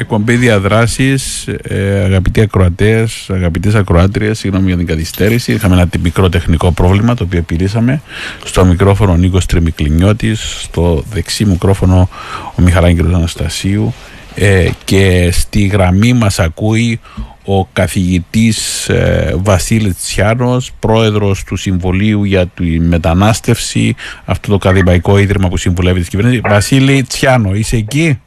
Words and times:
Εκπομπή 0.00 0.34
διαδράσεις, 0.36 1.48
ε, 1.62 2.02
αγαπητοί 2.04 2.40
ακροατές, 2.40 3.30
αγαπητές 3.30 3.74
ακροάτριες, 3.74 4.38
συγγνώμη 4.38 4.66
για 4.66 4.76
την 4.76 4.86
καθυστέρηση. 4.86 5.52
Είχαμε 5.52 5.74
ένα 5.74 5.88
μικρό 6.02 6.28
τεχνικό 6.28 6.72
πρόβλημα 6.72 7.14
το 7.14 7.24
οποίο 7.24 7.38
επιλύσαμε. 7.38 8.02
Στο 8.44 8.64
μικρόφωνο 8.64 9.12
ο 9.12 9.16
Νίκος 9.16 9.46
Τριμικλινιώτης, 9.46 10.56
στο 10.62 11.04
δεξί 11.12 11.44
μικρόφωνο 11.44 12.08
ο 12.54 12.62
Μιχαλάγγελος 12.62 13.14
Αναστασίου 13.14 13.94
ε, 14.34 14.68
και 14.84 15.28
στη 15.32 15.66
γραμμή 15.66 16.12
μας 16.12 16.38
ακούει 16.38 17.00
ο 17.44 17.66
καθηγητής 17.66 18.88
ε, 18.88 19.34
Βασίλης 19.42 19.96
Τσιάνος, 19.96 20.70
πρόεδρος 20.78 21.44
του 21.44 21.56
Συμβολίου 21.56 22.24
για 22.24 22.46
τη 22.46 22.80
Μετανάστευση, 22.80 23.94
αυτό 24.24 24.48
το 24.48 24.54
ακαδημαϊκό 24.54 25.18
ίδρυμα 25.18 25.48
που 25.48 25.56
συμβουλεύει 25.56 26.00
τη 26.00 26.08
κυβέρνηση. 26.08 26.40
Βασίλη 26.44 27.02
Τσιάνο, 27.02 27.54
είσαι 27.54 27.76
εκεί; 27.76 28.18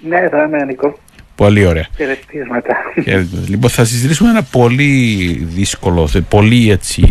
Ναι, 0.00 0.28
θα 0.28 0.42
είμαι 0.42 0.64
Νικό. 0.64 0.98
Πολύ 1.34 1.66
ωραία. 1.66 1.86
Χαιρετίσματα. 1.96 2.76
λοιπόν, 3.48 3.70
θα 3.70 3.84
συζητήσουμε 3.84 4.30
ένα 4.30 4.42
πολύ 4.42 5.46
δύσκολο, 5.54 6.08
πολύ 6.28 6.70
έτσι, 6.70 7.02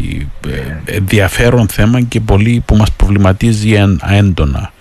ε, 0.48 0.96
ενδιαφέρον 0.96 1.68
θέμα 1.68 2.02
και 2.02 2.20
πολύ 2.20 2.64
που 2.66 2.76
μας 2.76 2.92
προβληματίζει 2.92 3.74
έντονα. 4.10 4.72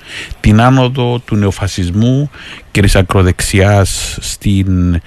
Την 0.40 0.60
άνοδο 0.60 1.18
του 1.18 1.36
νεοφασισμού 1.36 2.30
και 2.70 2.80
της 2.80 2.96
ακροδεξιάς 2.96 4.18
στην 4.20 5.00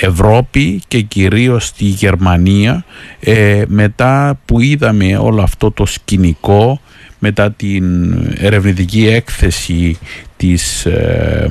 Ευρώπη 0.00 0.82
και 0.88 1.00
κυρίως 1.00 1.66
στη 1.66 1.84
Γερμανία 1.84 2.84
ε, 3.20 3.62
μετά 3.66 4.38
που 4.44 4.60
είδαμε 4.60 5.16
όλο 5.16 5.42
αυτό 5.42 5.70
το 5.70 5.86
σκηνικό 5.86 6.80
μετά 7.18 7.50
την 7.52 8.14
ερευνητική 8.38 9.06
έκθεση 9.06 9.98
της, 10.44 10.86
ε, 10.86 11.48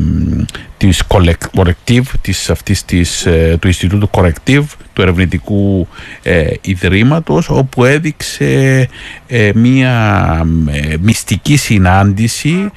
της 0.88 1.04
Corrective, 1.08 2.04
της, 2.22 2.50
αυτής 2.50 2.86
της, 2.86 3.26
ε, 3.26 3.58
του 3.62 3.68
Ινστιτούτου 3.68 4.10
Corrective, 4.12 4.64
του 4.94 5.02
ερευνητικού 5.02 5.88
ε, 6.24 6.46
ιδρύματος, 6.62 7.50
όπου 7.50 7.86
έδειξε 7.86 8.88
ε, 9.28 9.52
μία 9.56 10.48
μυστική 11.00 11.58
συνάντηση 11.58 12.72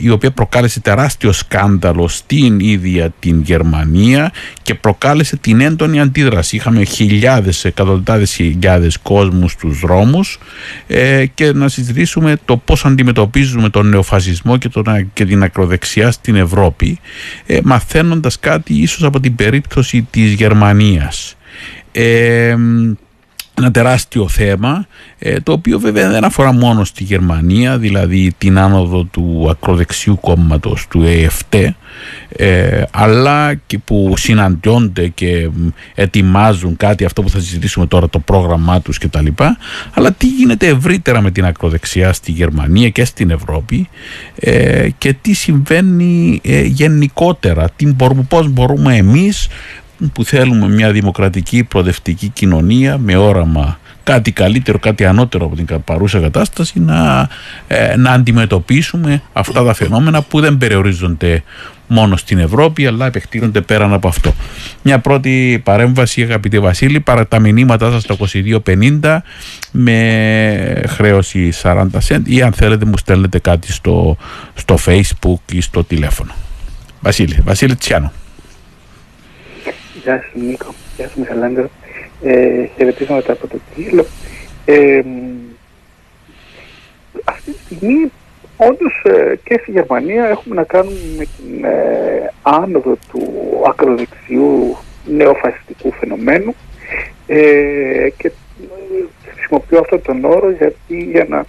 η 0.00 0.10
οποία 0.10 0.30
προκάλεσε 0.30 0.80
τεράστιο 0.80 1.32
σκάνδαλο 1.32 2.08
στην 2.08 2.60
ίδια 2.60 3.12
την 3.18 3.42
Γερμανία 3.42 4.32
και 4.62 4.74
προκάλεσε 4.74 5.36
την 5.36 5.60
έντονη 5.60 6.00
αντίδραση. 6.00 6.56
Είχαμε 6.56 6.84
χιλιάδες, 6.84 7.64
εκατοντάδες 7.64 8.32
χιλιάδες 8.32 8.98
κόσμους 8.98 9.52
στους 9.52 9.80
δρόμους 9.80 10.38
και 11.34 11.52
να 11.52 11.68
συζητήσουμε 11.68 12.36
το 12.44 12.56
πώς 12.56 12.84
αντιμετωπίζουμε 12.84 13.68
τον 13.68 13.88
νεοφασισμό 13.88 14.56
και, 14.56 14.68
τον, 14.68 15.10
και 15.12 15.24
την 15.32 15.42
ακροδεξιά 15.42 16.10
στην 16.10 16.36
Ευρώπη 16.36 16.98
ε, 17.46 17.58
μαθαίνοντας 17.64 18.38
κάτι 18.38 18.74
ίσως 18.74 19.02
από 19.02 19.20
την 19.20 19.34
περίπτωση 19.34 20.06
της 20.10 20.32
Γερμανίας. 20.32 21.36
Ε, 21.92 22.56
ένα 23.54 23.70
τεράστιο 23.70 24.28
θέμα 24.28 24.86
ε, 25.18 25.40
το 25.40 25.52
οποίο 25.52 25.78
βέβαια 25.78 26.10
δεν 26.10 26.24
αφορά 26.24 26.52
μόνο 26.52 26.84
στη 26.84 27.04
Γερμανία 27.04 27.78
δηλαδή 27.78 28.34
την 28.38 28.58
άνοδο 28.58 29.04
του 29.04 29.46
ακροδεξιού 29.50 30.18
κόμματος 30.20 30.86
του 30.88 31.02
ΕΕΦΤ 31.02 31.54
ε, 32.36 32.82
αλλά 32.90 33.54
και 33.54 33.78
που 33.78 34.14
συναντιόνται 34.16 35.08
και 35.08 35.48
ετοιμάζουν 35.94 36.76
κάτι 36.76 37.04
αυτό 37.04 37.22
που 37.22 37.30
θα 37.30 37.40
συζητήσουμε 37.40 37.86
τώρα 37.86 38.08
το 38.08 38.18
πρόγραμμά 38.18 38.80
τους 38.80 38.98
και 38.98 39.08
τα 39.08 39.22
λοιπά 39.22 39.58
αλλά 39.94 40.12
τι 40.12 40.26
γίνεται 40.26 40.66
ευρύτερα 40.66 41.20
με 41.20 41.30
την 41.30 41.44
ακροδεξιά 41.44 42.12
στη 42.12 42.32
Γερμανία 42.32 42.88
και 42.88 43.04
στην 43.04 43.30
Ευρώπη 43.30 43.88
ε, 44.34 44.88
και 44.98 45.12
τι 45.12 45.32
συμβαίνει 45.32 46.40
γενικότερα 46.64 47.70
τι 47.76 47.86
μπορούμε, 47.86 48.22
πώς 48.28 48.48
μπορούμε 48.48 48.96
εμείς 48.96 49.48
που 50.12 50.24
θέλουμε 50.24 50.68
μια 50.68 50.92
δημοκρατική 50.92 51.64
προοδευτική 51.64 52.28
κοινωνία 52.28 52.98
με 52.98 53.16
όραμα 53.16 53.78
κάτι 54.02 54.32
καλύτερο, 54.32 54.78
κάτι 54.78 55.04
ανώτερο 55.04 55.44
από 55.44 55.56
την 55.56 55.66
παρούσα 55.84 56.18
κατάσταση 56.18 56.80
να, 56.80 57.28
ε, 57.66 57.96
να 57.96 58.10
αντιμετωπίσουμε 58.10 59.22
αυτά 59.32 59.64
τα 59.64 59.74
φαινόμενα 59.74 60.22
που 60.22 60.40
δεν 60.40 60.58
περιορίζονται 60.58 61.42
μόνο 61.86 62.16
στην 62.16 62.38
Ευρώπη 62.38 62.86
αλλά 62.86 63.06
επεκτείνονται 63.06 63.60
πέραν 63.60 63.92
από 63.92 64.08
αυτό. 64.08 64.34
Μια 64.82 64.98
πρώτη 64.98 65.60
παρέμβαση 65.64 66.22
αγαπητέ 66.22 66.58
Βασίλη 66.58 67.00
παρά 67.00 67.26
τα 67.26 67.38
μηνύματά 67.38 67.90
σας 67.90 68.02
στο 68.02 68.16
2250 69.00 69.18
με 69.70 70.82
χρέωση 70.88 71.52
40 71.62 71.86
cent 72.08 72.20
ή 72.24 72.42
αν 72.42 72.52
θέλετε 72.52 72.84
μου 72.84 72.96
στέλνετε 72.96 73.38
κάτι 73.38 73.72
στο, 73.72 74.16
στο 74.54 74.78
facebook 74.86 75.52
ή 75.52 75.60
στο 75.60 75.84
τηλέφωνο. 75.84 76.32
Βασίλη, 77.00 77.38
Βασίλη 77.44 77.76
Τσιάνο. 77.76 78.12
Γεια 80.02 80.22
σου 80.22 80.38
Νίκο, 80.38 80.74
γεια 80.96 81.08
σου 81.08 81.20
Μιχαλάνδρο. 81.20 81.68
Ε, 82.22 82.64
χαιρετίσματα 82.76 83.32
από 83.32 83.46
το 83.46 83.58
Κύλο. 83.74 84.04
Ε, 84.64 85.02
αυτή 87.24 87.52
τη 87.52 87.58
στιγμή 87.58 88.12
όντως 88.56 89.02
ε, 89.04 89.36
και 89.44 89.58
στη 89.62 89.70
Γερμανία 89.70 90.24
έχουμε 90.24 90.54
να 90.54 90.62
κάνουμε 90.62 90.96
με 91.16 91.24
την 91.24 91.64
ε, 91.64 92.32
άνοδο 92.42 92.96
του 93.10 93.22
ακροδεξιού 93.66 94.76
νεοφασιστικού 95.06 95.92
φαινομένου 95.92 96.54
ε, 97.26 98.08
και 98.16 98.26
ε, 98.26 98.32
χρησιμοποιώ 99.34 99.78
αυτόν 99.78 100.02
τον 100.02 100.24
όρο 100.24 100.50
γιατί 100.50 101.02
για 101.10 101.26
να 101.28 101.44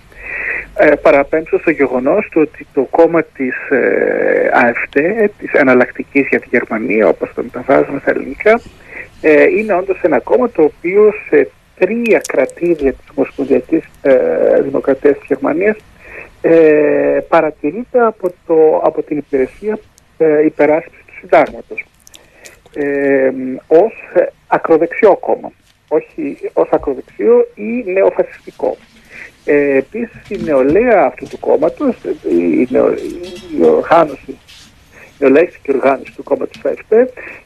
ε, 0.78 0.96
παραπέμψω 0.96 1.60
στο 1.60 1.72
γεγονός 1.72 2.28
του 2.32 2.42
ότι 2.42 2.68
το 2.74 2.82
κόμμα 2.82 3.24
της 3.24 3.56
ε, 3.70 4.50
ΑΕΦΤ, 4.54 4.98
της 5.38 5.52
εναλλακτικής 5.54 6.28
για 6.28 6.40
τη 6.40 6.48
Γερμανία, 6.50 7.08
όπως 7.08 7.34
το 7.34 7.44
μεταφράζουμε 7.44 8.00
στα 8.00 8.12
ελληνικά, 8.12 8.62
ε, 9.22 9.44
είναι 9.44 9.74
όντως 9.74 10.02
ένα 10.02 10.20
κόμμα 10.20 10.50
το 10.50 10.64
οποίο 10.64 11.14
σε 11.30 11.50
τρία 11.80 12.22
κρατήδια 12.28 12.94
της 12.94 13.06
Ομοσπονδιακής 13.16 13.84
ε, 14.02 14.62
Δημοκρατίας 14.62 15.18
της 15.18 15.28
Γερμανίας 15.28 15.78
ε, 16.42 17.20
παρατηρείται 17.28 18.06
από, 18.06 18.34
το, 18.48 18.82
από 18.84 19.04
την 19.04 19.18
υπηρεσία 19.18 19.80
ε, 20.18 20.46
υπεράσπισης 20.46 21.06
του 21.06 21.14
συντάγματος 21.20 21.86
ε, 22.74 23.32
ως 23.68 23.94
ακροδεξιό 24.48 25.16
κόμμα, 25.16 25.52
όχι 25.88 26.38
ως 26.54 26.70
ακροδεξιό 26.72 27.48
ή 27.56 27.92
νεοφασιστικό. 27.92 28.78
Ε, 29.46 29.78
Επίσης 29.78 30.30
η 30.30 30.40
νεολαία 30.44 31.06
αυτού 31.06 31.28
του 31.28 31.40
κόμματος, 31.40 31.96
η, 32.30 32.68
νεο, 32.70 32.94
η 33.58 33.64
οργάνωση, 33.66 34.32
η 34.32 34.38
νεολαίκη 35.18 35.58
οργάνωση 35.76 36.14
του 36.16 36.24
κόμματος 36.24 36.62
ΑΕΦΤ, 36.64 36.92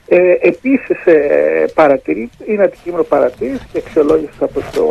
ε, 0.07 0.37
επίσης 0.41 1.05
ε, 1.05 1.65
παρατηρεί, 1.73 2.29
είναι 2.45 2.63
αντικείμενο 2.63 3.03
παρατήρησης 3.03 3.67
και 3.71 3.77
αξιολόγησης 3.77 4.41
από, 4.41 4.61
το, 4.73 4.85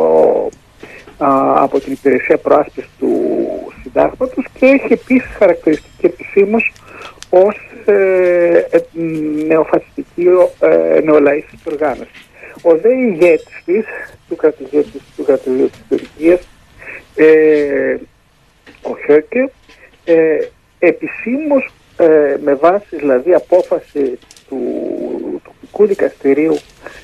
α, 1.25 1.63
από 1.63 1.79
την 1.79 1.91
υπηρεσία 1.91 2.37
προάσπισης 2.37 2.89
του 2.99 3.11
συντάγματος 3.81 4.45
και 4.59 4.65
έχει 4.65 4.93
επίσης 4.93 5.35
χαρακτηριστική 5.37 6.05
επισήμως 6.05 6.73
ως 7.29 7.55
ε, 7.85 8.67
ε, 8.69 8.79
νεοφασιστική 9.47 10.27
ε, 10.59 10.99
νεολαίστικη 11.03 11.61
οργάνωση. 11.65 12.25
Ο 12.61 12.75
δε 12.75 12.93
ηγέτης 12.93 13.61
της, 13.65 13.85
του 14.29 14.35
κρατηδίου 15.25 15.69
της 15.69 15.83
Τουρκίας, 15.89 16.39
ε, 17.17 17.97
ο 18.81 18.97
Χέρκε 19.05 19.49
ε, 20.05 20.37
επισήμως 20.79 21.73
ε, 21.97 22.35
με 22.43 22.53
βάση 22.53 22.95
δηλαδή 22.95 23.33
απόφαση 23.33 24.19
του 24.49 24.61
τοπικού 25.43 25.85
δικαστηρίου 25.85 26.57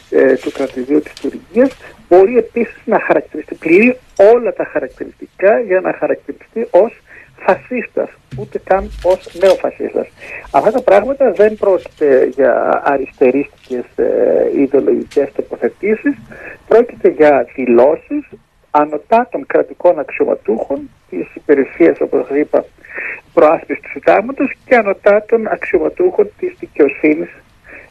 ε, 0.10 0.36
του 0.36 0.52
κρατηδίου 0.52 1.02
της 1.02 1.14
Τουρκίας 1.14 1.78
μπορεί 2.10 2.38
επίσης 2.38 2.82
να 2.86 3.00
χαρακτηριστεί, 3.00 3.56
πληρεί 3.56 3.98
όλα 4.34 4.54
τα 4.54 4.66
χαρακτηριστικά 4.72 5.60
για 5.60 5.82
να 5.82 5.94
χαρακτηριστεί 5.94 6.68
ως 6.72 7.02
φασίστας, 7.46 8.10
ούτε 8.40 8.60
καν 8.64 8.92
ως 9.04 9.30
νεοφασίστας. 9.34 10.08
Αυτά 10.52 10.72
τα 10.72 10.82
πράγματα 10.82 11.32
δεν 11.32 11.56
πρόκειται 11.56 12.26
για 12.36 12.82
αριστερίστικες 12.86 13.86
ε, 13.96 14.50
ιδεολογικές 14.56 15.30
τοποθετήσεις, 15.36 16.16
πρόκειται 16.68 17.10
για 17.10 17.48
δηλώσεις 17.56 18.26
ανωτά 18.75 19.28
των 19.31 19.46
κρατικών 19.46 20.00
αξιωματούχων 20.00 20.90
της 21.10 21.36
υπηρεσίας, 21.36 22.00
όπως 22.00 22.28
είπα, 22.30 22.66
προάσπισης 23.34 23.84
του 23.84 23.90
συντάγματος 23.90 24.54
και 24.66 24.75
ανωτά 24.75 25.25
των 25.28 25.48
αξιωματούχων 25.48 26.30
της 26.40 26.56
δικαιοσύνης 26.60 27.30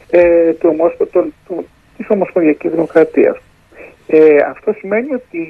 ε, 0.09 0.53
του, 0.53 0.93
του, 1.47 1.67
της 1.97 2.09
Ομοσπονδιακής 2.09 2.71
Δημοκρατίας. 2.71 3.37
Ε, 4.07 4.37
αυτό 4.37 4.73
σημαίνει 4.73 5.13
ότι 5.13 5.41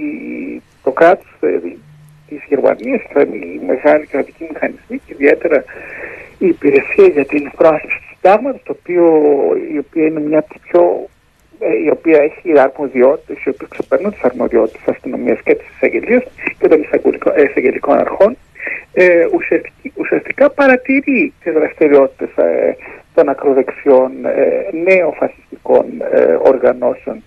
το 0.83 0.91
κράτος 0.91 1.35
ε, 1.39 1.59
της 2.27 2.43
Γερμανίας, 2.47 3.01
οι 3.01 3.65
μεγάλοι 3.65 4.05
κρατικοί 4.05 4.47
μηχανισμοί 4.53 4.97
και 4.97 5.13
ιδιαίτερα 5.13 5.63
η 6.37 6.47
υπηρεσία 6.47 7.07
για 7.07 7.25
την 7.25 7.51
προάσπιση 7.55 7.97
του 7.97 8.15
συντάγματος, 8.15 8.61
η 9.73 9.77
οποία 9.77 10.05
είναι 10.05 10.19
μια 10.19 10.39
από 10.39 10.55
πιο 10.63 11.09
η 11.85 11.89
οποία 11.89 12.21
έχει 12.21 12.59
αρμοδιότητες, 12.59 13.43
οι 13.43 13.49
οποίε 13.49 13.67
ξεπερνούν 13.69 14.11
τις 14.11 14.21
αρμοδιότητες 14.21 14.81
της 14.81 14.93
αστυνομίας 14.93 15.39
και 15.43 15.55
της 15.55 15.67
εισαγγελίας 15.75 16.23
και 16.59 16.67
των 16.67 16.79
εισαγγελικών 17.49 17.97
αρχών, 17.97 18.37
ε, 18.93 19.25
ουσιαστικά 19.95 20.49
παρατηρεί 20.49 21.33
τις 21.43 21.53
δραστηριότητες 21.53 22.45
ε, 22.45 22.75
των 23.13 23.29
ακροδεξιών 23.29 24.11
ε, 24.25 24.69
νεοφασιστικών 24.83 25.85
ε, 26.11 26.37
οργανώσεων 26.41 27.23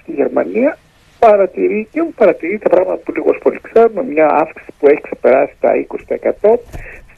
στη 0.00 0.12
Γερμανία 0.12 0.78
παρατηρεί 1.18 1.88
και 1.90 2.04
παρατηρεί 2.16 2.58
τα 2.58 2.68
πράγματα 2.68 2.96
που 3.04 3.12
λίγος 3.12 3.38
πολύ 3.42 3.60
ξέρουμε, 3.62 4.02
μια 4.02 4.28
αύξηση 4.28 4.70
που 4.78 4.86
έχει 4.88 5.00
ξεπεράσει 5.00 5.54
τα 5.60 5.70
20%. 6.42 6.58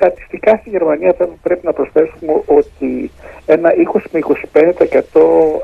Στατιστικά 0.04 0.56
στη 0.56 0.70
Γερμανία 0.70 1.14
πρέπει 1.42 1.66
να 1.66 1.72
προσθέσουμε 1.72 2.32
ότι 2.46 3.10
ένα 3.46 3.72
20 3.94 4.00
με 4.10 4.20
25% 4.22 5.20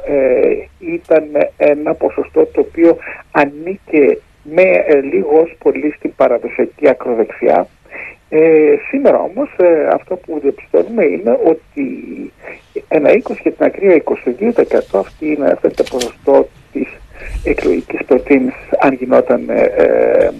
ε, 0.07 0.53
ήταν 0.79 1.25
ένα 1.57 1.95
ποσοστό 1.95 2.47
το 2.47 2.61
οποίο 2.61 2.97
ανήκε 3.31 4.19
με 4.43 4.63
ε, 4.63 5.01
λίγος 5.01 5.57
πολύ 5.59 5.93
στην 5.97 6.15
παραδοσιακή 6.15 6.89
ακροδεξιά. 6.89 7.67
Ε, 8.29 8.75
σήμερα 8.89 9.19
όμως 9.19 9.57
ε, 9.57 9.89
αυτό 9.93 10.17
που 10.17 10.39
διαπιστώνουμε 10.43 11.05
είναι 11.05 11.39
ότι 11.45 11.87
ένα 12.89 13.11
20 13.11 13.37
και 13.43 13.51
την 13.51 13.65
ακραία 13.65 14.03
22% 14.93 14.99
αυτή 14.99 15.27
είναι, 15.27 15.51
αυτό 15.51 15.67
είναι 15.67 15.77
το 15.77 15.85
ποσοστό 15.91 16.49
της 16.73 16.89
εκλογικής 17.45 18.05
προτίμησης 18.07 18.69
αν 18.81 18.93
γινόταν 18.93 19.49
ε, 19.49 19.63
ε, 19.63 20.31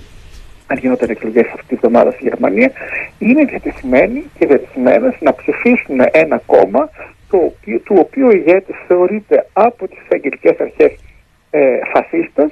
αν 0.71 0.79
γινόταν 0.79 1.11
εκλογές 1.11 1.47
αυτή 1.47 1.67
τη 1.67 1.75
εβδομάδα 1.75 2.11
στη 2.11 2.23
Γερμανία, 2.23 2.71
είναι 3.19 3.45
διατεθειμένοι 3.45 4.25
και 4.39 4.47
διατεθειμένες 4.47 5.15
να 5.21 5.35
ψηφίσουν 5.35 6.01
ένα 6.13 6.43
κόμμα 6.47 6.91
το 7.31 7.37
οποίο, 7.37 7.79
του 7.79 7.97
οποίου 7.99 8.27
ο 8.27 8.31
ηγέτης 8.31 8.77
θεωρείται 8.87 9.47
από 9.53 9.89
τις 9.89 10.03
αγγελικές 10.13 10.61
αρχές 10.61 10.93
ε, 11.51 11.79
φασίστας 11.93 12.51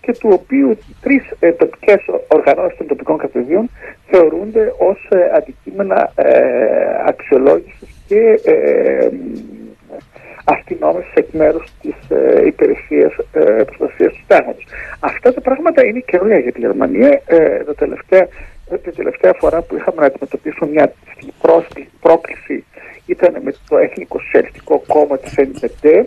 και 0.00 0.12
του 0.12 0.28
οποίου 0.32 0.78
τρεις 1.00 1.22
ε, 1.40 1.52
τοπικές 1.52 2.04
οργανώσεις 2.28 2.78
των 2.78 2.86
τοπικών 2.86 3.18
κατεδίων 3.18 3.70
θεωρούνται 4.06 4.72
ως 4.78 5.08
ε, 5.10 5.36
αντικείμενα 5.36 6.12
ε, 6.14 6.34
αξιολόγησης 7.06 7.88
και 8.06 8.40
ε, 8.44 9.08
αστυνόμευση 10.54 11.12
εκ 11.14 11.28
μέρους 11.32 11.66
της 11.82 11.94
ε, 12.08 12.46
υπηρεσίας 12.46 13.12
ε, 13.32 13.40
προστασίας 13.40 14.12
του 14.12 14.18
συντάγματο. 14.18 14.60
Αυτά 15.00 15.34
τα 15.34 15.40
πράγματα 15.40 15.84
είναι 15.84 16.00
καινούργια 16.06 16.38
για 16.38 16.52
τη 16.52 16.60
Γερμανία. 16.60 17.22
Ε, 17.26 17.64
το 17.64 17.74
τελευταία, 17.74 18.28
την 18.82 18.94
τελευταία 18.94 19.32
φορά 19.38 19.62
που 19.62 19.76
είχαμε 19.76 20.00
να 20.00 20.06
αντιμετωπίσουμε 20.06 20.70
μια 20.70 20.92
πρόκληση 22.00 22.64
ήταν 23.06 23.36
με 23.42 23.52
το 23.68 23.78
Εθνικό 23.78 24.18
Σοσιαλιστικό 24.18 24.82
Κόμμα 24.86 25.18
της 25.18 25.34
NPD 25.36 26.04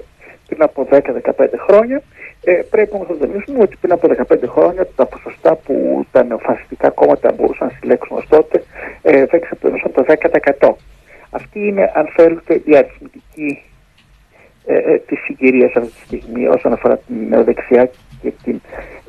πριν 0.47 0.62
από 0.62 0.88
10-15 0.92 1.00
χρόνια. 1.68 2.01
Ε, 2.44 2.51
πρέπει 2.69 2.94
όμως 2.94 3.07
να 3.09 3.15
τονίσουμε 3.15 3.59
ότι 3.62 3.75
πριν 3.81 3.92
από 3.92 4.07
15 4.07 4.38
χρόνια 4.47 4.88
τα 4.95 5.06
ποσοστά 5.06 5.56
που 5.56 6.06
τα 6.12 6.24
νεοφασιστικά 6.24 6.89
κόμματα 6.89 7.31
μπορούσαν 7.31 7.68
να 7.68 7.74
συλλέξουν 7.80 8.18
ως 8.18 8.27
τότε 8.30 8.63
ε, 9.01 9.25
δεν 9.25 9.42
ξεπερνούσαν 9.42 9.92
το 9.92 10.06
10%. 10.59 10.74
Αυτή 11.30 11.68
είναι, 11.68 11.92
αν 11.95 12.07
θέλετε, 12.15 12.62
η 12.65 12.77
αριθμητική 12.77 13.63
ε, 14.71 14.94
ε, 14.94 15.01
τη 15.07 15.16
συγκυρία 15.16 15.66
αυτή 15.66 15.80
τη 15.80 16.06
στιγμή 16.06 16.48
όσον 16.48 16.74
αφορά 16.74 16.98
την 16.98 17.16
νεοδεξιά 17.30 17.92
και 18.21 18.31
την 18.44 18.62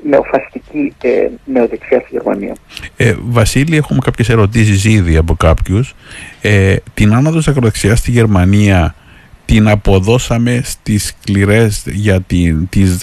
νεοφαστική 0.08 0.92
ε, 1.02 1.28
νεοδεξιά 1.44 2.00
στη 2.00 2.08
Γερμανία. 2.10 2.54
Ε, 2.96 3.14
Βασίλη, 3.20 3.76
έχουμε 3.76 3.98
κάποιες 4.04 4.28
ερωτήσεις 4.28 4.84
ήδη 4.84 5.16
από 5.16 5.34
κάποιους. 5.34 5.94
Ε, 6.40 6.76
την 6.94 7.14
άνοδος 7.14 7.44
της 7.44 7.48
ακροδεξιάς 7.48 7.98
στη 7.98 8.10
Γερμανία 8.10 8.94
την 9.44 9.68
αποδώσαμε 9.68 10.60
στις 10.64 11.06
σκληρές 11.06 11.84
για 11.86 12.20
την, 12.20 12.68
τις, 12.68 12.98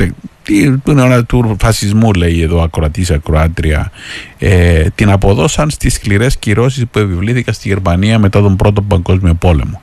του, 0.83 1.25
του 1.27 1.55
φασισμού 1.59 2.13
λέει 2.13 2.41
εδώ 2.41 2.61
ακροατής 2.61 3.11
ακροάτρια 3.11 3.91
ε, 4.39 4.85
την 4.95 5.09
αποδώσαν 5.09 5.69
στις 5.69 5.93
σκληρές 5.93 6.37
κυρώσεις 6.37 6.85
που 6.91 6.99
επιβλήθηκαν 6.99 7.53
στη 7.53 7.67
Γερμανία 7.67 8.19
μετά 8.19 8.41
τον 8.41 8.55
πρώτο 8.55 8.81
παγκόσμιο 8.81 9.33
πόλεμο 9.33 9.81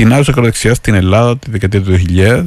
την 0.00 0.12
άδεια 0.12 0.24
ακροδεξιά 0.28 0.74
στην 0.74 0.94
Ελλάδα 0.94 1.38
τη 1.38 1.50
δεκαετία 1.50 1.82
του 1.82 2.00
2000 2.08 2.44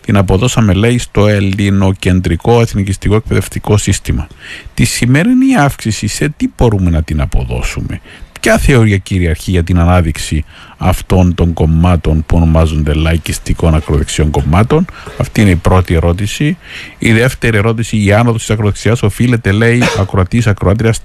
την 0.00 0.16
αποδώσαμε 0.16 0.72
λέει 0.72 0.98
στο 0.98 1.26
ελληνοκεντρικό 1.26 2.60
εθνικιστικό 2.60 3.14
εκπαιδευτικό 3.14 3.76
σύστημα. 3.76 4.26
Τη 4.74 4.84
σημερινή 4.84 5.56
αύξηση 5.56 6.06
σε 6.06 6.28
τι 6.36 6.48
μπορούμε 6.56 6.90
να 6.90 7.02
την 7.02 7.20
αποδώσουμε; 7.20 8.00
Ποια 8.40 8.58
θεωρία 8.58 8.96
κυριαρχεί 8.96 9.50
για 9.50 9.64
την 9.64 9.78
ανάδειξη 9.78 10.44
αυτών 10.78 11.34
των 11.34 11.52
κομμάτων 11.52 12.24
που 12.26 12.36
ονομάζονται 12.36 12.92
λαϊκιστικών 12.92 13.74
ακροδεξιών 13.74 14.30
κομμάτων; 14.30 14.84
Αυτή 15.18 15.40
είναι 15.40 15.50
η 15.50 15.56
πρώτη 15.56 15.94
ερώτηση. 15.94 16.56
Η 16.98 17.12
δεύτερη 17.12 17.56
ερώτηση, 17.56 18.04
η 18.04 18.12
άνοδος 18.12 18.40
της 18.40 18.50
ακροδεξιάς 18.50 19.02
οφείλεται, 19.02 19.52
λέει, 19.52 19.82
ακροατής 19.98 20.46
ακροάτριας 20.46 21.00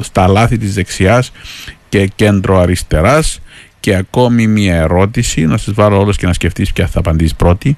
στα 0.00 0.26
λάθη 0.26 0.58
της 0.58 0.74
δεξιάς 0.74 1.32
και 1.88 2.06
κέντρο 2.06 2.58
αριστεράς. 2.58 3.40
Και 3.80 3.94
ακόμη 3.94 4.46
μια 4.46 4.74
ερώτηση, 4.74 5.46
να 5.46 5.56
σας 5.56 5.74
βάλω 5.74 6.00
όλους 6.00 6.16
και 6.16 6.26
να 6.26 6.32
σκεφτείς 6.32 6.72
ποια 6.72 6.86
θα 6.86 6.98
απαντήσεις 6.98 7.34
πρώτη. 7.34 7.76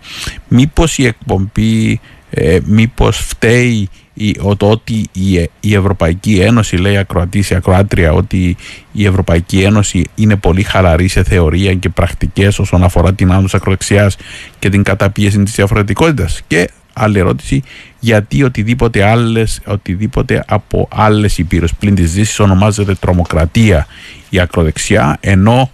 Μήπως 0.49 0.99
η 0.99 1.07
εκπομπή, 1.07 2.01
ε, 2.31 2.59
μήπως 2.65 3.17
φταίει 3.19 3.89
η, 4.15 4.33
το 4.57 4.71
ότι 4.71 5.09
η, 5.13 5.51
η 5.61 5.75
Ευρωπαϊκή 5.75 6.35
Ένωση, 6.35 6.77
λέει 6.77 6.97
ακροατής 6.97 7.51
η 7.51 7.55
ακροάτρια, 7.55 8.13
ότι 8.13 8.57
η 8.93 9.07
Ευρωπαϊκή 9.07 9.61
Ένωση 9.61 10.05
είναι 10.15 10.37
πολύ 10.37 10.63
χαλαρή 10.63 11.09
σε 11.09 11.23
θεωρία 11.23 11.75
και 11.75 11.89
πρακτικές 11.89 12.59
όσον 12.59 12.83
αφορά 12.83 13.15
την 13.15 13.33
άδουσα 13.33 13.57
ακροδεξιάς 13.57 14.17
και 14.59 14.69
την 14.69 14.83
καταπίεση 14.83 15.43
της 15.43 15.55
διαφορετικότητας. 15.55 16.41
Και 16.47 16.71
άλλη 16.93 17.19
ερώτηση, 17.19 17.63
γιατί 18.01 18.43
οτιδήποτε, 18.43 19.05
άλλες, 19.05 19.61
οτιδήποτε 19.65 20.45
από 20.49 20.89
άλλες 20.91 21.39
υπήρους 21.39 21.75
πλην 21.75 21.95
της 21.95 22.13
Δύσης 22.13 22.41
ονομάζεται 22.41 22.95
τρομοκρατία 22.95 23.87
η 24.31 24.41
ακροδεξιά, 24.41 25.17
ενώ 25.21 25.71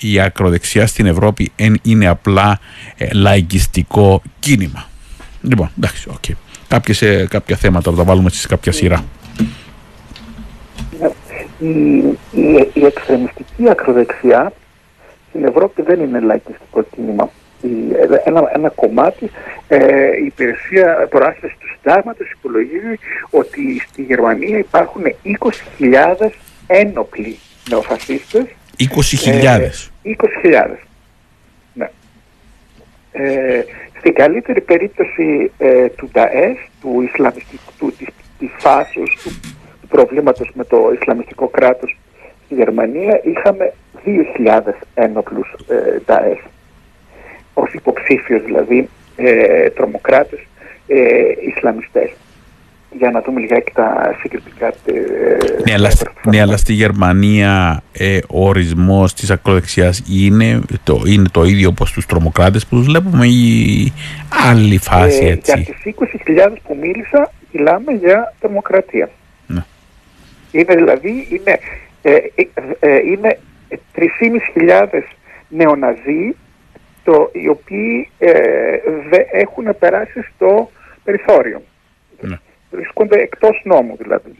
η 0.00 0.20
ακροδεξιά 0.20 0.86
στην 0.86 1.06
Ευρώπη 1.06 1.52
είναι 1.82 2.06
απλά 2.06 2.58
ε, 2.96 3.08
λαϊκιστικό 3.12 4.22
κίνημα. 4.38 4.88
Λοιπόν, 5.42 5.70
εντάξει, 5.76 6.08
ok. 6.08 6.16
Okay. 6.28 6.32
Κάποιες, 6.68 7.02
ε, 7.02 7.26
κάποια 7.30 7.56
θέματα 7.56 7.90
θα 7.90 7.96
τα 7.96 8.02
βάλουμε 8.02 8.30
σε 8.30 8.46
κάποια 8.46 8.72
σειρά. 8.72 9.04
Η, 11.58 11.68
η, 12.30 12.68
η 12.72 12.84
εξτρεμιστική 12.84 13.70
ακροδεξιά 13.70 14.52
στην 15.28 15.44
Ευρώπη 15.44 15.82
δεν 15.82 16.00
είναι 16.00 16.20
λαϊκιστικό 16.20 16.86
κίνημα. 16.94 17.30
ένα, 18.24 18.50
ένα 18.54 18.68
κομμάτι, 18.68 19.30
ε, 19.68 20.06
η 20.22 20.24
υπηρεσία 20.26 21.06
προάσπισης 21.10 21.56
του 21.58 21.66
συντάγματος 21.68 22.30
υπολογίζει 22.30 22.98
ότι 23.30 23.86
στη 23.88 24.02
Γερμανία 24.02 24.58
υπάρχουν 24.58 25.02
20.000 25.78 26.30
ένοπλοι 26.66 27.38
νεοφασίστες 27.68 28.44
20.000. 28.88 29.89
20.000. 30.04 30.76
Ναι. 31.74 31.90
Ε, 33.12 33.64
στην 33.98 34.14
καλύτερη 34.14 34.60
περίπτωση 34.60 35.50
ε, 35.58 35.88
του 35.88 36.08
ΤΑΕΣ, 36.12 36.56
του 36.80 37.00
Ισλαμιστικού, 37.00 37.72
του, 37.78 37.92
της, 37.98 38.08
της 38.38 38.50
φάσεως 38.58 39.18
του, 39.22 39.30
του 39.80 39.88
προβλήματος 39.88 40.50
με 40.54 40.64
το 40.64 40.90
Ισλαμιστικό 41.00 41.48
κράτος 41.48 41.98
στη 42.44 42.54
Γερμανία, 42.54 43.20
είχαμε 43.24 43.72
2.000 44.04 44.60
ένοπλους 44.94 45.54
ε, 45.68 46.00
ΤΑΕΣ. 46.06 46.38
Ως 47.54 47.72
υποψήφιους 47.72 48.44
δηλαδή 48.44 48.88
ε, 49.16 49.70
τρομοκράτες 49.70 50.40
ε, 50.86 51.32
Ισλαμιστές 51.46 52.10
για 52.90 53.10
να 53.10 53.20
δούμε 53.20 53.40
λιγάκι 53.40 53.72
τα 53.72 54.16
συγκριτικά. 54.20 54.66
Ε, 54.66 54.72
ναι, 55.64 55.72
αλλά, 55.72 55.90
ναι, 56.24 56.40
αλλά 56.40 56.56
στη 56.56 56.72
Γερμανία 56.72 57.82
ε, 57.92 58.18
ο 58.28 58.48
ορισμός 58.48 59.14
της 59.14 59.30
ακροδεξιάς 59.30 60.02
είναι 60.10 60.60
το, 60.84 61.02
είναι 61.06 61.28
το 61.32 61.44
ίδιο 61.44 61.68
όπως 61.68 61.92
τους 61.92 62.06
τρομοκράτες 62.06 62.66
που 62.66 62.76
τους 62.76 62.84
βλέπουμε 62.84 63.26
ή 63.26 63.92
άλλη 64.50 64.78
φάση 64.78 65.24
ε, 65.24 65.30
έτσι; 65.30 65.52
Για 65.60 65.74
τι 65.82 65.94
20.000 66.26 66.52
που 66.62 66.76
μίλησα, 66.80 67.32
μιλάμε 67.52 67.92
για 67.92 68.34
τρομοκρατία. 68.40 69.10
Ναι. 69.46 69.64
Είναι 70.52 70.74
δηλαδή 70.74 71.26
είναι, 71.30 71.58
ε, 72.02 72.16
ε, 72.80 72.96
είναι 72.96 73.38
3.500 74.88 75.00
νεοναζί 75.48 76.36
το, 77.04 77.30
οι 77.32 77.48
οποίοι 77.48 78.08
έχουν 79.32 79.76
περάσει 79.78 80.22
στο 80.34 80.70
περιθώριο. 81.04 81.62
Ναι 82.70 82.78
βρίσκονται 82.80 83.20
εκτός 83.20 83.62
νόμου 83.64 83.96
δηλαδή. 83.96 84.34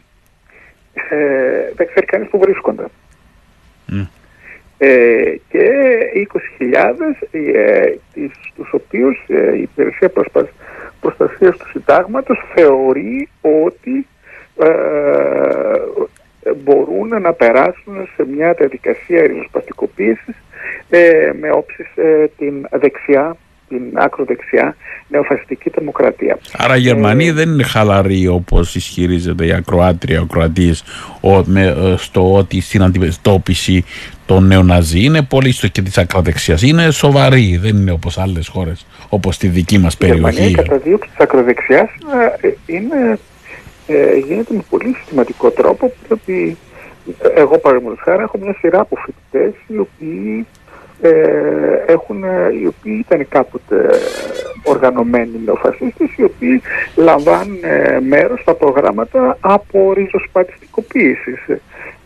Ε, 0.93 1.71
δεν 1.75 1.87
ξέρει 1.87 2.05
κανείς 2.05 2.29
που 2.29 2.39
βρίσκονται. 2.39 2.85
Ε, 4.77 5.35
και 5.49 5.69
20.000 6.59 6.75
ε, 7.31 7.93
τους 8.55 8.73
οποίους 8.73 9.23
ε, 9.27 9.55
η 9.55 9.61
υπηρεσία 9.61 10.09
προσπα... 10.09 10.47
προστασίας 11.01 11.57
του 11.57 11.69
συντάγματος 11.69 12.43
θεωρεί 12.53 13.29
ότι 13.41 14.07
ε, 14.57 14.73
μπορούν 16.55 17.21
να 17.21 17.33
περάσουν 17.33 18.09
σε 18.15 18.25
μια 18.25 18.53
διαδικασία 18.53 19.27
ριζοσπαστικοποίησης 19.27 20.35
με 21.39 21.51
όψεις 21.51 21.87
την 22.37 22.67
δεξιά 22.71 23.37
την 23.71 23.81
άκρο 23.93 24.25
δεξιά 24.25 24.75
νεοφασιστική 25.07 25.69
δημοκρατία. 25.77 26.37
Άρα 26.57 26.75
οι 26.75 26.79
Γερμανοί 26.79 27.27
ε, 27.27 27.33
δεν 27.33 27.49
είναι 27.49 27.63
χαλαροί 27.63 28.27
όπως 28.27 28.75
ισχυρίζεται 28.75 29.45
η 29.45 29.51
ακροάτρια, 29.51 30.21
ο 30.21 30.25
Κροατής 30.25 30.83
στο 31.97 32.33
ότι 32.33 32.61
στην 32.61 32.83
αντιμετώπιση 32.83 33.85
των 34.25 34.47
νεοναζί 34.47 35.03
είναι 35.03 35.21
πολύ 35.21 35.51
στο 35.51 35.67
και 35.67 35.81
της 35.81 35.97
ακροδεξιάς. 35.97 36.61
Είναι 36.61 36.91
σοβαροί, 36.91 37.59
δεν 37.61 37.75
είναι 37.75 37.91
όπως 37.91 38.17
άλλες 38.17 38.47
χώρες, 38.47 38.85
όπως 39.09 39.35
στη 39.35 39.47
δική 39.47 39.77
μας 39.77 39.97
περιοχή. 39.97 40.41
Η 40.41 40.45
Γερμανία 40.45 40.63
κατά 40.63 40.77
δίωξη 40.77 41.09
της 41.09 41.19
ακροδεξιάς 41.19 41.89
ε, 42.41 42.49
είναι, 42.65 43.19
ε, 43.87 44.17
γίνεται 44.17 44.53
με 44.53 44.63
πολύ 44.69 44.93
συστηματικό 44.97 45.49
τρόπο, 45.49 45.91
διότι 46.07 46.57
εγώ 47.35 47.57
παραδείγματος 47.57 48.01
χάρη 48.03 48.21
έχω 48.21 48.37
μια 48.41 48.55
σειρά 48.59 48.79
από 48.79 48.95
φοιτητές 48.95 49.53
οι 49.67 49.77
οποίοι 49.77 50.45
ε, 51.01 51.11
έχουν, 51.85 52.23
οι 52.61 52.67
οποίοι 52.67 53.05
ήταν 53.05 53.27
κάποτε 53.29 53.89
οργανωμένοι 54.63 55.39
νεοφασίστες, 55.45 56.15
οι 56.17 56.23
οποίοι 56.23 56.61
λαμβάνουν 56.95 57.59
ε, 57.61 57.99
μέρος 57.99 58.41
στα 58.41 58.53
προγράμματα 58.53 59.37
από 59.41 59.93
ριζοσπατιστικοποίησης. 59.93 61.39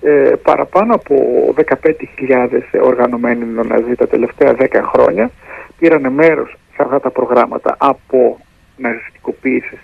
Ε, 0.02 0.34
παραπάνω 0.44 0.96
από 0.96 1.16
15.000 1.56 2.82
οργανωμένοι 2.84 3.46
νεοναζί 3.46 3.96
τα 3.96 4.08
τελευταία 4.08 4.56
10 4.60 4.68
χρόνια 4.94 5.32
πήραν 5.80 6.14
μέρος 6.14 6.58
σε 6.76 6.82
αυτά 6.82 7.00
τα 7.00 7.10
προγράμματα 7.10 7.76
από 7.80 8.40
ναζιστικοποίησης 8.78 9.80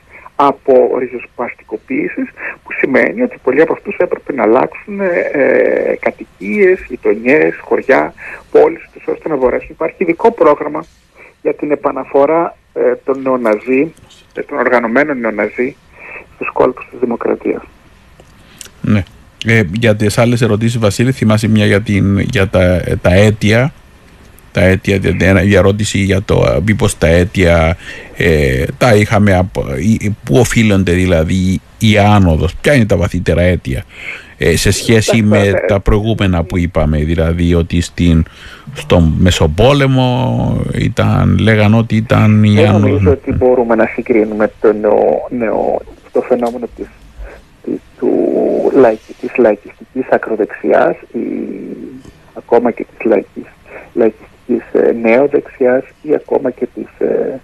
από 0.48 0.98
ριζοσπαστικοποίησης 1.00 2.30
που 2.64 2.72
σημαίνει 2.80 3.22
ότι 3.22 3.38
πολλοί 3.44 3.62
από 3.62 3.74
αυτούς 3.74 3.98
έπρεπε 3.98 4.34
να 4.34 4.44
αλλάξουν 4.44 5.00
ε, 5.00 5.08
ε 5.32 5.96
κατοικίες, 6.00 6.86
γειτονιές, 6.88 7.58
χωριά, 7.62 8.14
πόλεις 8.52 8.90
τους 8.94 9.08
ώστε 9.08 9.30
να 9.30 9.36
μπορέσουν. 9.36 9.70
Υπάρχει 9.70 9.96
ειδικό 9.98 10.32
πρόγραμμα 10.32 10.86
για 11.42 11.54
την 11.54 11.72
επαναφορά 11.72 12.58
ε, 12.74 12.96
των 13.06 13.22
νεοναζί, 13.22 13.94
ε, 14.34 14.42
των 14.42 14.58
οργανωμένων 14.58 15.20
νεοναζί 15.20 15.76
στους 16.36 16.50
κόλπους 16.54 16.88
της 16.90 17.00
δημοκρατίας. 17.00 17.62
Ναι. 18.82 19.04
Ε, 19.46 19.64
για 19.74 19.96
τις 19.96 20.18
άλλες 20.18 20.42
ερωτήσεις 20.42 20.80
Βασίλη 20.80 21.12
θυμάσαι 21.12 21.48
μια 21.48 21.66
για, 21.66 21.82
την, 21.82 22.20
για 22.20 22.48
τα, 22.48 22.84
τα 23.02 23.14
αίτια; 23.14 23.74
Τα 24.52 24.62
αίτια, 24.62 25.00
η 25.44 25.56
ερώτηση 25.56 25.98
για 25.98 26.22
το 26.22 26.62
μήπως 26.66 26.98
τα 26.98 27.08
αίτια 27.08 27.78
ε, 28.18 28.64
τα 28.78 28.96
είχαμε, 28.96 29.50
πού 30.24 30.38
οφείλονται 30.38 30.92
δηλαδή 30.92 31.62
η 31.80 31.98
άνοδος, 31.98 32.56
ποια 32.62 32.74
είναι 32.74 32.86
τα 32.86 32.98
βαθύτερα 32.98 33.42
αίτια 33.42 33.84
ε, 34.44 34.56
σε 34.56 34.72
σχέση 34.72 35.22
με 35.22 35.52
τα 35.68 35.80
προηγούμενα 35.80 36.44
που 36.44 36.58
είπαμε, 36.58 36.98
δηλαδή 36.98 37.54
ότι 37.54 37.82
στην, 37.82 38.24
στον 38.74 39.14
Μεσοπόλεμο 39.20 40.62
ήταν, 40.74 41.38
λέγαν 41.40 41.74
ότι 41.74 41.96
ήταν 41.96 42.44
η 42.44 42.58
άνοδος. 42.58 42.82
Δεν 42.82 42.90
νομίζω 42.90 43.12
ότι 43.12 43.32
μπορούμε 43.32 43.76
να 43.76 43.86
συγκρίνουμε 43.86 44.52
το, 44.62 44.74
νεο, 44.74 45.28
νεο, 45.30 45.82
το 46.12 46.22
φαινόμενο 46.22 46.68
της, 46.76 46.88
της, 47.64 47.80
του, 48.00 48.10
της 49.22 49.38
λαϊκιστικής 49.38 50.06
ακροδεξιάς 50.12 50.96
ή 51.12 51.28
ακόμα 52.34 52.72
και 52.72 52.86
της 52.98 53.06
λαϊκής, 53.06 53.46
λαϊκιστικής 53.94 54.31
της 54.52 54.82
ε, 54.82 54.92
νεοδεξιάς 54.92 55.84
ή 56.02 56.14
ακόμα 56.14 56.50
και 56.50 56.68
της 56.74 57.08
ε, 57.08 57.40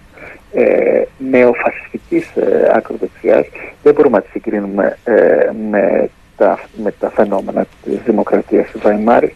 ε, 0.53 1.03
νεοφασιστικής 1.17 2.35
ε, 2.35 2.71
ακροδεξιάς 2.73 3.45
δεν 3.83 3.93
μπορούμε 3.93 4.17
να 4.17 4.23
τη 4.23 4.29
συγκρίνουμε 4.29 4.97
ε, 5.03 5.49
με, 5.69 6.09
τα, 6.37 6.59
με 6.83 6.93
τα 6.99 7.09
φαινόμενα 7.09 7.65
της 7.83 7.99
δημοκρατίας 8.05 8.71
της 8.71 8.81
Βαϊμάρης 8.81 9.33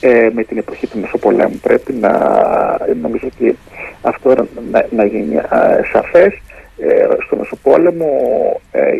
ε, 0.00 0.28
με 0.32 0.44
την 0.44 0.58
εποχή 0.58 0.86
του 0.86 0.98
Μεσοπολέμου. 1.00 1.60
Πρέπει 1.62 1.92
να 1.92 2.10
νομίζω 3.02 3.28
ότι 3.34 3.58
αυτό 4.02 4.34
να, 4.70 4.86
να 4.90 5.04
γίνει 5.04 5.40
σαφές. 5.92 6.38
Ε, 6.78 7.06
στο 7.26 7.36
Μεσοπόλεμο 7.36 8.06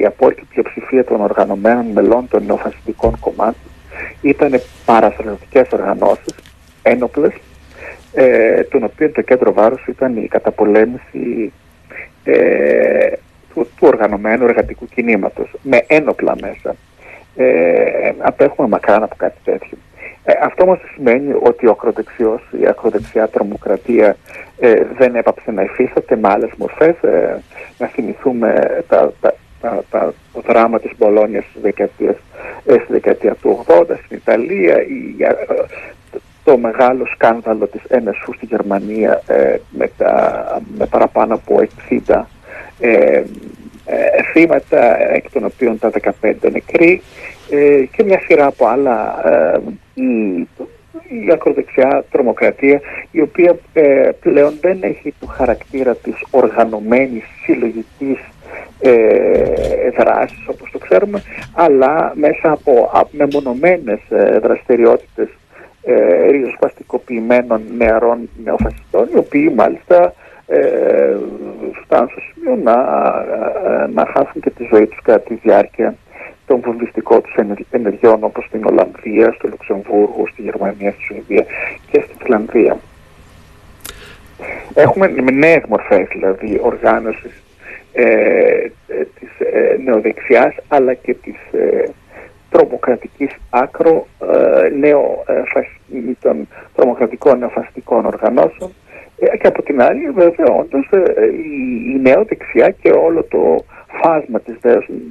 η 0.00 0.04
απόλυτη 0.04 0.42
πλειοψηφία 0.50 1.04
των 1.04 1.20
οργανωμένων 1.20 1.86
μελών 1.86 2.28
των 2.28 2.44
νεοφασιστικών 2.46 3.18
κομμάτων 3.20 3.70
ήταν 4.20 4.60
παραστρατιωτικές 4.84 5.68
οργανώσεις, 5.72 6.34
ένοπλες, 6.82 7.32
ε, 8.14 8.62
των 8.62 8.84
οποίων 8.84 9.12
το 9.12 9.22
κέντρο 9.22 9.52
βάρους 9.52 9.86
ήταν 9.86 10.16
η 10.16 10.28
καταπολέμηση 10.28 11.52
ε, 12.24 13.12
του, 13.54 13.68
του 13.76 13.86
οργανωμένου 13.86 14.44
εργατικού 14.44 14.86
κινήματος 14.86 15.54
με 15.62 15.84
ένοπλα 15.86 16.34
μέσα. 16.40 16.76
Ε, 17.36 18.12
απέχουμε 18.18 18.68
μακράν 18.68 19.02
από 19.02 19.14
κάτι 19.18 19.38
τέτοιο. 19.44 19.78
Ε, 20.24 20.32
αυτό 20.42 20.62
όμως 20.62 20.78
σημαίνει 20.94 21.34
ότι 21.42 21.66
ο 21.66 21.70
ακροδεξιός, 21.70 22.42
η 22.60 22.66
ακροδεξιά 22.66 23.28
τρομοκρατία 23.28 24.16
ε, 24.58 24.82
δεν 24.98 25.14
έπαψε 25.14 25.50
να 25.50 25.62
υφίσταται 25.62 26.16
με 26.16 26.28
άλλες 26.28 26.50
μορφές. 26.56 27.02
Ε, 27.02 27.42
να 27.78 27.86
θυμηθούμε 27.86 28.82
τα, 28.88 29.12
τα, 29.20 29.34
τα, 29.90 30.14
το 30.32 30.40
δράμα 30.46 30.80
της 30.80 30.90
Μπολόνιας 30.96 31.44
στη 31.50 31.60
δεκαετία, 32.88 33.34
του 33.34 33.64
80 33.68 33.82
στην 34.04 34.16
Ιταλία, 34.16 34.82
η, 34.82 35.16
το 36.44 36.58
μεγάλο 36.58 37.06
σκάνδαλο 37.06 37.66
της 37.66 37.80
NSU 37.90 38.34
στη 38.36 38.46
Γερμανία 38.46 39.22
ε, 39.26 39.56
με, 39.70 39.90
τα, 39.96 40.62
με 40.78 40.86
παραπάνω 40.86 41.34
από 41.34 41.60
60 42.08 42.22
ε, 42.80 43.22
ε, 43.86 44.22
θύματα, 44.32 45.10
εκ 45.12 45.30
των 45.30 45.44
οποίων 45.44 45.78
τα 45.78 45.90
15 46.22 46.34
νεκροί 46.52 47.02
ε, 47.50 47.84
και 47.96 48.04
μια 48.04 48.20
σειρά 48.20 48.46
από 48.46 48.66
άλλα 48.66 49.28
ε, 49.28 49.60
η, 49.94 50.38
η 51.08 51.32
ακροδεξιά 51.32 52.04
τρομοκρατία 52.10 52.80
η 53.10 53.20
οποία 53.20 53.56
ε, 53.72 54.10
πλέον 54.20 54.54
δεν 54.60 54.78
έχει 54.80 55.14
το 55.20 55.26
χαρακτήρα 55.26 55.94
της 55.94 56.14
οργανωμένης 56.30 57.24
συλλογικής 57.44 58.18
ε, 58.80 59.90
δράσεις 59.98 60.48
όπως 60.48 60.70
το 60.70 60.78
ξέρουμε 60.78 61.22
αλλά 61.54 62.12
μέσα 62.14 62.50
από, 62.50 62.90
από 62.92 63.08
μεμονωμένες 63.12 64.00
δραστηριότητες 64.42 65.28
ε, 65.84 66.30
ριζοσπαστικοποιημένων 66.30 67.62
νεαρών 67.76 68.28
νεοφασιστών, 68.44 69.08
οι 69.12 69.16
οποίοι 69.16 69.52
μάλιστα 69.56 70.14
ε, 70.46 71.16
φτάνουν 71.82 72.08
στο 72.08 72.20
σημείο 72.20 72.56
να, 72.62 72.72
ε, 72.72 73.86
να 73.94 74.06
χάσουν 74.06 74.40
και 74.40 74.50
τη 74.50 74.68
ζωή 74.72 74.86
τους 74.86 75.02
κατά 75.02 75.20
τη 75.20 75.34
διάρκεια 75.34 75.94
των 76.46 76.60
βομβιστικών 76.60 77.22
τους 77.22 77.34
ενεργειών 77.70 78.24
όπως 78.24 78.44
στην 78.44 78.66
Ολλανδία, 78.66 79.32
στο 79.32 79.48
Λουξεμβούργο, 79.48 80.26
στη 80.32 80.42
Γερμανία, 80.42 80.90
στη 80.90 81.02
Σουηδία 81.02 81.44
και 81.90 82.00
στη 82.00 82.14
Φιλανδία. 82.22 82.78
Έχουμε 84.74 85.06
νέες 85.32 85.62
μορφές 85.68 86.06
δηλαδή 86.08 86.60
οργάνωσης 86.62 87.42
ε, 87.92 88.02
ε 88.02 89.06
της 89.18 89.30
ε, 89.38 89.76
νεοδεξιάς 89.84 90.54
αλλά 90.68 90.94
και 90.94 91.14
της 91.14 91.36
ε, 91.52 91.84
τρομοκρατικής 92.54 93.30
άκρο 93.50 94.06
ε, 94.32 94.68
νέο, 94.68 95.24
ε, 95.26 96.12
των 96.20 96.48
τρομοκρατικών 96.74 97.38
νεοφασιστικών 97.38 98.06
οργανώσεων. 98.06 98.70
Ε, 99.18 99.36
και 99.36 99.46
από 99.46 99.62
την 99.62 99.82
άλλη 99.82 100.10
βέβαια 100.10 100.46
όντως 100.46 100.88
ε, 100.90 101.24
η, 101.24 101.92
η 101.94 102.00
νεοδεξιά 102.02 102.70
και 102.70 102.90
όλο 102.90 103.22
το 103.22 103.64
φάσμα 103.86 104.40
της, 104.40 104.56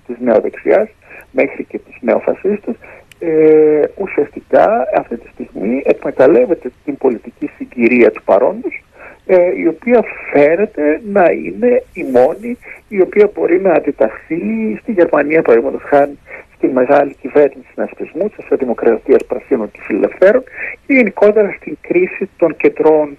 της 0.07 0.15
νεοδεξιάς 0.19 0.89
μέχρι 1.31 1.63
και 1.63 1.79
τους 1.79 1.97
νεοφασίστες 2.01 2.75
ε, 3.19 3.83
ουσιαστικά 3.97 4.87
αυτή 4.97 5.17
τη 5.17 5.27
στιγμή 5.33 5.81
εκμεταλλεύεται 5.85 6.71
την 6.85 6.97
πολιτική 6.97 7.49
συγκυρία 7.57 8.11
του 8.11 8.23
παρόντος 8.23 8.83
ε, 9.25 9.35
η 9.55 9.67
οποία 9.67 10.03
φέρεται 10.31 11.01
να 11.11 11.31
είναι 11.31 11.83
η 11.93 12.03
μόνη 12.03 12.57
η 12.87 13.01
οποία 13.01 13.29
μπορεί 13.33 13.61
να 13.61 13.71
αντιταχθεί 13.73 14.77
στη 14.81 14.91
Γερμανία 14.91 15.41
παραδείγματος 15.41 15.81
χάρη 15.83 16.17
στη 16.63 16.73
μεγάλη 16.73 17.15
κυβέρνηση 17.21 17.67
συνασπισμού 17.73 18.29
της 18.35 18.45
Δημοκρατίας 18.59 19.25
Πρασίνων 19.27 19.71
και 19.71 19.79
Φιλελευθέρων 19.85 20.43
και 20.85 20.93
γενικότερα 20.93 21.55
στην 21.59 21.77
κρίση 21.81 22.29
των 22.37 22.55
κεντρών 22.55 23.15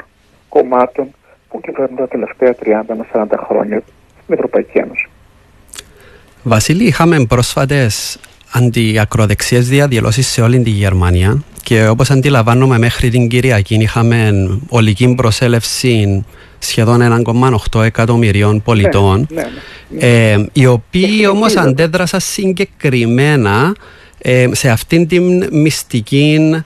κομμάτων 0.48 1.06
που 1.48 1.60
κυβερνούν 1.60 1.96
τα 1.96 2.08
τελευταία 2.08 2.54
30 2.64 2.94
με 2.98 3.06
40 3.12 3.24
χρόνια 3.46 3.82
στην 4.22 4.34
Ευρωπαϊκή 4.34 4.78
Ένωση. 4.78 5.08
Βασίλη, 6.42 6.84
είχαμε 6.84 7.24
πρόσφατες 7.28 8.20
αντιακροδεξιέ 8.52 9.58
διαδηλώσεις 9.58 10.26
σε 10.28 10.40
όλη 10.42 10.62
τη 10.62 10.70
Γερμανία 10.70 11.42
και 11.62 11.86
όπως 11.86 12.10
αντιλαμβάνομαι 12.10 12.78
μέχρι 12.78 13.08
την 13.08 13.28
Κυριακή 13.28 13.74
είχαμε 13.74 14.30
ολική 14.68 15.14
προσέλευση 15.14 16.24
σχεδόν 16.64 17.24
1,8 17.72 17.82
εκατομμυρίων 17.82 18.62
πολιτών, 18.62 19.26
ναι, 19.30 19.42
ναι, 19.42 19.48
ναι. 19.88 20.32
Ε, 20.32 20.46
οι 20.52 20.66
οποίοι 20.66 21.26
όμως 21.30 21.56
αντέδρασαν 21.56 22.20
συγκεκριμένα 22.20 23.74
ε, 24.18 24.48
σε 24.52 24.68
αυτήν 24.70 25.08
την 25.08 25.48
μυστική 25.52 26.62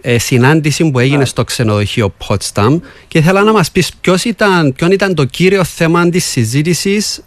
ε, 0.00 0.18
συνάντηση 0.18 0.90
που 0.90 0.98
έγινε 0.98 1.24
στο 1.24 1.44
ξενοδοχείο 1.44 2.14
Potsdam 2.28 2.80
και 3.08 3.18
ήθελα 3.18 3.42
να 3.42 3.52
μας 3.52 3.70
πεις 3.70 3.96
ποιος 4.00 4.24
ήταν, 4.24 4.72
ποιο 4.72 4.88
ήταν 4.90 5.14
το 5.14 5.24
κύριο 5.24 5.64
θέμα 5.64 6.08
της 6.08 6.24
συζήτησης 6.24 7.24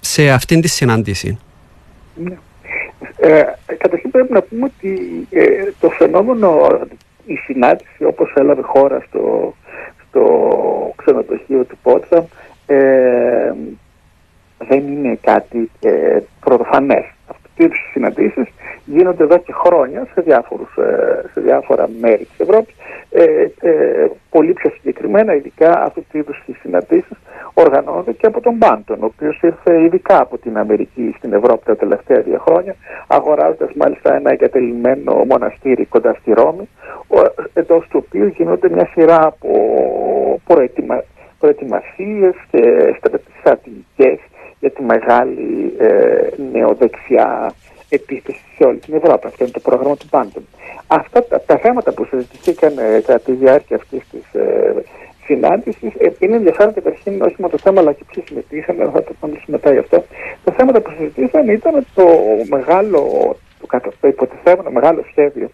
σε 0.00 0.30
αυτήν 0.30 0.60
τη 0.60 0.68
συνάντηση. 0.68 1.38
Ε, 3.16 3.42
καταρχήν 3.78 4.10
πρέπει 4.10 4.32
να 4.32 4.42
πούμε 4.42 4.64
ότι 4.64 5.26
ε, 5.30 5.44
το 5.80 5.90
φαινόμενο, 5.90 6.80
η 7.26 7.34
συνάντηση 7.34 8.04
όπως 8.04 8.32
έλαβε 8.34 8.62
χώρα 8.62 9.04
στο, 9.08 9.54
στο 10.16 10.92
ξενοδοχείο 10.96 11.64
του 11.64 11.76
Πότσαμ 11.82 12.24
ε, 12.66 13.52
δεν 14.58 14.86
είναι 14.86 15.18
κάτι 15.20 15.70
ε, 15.80 16.18
πρωτοφανές. 16.40 17.04
Αυτού 17.26 17.68
του 17.68 17.90
συναντήσεις 17.92 18.46
γίνονται 18.84 19.22
εδώ 19.22 19.38
και 19.38 19.52
χρόνια 19.52 20.06
σε, 20.14 20.20
διάφορους, 20.20 20.76
ε, 20.76 21.24
σε 21.32 21.40
διάφορα 21.40 21.88
μέρη 22.00 22.24
της 22.24 22.38
Ευρώπης. 22.38 22.74
Ε, 23.10 23.24
ε, 23.60 24.06
πολύ 24.30 24.52
πιο 24.52 24.70
συγκεκριμένα, 24.70 25.34
ειδικά 25.34 25.82
αυτού 25.82 26.04
του 26.10 26.18
είδους 26.18 26.42
οι 26.46 26.52
συναντήσεις 26.52 27.16
οργανώνονται 27.54 28.12
και 28.12 28.26
από 28.26 28.40
τον 28.40 28.54
Μπάντον, 28.54 29.02
ο 29.02 29.04
οποίος 29.04 29.40
ήρθε 29.42 29.82
ειδικά 29.82 30.20
από 30.20 30.38
την 30.38 30.58
Αμερική 30.58 31.14
στην 31.16 31.32
Ευρώπη 31.32 31.64
τα 31.64 31.76
τελευταία 31.76 32.20
δύο 32.20 32.38
χρόνια, 32.38 32.74
αγοράζοντας 33.06 33.70
μάλιστα 33.74 34.14
ένα 34.14 34.30
εγκατελειμμένο 34.30 35.24
μοναστήρι 35.28 35.84
κοντά 35.84 36.14
στη 36.20 36.32
Ρώμη, 36.32 36.68
εντός 37.52 37.86
του 37.88 38.04
οποίου 38.06 38.26
γίνονται 38.26 38.68
μια 38.68 38.86
σειρά 38.92 39.26
από 39.26 39.50
προετοιμα... 40.44 41.04
προετοιμασίες 41.38 42.34
και 42.50 42.94
στρατηγικές 43.40 44.18
για 44.60 44.70
τη 44.70 44.82
μεγάλη 44.82 45.74
ε, 45.78 46.28
νεοδεξιά 46.52 47.52
επίθεση 47.88 48.44
σε 48.56 48.64
όλη 48.64 48.78
την 48.78 48.94
Ευρώπη. 48.94 49.26
Αυτό 49.26 49.44
είναι 49.44 49.52
το 49.52 49.60
πρόγραμμα 49.60 49.96
του 49.96 50.06
Πάντων. 50.06 50.46
Αυτά 50.86 51.24
τα, 51.24 51.40
τα 51.40 51.56
θέματα 51.56 51.92
που 51.92 52.04
συζητηθήκαν 52.04 52.78
ε, 52.78 53.00
κατά 53.00 53.18
τη 53.18 53.32
διάρκεια 53.32 53.76
αυτής 53.76 54.02
της 54.10 54.40
ε, 54.40 54.74
συνάντησης 55.24 55.92
ε, 55.98 56.12
είναι 56.18 56.36
ενδιαφέρον 56.36 56.74
καταρχήν 56.74 57.22
όχι 57.22 57.34
μόνο 57.38 57.52
το 57.52 57.58
θέμα, 57.58 57.80
αλλά 57.80 57.92
και 57.92 58.04
ποιοι 58.12 58.24
συμμετείχαν. 58.26 58.76
Θα 58.76 59.02
το 59.02 59.12
μιλήσουμε 59.26 59.56
μετά 59.56 59.72
γι' 59.72 59.78
αυτό. 59.78 60.04
Τα 60.44 60.52
θέματα 60.52 60.80
που 60.80 60.90
συζητήσαν 60.90 61.48
ήταν 61.48 61.86
το 61.94 62.06
μεγάλο, 62.48 63.00
το, 63.60 63.92
το 64.00 64.08
υποτιθέμενο 64.08 64.70
μεγάλο 64.70 65.04
σχέδιο 65.10 65.50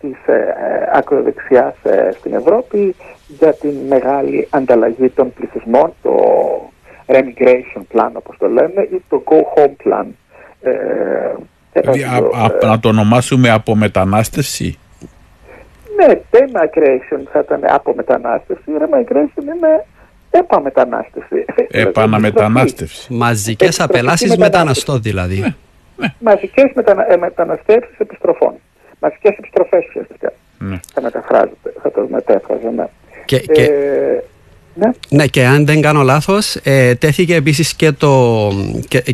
της 0.00 0.16
ε, 0.26 0.32
ε 0.32 0.90
ακροδεξιάς 0.92 1.74
ε, 1.82 2.10
στην 2.18 2.34
Ευρώπη 2.34 2.94
για 3.26 3.54
την 3.54 3.74
μεγάλη 3.88 4.48
ανταλλαγή 4.50 5.08
των 5.08 5.32
πληθυσμών, 5.32 5.92
το 6.02 6.14
remigration 7.06 7.82
plan 7.92 8.10
όπως 8.12 8.36
το 8.38 8.48
λένε 8.48 8.88
ή 8.92 9.02
το 9.08 9.22
go 9.26 9.36
home 9.36 9.86
plan. 9.86 10.06
Ε, 10.62 10.72
δηλαδή, 11.72 12.00
ε, 12.62 12.66
να 12.66 12.80
το 12.80 12.88
ονομάσουμε 12.88 13.50
απομετανάστευση; 13.50 14.78
Ναι, 15.96 16.20
demigration 16.30 17.22
θα 17.32 17.38
ήταν 17.38 17.60
απομετανάστευση. 17.68 18.64
Remigration 18.80 19.42
είναι 19.42 19.84
επαμετανάστευση. 20.30 21.44
Επαναμετανάστευση. 21.70 23.14
Μαζικές 23.14 23.80
απελάσεις 23.80 24.36
μεταναστών 24.36 25.02
δηλαδή. 25.02 25.38
Ναι, 25.38 25.54
ναι. 25.96 26.06
Μαζικές 26.18 26.70
μετανα... 26.74 27.12
Ε, 27.12 27.16
μεταναστεύσεις 27.16 27.98
επιστροφών. 27.98 28.54
Μαζικές 29.00 29.36
επιστροφές 29.38 29.86
ουσιαστικά. 29.88 30.32
Ναι. 30.58 30.80
Θα 30.94 31.02
μεταφράζεται, 31.02 31.72
θα 31.82 31.90
το 31.90 32.06
μετέφραζε, 32.10 32.70
ναι. 32.76 32.84
Και, 33.24 33.38
και, 33.38 33.62
ε, 33.62 34.22
ναι. 34.74 34.90
ναι, 35.08 35.26
και 35.26 35.44
αν 35.44 35.66
δεν 35.66 35.80
κάνω 35.80 36.02
λάθος, 36.02 36.56
ε, 36.62 36.94
τέθηκε 36.94 37.34
επίσης 37.34 37.74
και 37.74 37.92
το, 37.92 38.48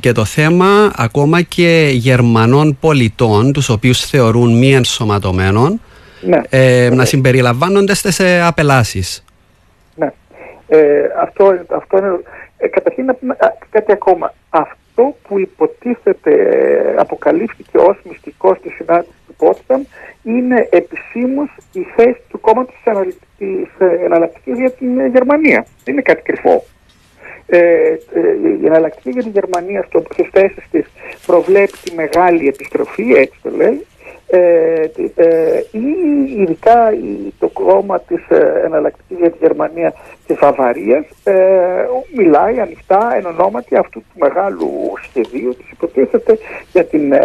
και, 0.00 0.12
το 0.12 0.25
θέμα 0.25 0.93
ακόμα 0.97 1.43
και 1.43 1.90
Γερμανών 1.93 2.76
πολιτών, 2.81 3.52
τους 3.52 3.69
οποίους 3.69 4.05
θεωρούν 4.05 4.59
μη 4.59 4.75
ενσωματωμένων, 4.75 5.81
ναι. 6.21 6.40
ε, 6.49 6.88
να 6.93 7.05
συμπεριλαμβάνονται 7.05 7.95
σε 7.95 8.40
απελάσεις. 8.40 9.25
Ναι. 9.95 10.12
Ε, 10.69 11.02
αυτό, 11.21 11.64
αυτό 11.76 11.99
είναι... 11.99 12.21
Ε, 12.59 12.69
καταρχήν 12.69 13.05
να 13.05 13.14
πούμε 13.14 13.37
κάτι 13.71 13.93
ακόμα. 13.93 14.35
Αυτό 14.50 15.16
που 15.28 15.38
υποτίθεται 15.38 16.33
αποκαλύφθηκε 16.99 17.78
ως 17.78 17.97
μυστικός 18.09 18.59
στη 18.59 18.71
συνάντησης 18.71 19.14
του 19.38 19.45
Πότσταμ 19.45 19.83
είναι 20.23 20.69
επισήμως 20.71 21.57
η 21.73 21.83
θέση 21.97 22.21
του 22.28 22.40
κόμματος 22.40 22.75
της 23.38 23.69
εναλλακτικής 24.05 24.59
για 24.59 24.71
την 24.71 25.07
Γερμανία. 25.07 25.66
Δεν 25.85 25.95
είναι 25.95 26.02
κάτι 26.02 26.23
κρυφό. 26.23 26.64
Ε, 27.49 27.59
ε, 27.59 27.96
η 28.62 28.66
εναλλακτική 28.66 29.11
για 29.11 29.22
την 29.22 29.31
Γερμανία 29.31 29.83
στο, 29.83 30.03
στις 30.12 30.29
θέσεις 30.33 30.64
της 30.70 30.87
προβλέπει 31.27 31.77
τη 31.83 31.94
μεγάλη 31.94 32.49
επιστροφή, 32.49 33.12
έτσι 33.12 33.38
το 33.42 33.51
λέει, 33.51 33.87
ε, 34.29 34.91
ε, 35.15 35.62
ή 35.71 35.87
ειδικά 36.39 36.95
το 37.39 37.49
κόμμα 37.49 38.01
της 38.01 38.29
ε, 38.29 38.62
εναλλακτικής 38.65 39.19
για 39.19 39.31
τη 39.31 39.37
Γερμανία 39.41 39.93
και 40.27 40.35
Βαβαρίας 40.35 41.05
ε, 41.25 41.35
μιλάει 42.17 42.61
ανοιχτά 42.61 43.12
εν 43.17 43.27
ονόματι 43.27 43.77
αυτού 43.77 44.01
του 44.01 44.19
μεγάλου 44.19 44.71
σχεδίου 45.03 45.57
της 45.57 45.71
υποτίθεται 45.71 46.39
για 46.73 46.85
την 46.85 47.12
ε, 47.12 47.21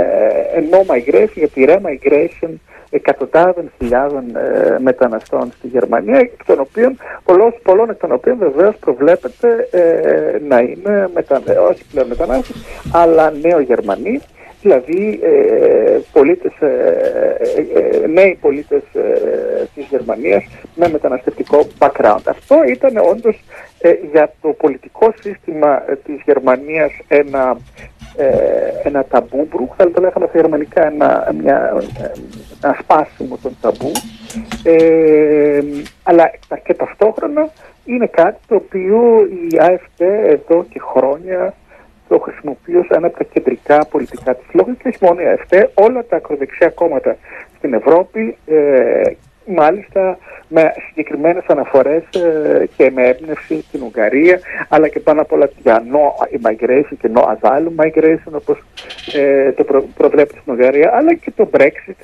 no 0.72 0.94
migration, 0.94 1.34
για 1.34 1.48
τη 1.48 1.66
re-migration 1.68 2.50
εκατοντάδων 2.92 3.72
χιλιάδων 3.78 4.36
ε, 4.36 4.80
μεταναστών 4.80 5.52
στη 5.58 5.68
Γερμανία, 5.68 6.20
εκ 6.20 6.46
των 6.46 6.60
οποίων, 6.60 6.98
πολλών, 7.24 7.54
πολλών 7.64 7.90
εκ 7.90 8.00
των 8.00 8.12
οποίων 8.12 8.38
βεβαίως 8.38 8.76
προβλέπεται 8.78 9.68
ε, 9.72 10.40
να 10.48 10.60
είναι 10.60 11.10
μετα, 11.14 11.42
όχι 11.70 11.86
πλέον 11.92 12.08
μετανάστες, 12.08 12.56
αλλά 12.92 13.32
νέο 13.42 13.60
Γερμανοί 13.60 14.22
δηλαδή 14.62 15.19
ε, 15.24 16.00
πολίτες, 16.12 16.52
ε, 16.60 17.38
ε, 18.04 18.08
νέοι 18.08 18.38
πολίτες 18.41 18.82
της 19.76 19.86
Γερμανίας 19.89 20.43
με 20.76 20.89
μεταναστευτικό 20.89 21.67
background. 21.80 22.21
Αυτό 22.26 22.56
ήταν 22.67 22.97
όντως 22.97 23.43
για 24.12 24.34
το 24.41 24.50
πολιτικό 24.50 25.13
σύστημα 25.21 25.84
της 26.06 26.21
Γερμανίας 26.26 26.91
ένα, 27.08 27.58
ένα 28.84 29.04
ταμπούμπρου, 29.04 29.67
θα 29.78 29.91
το 29.91 30.02
λέγαμε 30.02 30.28
στα 30.30 30.39
γερμανικά 30.39 30.86
ένα, 30.86 31.34
μια, 31.41 31.84
ένα 32.63 32.78
σπάσιμο 32.82 33.38
των 33.41 33.58
ταμπού, 33.62 33.91
αλλά 36.04 36.32
και 36.63 36.74
ταυτόχρονα 36.74 37.50
είναι 37.86 38.08
κάτι 38.08 38.39
το 38.47 38.56
οποίο 38.56 39.28
η 39.52 39.58
ΑΕΦΤ 39.60 40.02
εδώ 40.26 40.65
και 40.69 40.80
χρόνια 40.80 41.54
το 42.12 42.19
χρησιμοποιεί 42.19 42.76
ως 42.76 42.88
ένα 42.89 43.08
από 43.08 43.17
τα 43.17 43.24
κεντρικά 43.24 43.86
πολιτικά 43.86 44.36
της 44.36 44.47
λόγω 44.54 44.71
και 44.80 44.88
όχι 44.88 44.97
μόνο 45.02 45.21
η 45.21 45.26
ΑΕΦΤ, 45.26 45.54
όλα 45.74 46.06
τα 46.06 46.15
ακροδεξιά 46.15 46.69
κόμματα 46.69 47.17
στην 47.58 47.74
Ευρώπη, 47.74 48.38
ε, 48.45 49.12
μάλιστα 49.45 50.17
με 50.47 50.74
συγκεκριμένες 50.88 51.43
αναφορές 51.47 52.04
ε, 52.10 52.69
και 52.78 52.91
με 52.95 53.08
έμπνευση 53.08 53.65
την 53.71 53.82
Ουγγαρία, 53.82 54.39
αλλά 54.69 54.88
και 54.88 55.00
πάνω 55.00 55.21
απ' 55.21 55.32
όλα 55.32 55.50
για 55.62 55.84
no 55.93 56.04
immigration 56.38 56.95
και 57.02 57.10
no 57.15 57.21
asylum 57.21 57.76
migration, 57.86 58.32
όπως 58.34 58.63
ε, 59.13 59.52
το 59.52 59.63
προ, 59.63 59.84
προβλέπει 59.97 60.38
στην 60.38 60.54
Ουγγαρία, 60.54 60.91
αλλά 60.93 61.13
και 61.13 61.32
το 61.36 61.50
Brexit, 61.58 62.00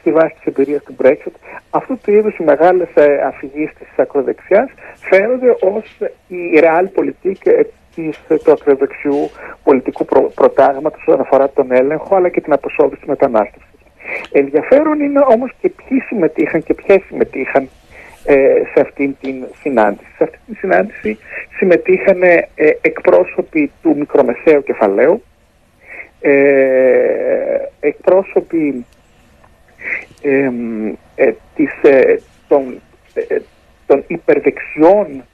στη 0.00 0.12
βάση 0.12 0.34
της 0.34 0.44
εμπειρίας 0.44 0.82
του 0.82 0.96
Brexit, 1.02 1.34
αυτού 1.70 1.98
του 2.02 2.12
είδους 2.12 2.36
οι 2.36 2.42
μεγάλες 2.42 2.88
ε, 2.94 3.20
αφηγήσεις 3.26 3.76
της 3.78 3.88
ακροδεξιάς 3.96 4.68
φαίνονται 5.00 5.56
ως 5.60 5.98
η 6.28 6.60
realpolitik 6.62 7.64
της, 7.94 8.20
του 8.44 8.52
ακροδεξιού 8.52 9.30
πολιτικού 9.62 10.04
προ, 10.04 10.32
προτάγματος 10.34 11.00
όσον 11.06 11.20
αφορά 11.20 11.48
τον 11.48 11.72
έλεγχο 11.72 12.16
αλλά 12.16 12.28
και 12.28 12.40
την 12.40 12.52
αποσόβηση 12.52 13.02
μετανάστευσης. 13.06 13.68
Ενδιαφέρον 14.32 15.00
είναι 15.00 15.20
όμως 15.28 15.52
και 15.60 15.68
ποιοι 15.68 16.00
συμμετείχαν 16.00 16.62
και 16.62 16.74
ποιες 16.74 17.02
συμμετείχαν 17.06 17.68
ε, 18.24 18.62
σε 18.74 18.80
αυτήν 18.80 19.16
την 19.20 19.44
συνάντηση. 19.60 20.10
Σε 20.16 20.24
αυτήν 20.24 20.40
την 20.46 20.56
συνάντηση 20.56 21.18
συμμετείχαν 21.56 22.22
ε, 22.22 22.48
εκπρόσωποι 22.80 23.72
του 23.82 23.96
μικρομεσαίου 23.98 24.62
κεφαλαίου, 24.62 25.22
ε, 26.20 26.32
εκπρόσωποι 27.80 28.86
ε, 30.22 31.32
της, 31.54 31.70
των, 32.48 32.80
των 33.86 34.04
υπερδεξιών 34.06 35.24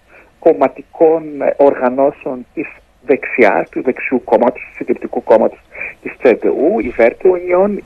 κομματικών 0.46 1.22
οργανώσεων 1.56 2.46
της 2.54 2.66
δεξιάς, 3.06 3.68
του 3.68 3.82
δεξιού 3.82 4.22
κόμματος, 4.24 4.62
του 4.62 4.74
συντηρητικού 4.76 5.22
κόμματος 5.22 5.60
της 6.02 6.12
ΤΣΕΔΕΟΥ, 6.18 6.84
η 6.84 6.88
Βέρτε 6.88 7.28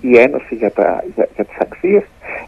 η 0.01 0.19
Ένωση 0.19 0.55
για, 0.55 0.71
τα, 0.71 1.05
για, 1.15 1.29
για 1.35 1.45
τις 1.45 1.57
Αξίες, 1.59 2.03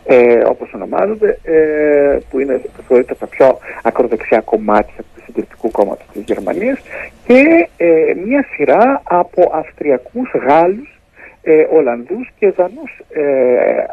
ε, 0.05 0.43
όπως 0.47 0.73
ονομάζονται, 0.75 1.39
ε, 1.43 2.19
που 2.31 2.41
είναι 2.41 2.61
θεωρείται 2.89 3.15
τα 3.15 3.27
πιο 3.27 3.59
ακροδεξιά 3.83 4.41
κομμάτια 4.41 5.03
του 5.15 5.23
συντηρητικού 5.25 5.71
κόμματος 5.71 6.07
της 6.13 6.23
Γερμανίας 6.27 6.79
και 7.27 7.69
ε, 7.77 8.15
μια 8.27 8.47
σειρά 8.55 9.03
από 9.05 9.51
Αυστριακούς, 9.55 10.31
Γάλλους, 10.47 11.02
ε, 11.43 11.67
Ολλανδούς 11.73 12.31
και 12.39 12.51
Δανούς 12.51 13.01
ε, 13.13 13.85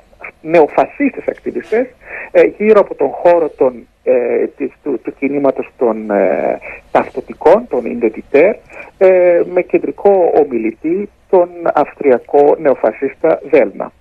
νεοφασίστες 0.42 1.28
ακτιβιστές 1.28 1.88
ε, 2.32 2.44
γύρω 2.44 2.80
από 2.80 2.96
τον 2.96 3.10
χώρο 3.10 3.50
των 3.50 3.88
ε, 4.04 4.48
της, 4.58 4.72
του, 4.84 5.00
του 5.04 5.14
κινήματος 5.20 5.70
των 5.78 6.12
ε, 6.12 6.60
ταυτοτικών, 6.92 7.68
των 7.70 7.86
Ιντετιτέρ, 7.86 8.56
ε, 8.98 9.42
με 9.54 9.62
κεντρικό 9.62 10.32
ομιλητή 10.36 11.10
τον 11.30 11.50
Αυστριακό 11.74 12.56
νεοφασίστα 12.60 13.42
Δέλμα. 13.50 13.92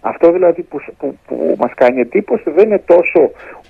Αυτό 0.00 0.32
δηλαδή 0.32 0.62
που, 0.62 0.80
που, 0.98 1.18
που 1.26 1.54
μας 1.58 1.72
κάνει 1.74 2.00
εντύπωση 2.00 2.50
δεν 2.50 2.64
είναι 2.66 2.78
τόσο 2.78 3.20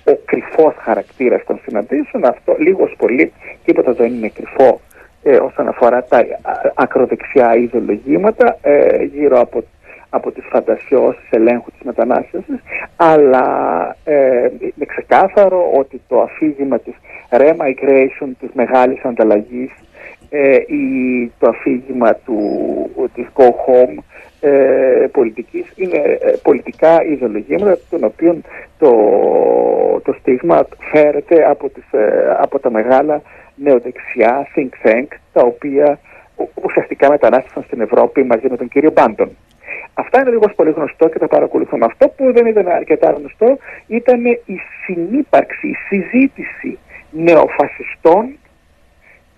ο 0.07 0.15
κρυφός 0.25 0.73
χαρακτήρας 0.77 1.43
των 1.45 1.59
συναντήσεων, 1.65 2.25
αυτό 2.25 2.55
λίγος 2.59 2.95
πολύ, 2.97 3.31
τίποτα 3.65 3.93
δεν 3.93 4.13
είναι 4.13 4.29
κρυφό 4.29 4.79
ε, 5.27 5.35
όσον 5.35 5.67
αφορά 5.67 6.03
τα 6.03 6.25
ακροδεξιά 6.73 7.55
ιδεολογήματα 7.55 8.57
ε, 8.61 9.03
γύρω 9.03 9.39
από 9.39 9.63
από 10.09 10.31
τις 10.31 10.45
φαντασιώσεις 10.49 11.29
ελέγχου 11.29 11.71
της 11.71 11.81
μετανάστευσης, 11.83 12.59
αλλά 12.95 13.45
ε, 14.03 14.49
είναι 14.59 14.85
ξεκάθαρο 14.85 15.71
ότι 15.77 16.01
το 16.07 16.21
αφήγημα 16.21 16.79
της 16.79 16.93
remigration, 17.29 18.29
της 18.39 18.49
μεγάλης 18.53 19.03
ανταλλαγής 19.03 19.71
ε, 20.29 20.55
ή 20.55 21.31
το 21.39 21.49
αφήγημα 21.49 22.13
του, 22.13 22.39
της 23.13 23.27
go 23.35 23.45
home 23.45 24.03
ε, 24.39 25.07
πολιτικής 25.11 25.65
είναι 25.75 25.97
ε, 25.97 26.33
πολιτικά 26.43 27.03
ιδεολογήματα 27.03 27.77
των 27.89 28.03
οποίων 28.03 28.41
το, 28.77 28.91
το 30.03 30.13
στίγμα 30.19 30.67
φέρεται 30.91 31.45
από, 31.49 31.69
τις, 31.69 31.83
ε, 31.91 32.35
από 32.39 32.59
τα 32.59 32.71
μεγάλα 32.71 33.21
νεοδεξιά 33.55 34.47
think 34.55 34.87
tank 34.87 35.07
τα 35.33 35.41
οποία 35.41 35.99
ουσιαστικά 36.63 37.09
μετανάστευσαν 37.09 37.63
στην 37.63 37.81
Ευρώπη 37.81 38.23
μαζί 38.23 38.47
με 38.49 38.57
τον 38.57 38.67
κύριο 38.67 38.91
Μπάντον. 38.91 39.37
Αυτά 39.93 40.21
είναι 40.21 40.29
λίγο 40.29 40.49
πολύ 40.55 40.71
γνωστό 40.71 41.09
και 41.09 41.19
τα 41.19 41.27
παρακολουθούμε. 41.27 41.85
Αυτό 41.85 42.07
που 42.07 42.31
δεν 42.33 42.45
ήταν 42.45 42.67
αρκετά 42.67 43.11
γνωστό 43.11 43.57
ήταν 43.87 44.25
η 44.25 44.59
συνύπαρξη, 44.85 45.67
η 45.67 45.75
συζήτηση 45.87 46.77
νεοφασιστών, 47.11 48.37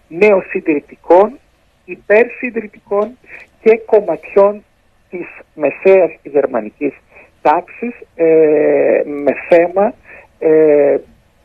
νεοσυντηρητικών, 0.07 1.39
υπερσυντηρητικών 1.85 3.17
και 3.61 3.81
κομματιών 3.85 4.63
της 5.09 5.27
μεσαίας 5.53 6.11
γερμανικής 6.23 6.93
τάξης 7.41 7.93
ε, 8.15 9.01
με 9.05 9.33
θέμα 9.49 9.93
ε, 10.39 10.97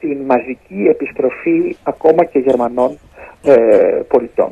την 0.03 0.19
μαζική 0.27 0.87
επιστροφή 0.89 1.77
ακόμα 1.83 2.25
και 2.25 2.39
Γερμανών 2.39 2.99
ε, 3.43 3.55
πολιτών. 4.09 4.51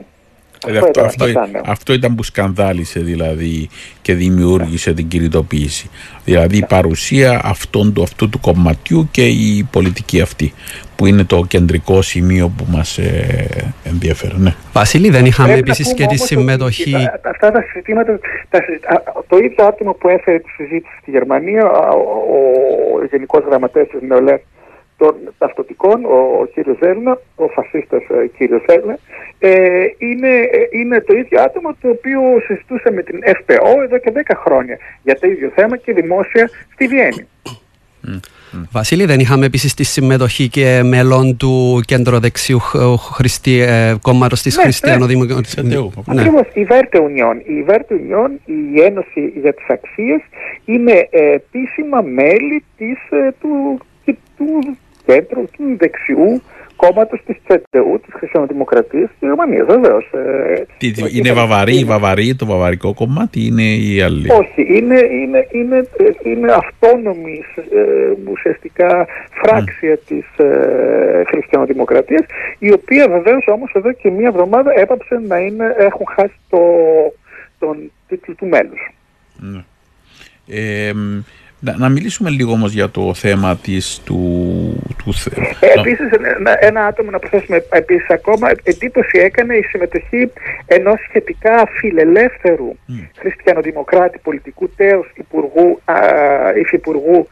αυτό, 0.66 1.00
αυτό, 1.00 1.24
αυτό, 1.64 1.92
ήταν 1.92 2.14
που 2.14 2.22
σκανδάλισε 2.22 3.00
δηλαδή 3.00 3.68
και 4.02 4.14
δημιούργησε 4.14 4.94
την 4.94 5.08
κινητοποίηση. 5.08 5.90
Δηλαδή 6.24 6.56
η 6.56 6.64
παρουσία 6.68 7.40
αυτών, 7.44 7.92
του, 7.92 8.02
αυτού 8.02 8.28
του 8.28 8.40
κομματιού 8.40 9.08
και 9.10 9.26
η 9.26 9.68
πολιτική 9.70 10.20
αυτή 10.20 10.52
που 10.96 11.06
είναι 11.06 11.24
το 11.24 11.44
κεντρικό 11.48 12.02
σημείο 12.02 12.52
που 12.56 12.64
μας 12.68 12.98
ε, 12.98 13.46
ενδιαφέρει. 13.84 14.34
Ναι. 14.36 14.54
Βασίλη, 14.72 15.10
δεν 15.10 15.24
είχαμε 15.24 15.54
επίσης 15.54 15.94
και 15.94 16.06
τη 16.06 16.16
συμμετοχή. 16.16 16.94
Αυτά 17.24 17.50
τα 17.50 17.62
συζητήματα, 17.62 18.18
το 19.28 19.36
ίδιο 19.36 19.64
άτομο 19.64 19.92
που 19.92 20.08
έφερε 20.08 20.38
τη 20.38 20.50
συζήτηση 20.50 20.96
στη 21.00 21.10
Γερμανία, 21.10 21.64
ο, 21.64 21.98
ο, 22.34 22.38
ο 22.94 23.04
Γενικός 23.10 23.44
Γραμματέας 23.44 23.88
της 23.88 24.00
Νεολαία 24.08 24.40
των 25.00 25.14
ταυτοτικών, 25.38 26.04
ο, 26.04 26.18
ο 26.40 26.46
κύριος 26.54 26.78
Ζέλνα, 26.82 27.18
ο 27.34 27.46
φασίστας 27.48 28.02
ε, 28.08 28.26
κύριος 28.36 28.62
Ζέλνα, 28.68 28.98
ε, 29.38 29.50
είναι, 29.98 30.28
ε, 30.28 30.78
είναι 30.78 31.00
το 31.00 31.16
ίδιο 31.16 31.40
άτομο 31.42 31.76
το 31.80 31.88
οποίο 31.88 32.20
συζητούσε 32.46 32.90
με 32.90 33.02
την 33.02 33.18
FPO 33.38 33.82
εδώ 33.82 33.98
και 33.98 34.12
10 34.14 34.20
χρόνια 34.44 34.76
για 35.02 35.18
το 35.18 35.26
ίδιο 35.26 35.50
θέμα 35.54 35.76
και 35.76 35.92
δημόσια 35.92 36.50
στη 36.72 36.86
Βιέννη. 36.86 37.26
Βασίλη, 38.72 39.04
δεν 39.04 39.20
είχαμε 39.20 39.46
επίσης 39.46 39.74
τη 39.74 39.84
συμμετοχή 39.84 40.48
και 40.48 40.82
μελών 40.84 41.36
του 41.36 41.82
κεντροδεξιού 41.86 42.58
χριστι... 43.14 43.60
ε, 43.60 43.94
κόμματος 44.02 44.42
της 44.42 44.56
ναι, 44.56 44.62
Χριστιανοδημοκρατία. 44.62 45.62
Ναι. 45.62 45.74
ναι. 45.74 45.90
Ακριβώς. 46.06 46.46
Η 46.52 46.64
Βέρτε 46.64 46.98
Ουνιόν, 46.98 47.38
η 47.44 47.62
Βέρτε 47.62 47.94
Ουνιόν, 47.94 48.30
η 48.44 48.80
Ένωση 48.80 49.32
για 49.40 49.54
τις 49.54 49.64
Αξίες, 49.68 50.20
είναι 50.64 51.08
ε, 51.10 51.32
επίσημα 51.32 52.00
μέλη 52.00 52.64
της, 52.76 52.98
ε, 53.10 53.34
του, 53.40 53.80
του 54.36 54.76
κέντρου, 55.11 55.44
του 55.44 55.77
δεξιού 55.79 56.42
κόμματο 56.83 57.16
τη 57.27 57.35
ΤΣΕΤΕΟΥ, 57.46 57.99
τη 57.99 58.12
Χριστιανοδημοκρατία 58.12 59.07
τη 59.07 59.27
Γερμανία, 59.27 59.64
βεβαίω. 59.64 59.99
Ε, 59.99 60.62
είναι 61.12 61.33
βαβαρή, 61.33 61.79
η 61.79 61.85
βαβαρή, 61.85 62.35
το 62.35 62.46
βαβαρικό 62.46 62.94
κομμάτι, 62.94 63.46
είναι 63.46 63.62
η 63.62 64.01
άλλη. 64.01 64.31
Όχι, 64.31 64.77
είναι, 64.77 64.99
είναι, 65.20 65.46
είναι, 65.51 65.88
είναι 66.23 66.53
αυτόνομη 66.53 67.44
ε, 67.55 68.31
ουσιαστικά 68.31 69.07
φράξια 69.42 69.94
mm. 69.94 70.01
τη 70.07 70.18
ε, 70.37 71.23
Χριστιανοδημοκρατία, 71.27 72.27
η 72.59 72.73
οποία 72.73 73.09
βεβαίω 73.09 73.38
όμω 73.46 73.64
εδώ 73.73 73.92
και 73.92 74.11
μία 74.11 74.29
εβδομάδα 74.29 74.73
έπαψε 74.77 75.20
να 75.29 75.38
είναι, 75.38 75.75
έχουν 75.79 76.07
χάσει 76.16 76.38
το, 76.51 76.61
τον 77.59 77.90
τίτλο 78.09 78.35
του 78.35 78.46
μέλου. 78.46 78.79
Mm. 79.42 79.64
Ε, 80.49 80.92
να, 81.61 81.77
να 81.77 81.88
μιλήσουμε 81.88 82.31
λίγο 82.31 82.53
όμως 82.53 82.73
για 82.73 82.90
το 82.90 83.14
θέμα 83.14 83.57
της 83.57 84.01
του... 84.05 84.16
του 85.05 85.12
ε, 85.61 85.81
επίσης 85.81 86.11
ένα, 86.38 86.64
ένα 86.64 86.87
άτομο 86.87 87.11
να 87.11 87.18
προσθέσουμε 87.18 87.64
επίσης 87.70 88.11
ακόμα 88.11 88.51
εντύπωση 88.62 89.18
έκανε 89.18 89.55
η 89.55 89.62
συμμετοχή 89.62 90.31
ενός 90.66 91.01
σχετικά 91.09 91.66
φιλελεύθερου 91.66 92.73
mm. 92.73 93.09
χριστιανοδημοκράτη 93.18 94.18
πολιτικού 94.23 94.68
τέος 94.68 95.12
υπουργού, 95.14 95.81
α, 95.85 95.94
υφυπουργού 96.59 97.29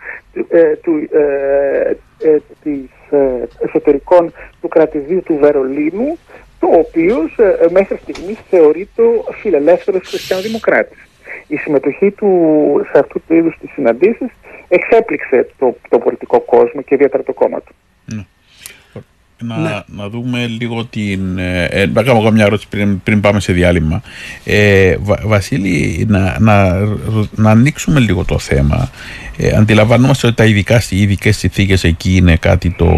ε, 0.48 0.74
του, 0.82 1.08
ε, 1.12 1.96
ε, 2.28 2.36
της 2.62 2.90
ε, 3.10 3.66
εσωτερικών 3.66 4.32
του 4.60 4.68
κρατηδίου 4.68 5.22
του 5.22 5.38
Βερολίνου 5.40 6.18
το 6.60 6.66
οποίος 6.66 7.38
ε, 7.38 7.66
μέχρι 7.70 7.98
στιγμής 8.02 8.38
θεωρείται 8.50 9.02
φιλελεύθερος 9.40 10.08
χριστιανοδημοκράτης 10.08 11.07
η 11.48 11.56
συμμετοχή 11.56 12.10
του 12.10 12.28
σε 12.92 12.98
αυτού 12.98 13.20
του 13.26 13.34
είδους 13.34 13.56
τις 13.60 13.70
συναντήσεις 13.72 14.28
εξέπληξε 14.68 15.48
το, 15.58 15.76
το 15.88 15.98
πολιτικό 15.98 16.40
κόσμο 16.40 16.82
και 16.82 16.94
ιδιαίτερα 16.94 17.22
το 17.22 17.32
κόμμα 17.32 17.60
του. 17.60 17.74
Ναι. 18.04 18.26
Να, 19.40 19.56
ναι. 19.58 19.80
να 19.86 20.08
δούμε 20.08 20.46
λίγο 20.46 20.84
την. 20.84 21.38
Ε, 21.38 21.64
ε 21.64 21.86
να 21.86 22.02
κάνω 22.02 22.30
μια 22.30 22.44
ερώτηση 22.44 22.68
πριν, 22.68 23.02
πριν 23.02 23.20
πάμε 23.20 23.40
σε 23.40 23.52
διάλειμμα. 23.52 24.02
Ε, 24.44 24.96
Βασίλη, 25.24 26.06
να, 26.08 26.36
να, 26.38 26.78
να 27.34 27.50
ανοίξουμε 27.50 28.00
λίγο 28.00 28.24
το 28.24 28.38
θέμα. 28.38 28.90
Ε, 29.36 29.56
αντιλαμβανόμαστε 29.56 30.26
ότι 30.26 30.36
τα 30.36 30.44
ειδικά, 30.44 30.82
οι 30.88 31.00
ειδικές 31.00 31.36
συνθήκες 31.36 31.84
εκεί 31.84 32.16
είναι 32.16 32.36
κάτι 32.36 32.70
το, 32.70 32.90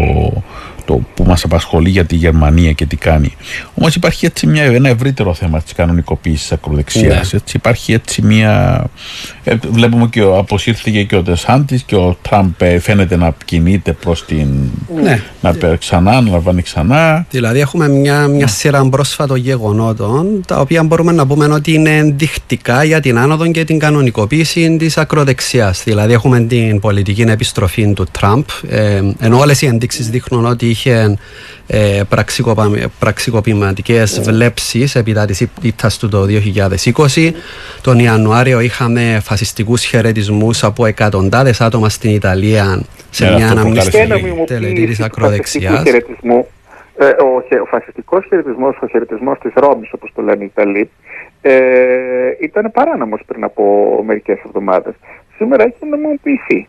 το 0.85 1.01
που 1.13 1.23
μας 1.23 1.43
απασχολεί 1.43 1.89
για 1.89 2.05
τη 2.05 2.15
Γερμανία 2.15 2.71
και 2.71 2.85
τι 2.85 2.95
κάνει. 2.95 3.35
Όμως 3.73 3.95
υπάρχει 3.95 4.25
έτσι 4.25 4.47
μια, 4.47 4.63
ένα 4.63 4.89
ευρύτερο 4.89 5.33
θέμα 5.33 5.61
της 5.61 5.73
κανονικοποίησης 5.73 6.51
ακροδεξιάς. 6.51 7.31
Ναι. 7.31 7.37
Έτσι, 7.37 7.57
υπάρχει 7.57 7.93
έτσι 7.93 8.21
μια... 8.21 8.85
Ε, 9.43 9.55
βλέπουμε 9.69 10.07
και 10.07 10.21
αποσύρθηκε 10.21 11.03
και 11.03 11.15
ο 11.15 11.23
Τεσάντης 11.23 11.83
και 11.83 11.95
ο 11.95 12.17
Τραμπ 12.21 12.61
ε, 12.61 12.79
φαίνεται 12.79 13.15
να 13.15 13.35
κινείται 13.45 13.93
προς 13.93 14.25
την... 14.25 14.47
Ναι. 15.03 15.21
να 15.41 15.53
παίρνει 15.53 15.77
ξανά, 15.77 16.21
να 16.31 16.37
λαμβάνει 16.37 16.61
ξανά. 16.61 17.25
Δηλαδή 17.29 17.59
έχουμε 17.59 17.87
μια, 17.87 18.27
μια 18.27 18.47
σειρά 18.47 18.89
πρόσφατων 18.89 19.37
γεγονότων 19.37 20.43
τα 20.47 20.59
οποία 20.59 20.83
μπορούμε 20.83 21.11
να 21.11 21.27
πούμε 21.27 21.45
ότι 21.45 21.73
είναι 21.73 21.97
ενδεικτικά 21.97 22.83
για 22.83 22.99
την 22.99 23.17
άνοδο 23.17 23.51
και 23.51 23.63
την 23.63 23.79
κανονικοποίηση 23.79 24.77
της 24.77 24.97
ακροδεξιάς. 24.97 25.83
Δηλαδή 25.83 26.13
έχουμε 26.13 26.39
την 26.39 26.79
πολιτική 26.79 27.21
επιστροφή 27.21 27.93
του 27.93 28.05
Τραμπ 28.11 28.43
ε, 28.69 29.01
ενώ 29.19 29.39
όλες 29.39 29.61
οι 29.61 29.65
ενδείξεις 29.65 30.09
δείχνουν 30.09 30.45
ότι 30.45 30.69
είχε 30.69 31.17
ε, 31.67 32.01
πραξικοπηματικές 32.99 34.21
βλέψεις 34.21 34.95
επί 34.95 35.13
της 35.13 35.45
ήττας 35.61 35.97
του 35.97 36.09
το 36.09 36.25
2020. 37.13 37.31
Τον 37.81 37.99
Ιανουάριο 37.99 38.59
είχαμε 38.59 39.21
φασιστικούς 39.23 39.83
χαιρετισμούς 39.83 40.63
από 40.63 40.85
εκατοντάδες 40.85 41.61
άτομα 41.61 41.89
στην 41.89 42.13
Ιταλία 42.13 42.83
σε 43.11 43.27
yeah, 43.27 43.35
μια 43.35 43.49
αναμνηστική 43.49 44.43
τελετή 44.45 44.85
της 44.85 44.99
ακροδεξιάς. 44.99 45.83
Ε, 46.97 47.05
ο, 47.05 47.61
ο 47.61 47.65
φασιστικός 47.65 48.25
χαιρετισμός, 48.29 48.77
ο 48.81 48.87
χαιρετισμός 48.87 49.39
της 49.39 49.51
Ρώμης, 49.55 49.89
όπως 49.93 50.11
το 50.15 50.21
λένε 50.21 50.43
οι 50.43 50.45
Ιταλοί, 50.45 50.89
ε, 51.41 51.51
ήταν 52.41 52.71
παράνομος 52.71 53.21
πριν 53.25 53.43
από 53.43 53.63
μερικές 54.05 54.39
εβδομάδες. 54.45 54.93
Σήμερα 55.37 55.63
έχει 55.63 55.75
νομιμοποιηθεί. 55.89 56.67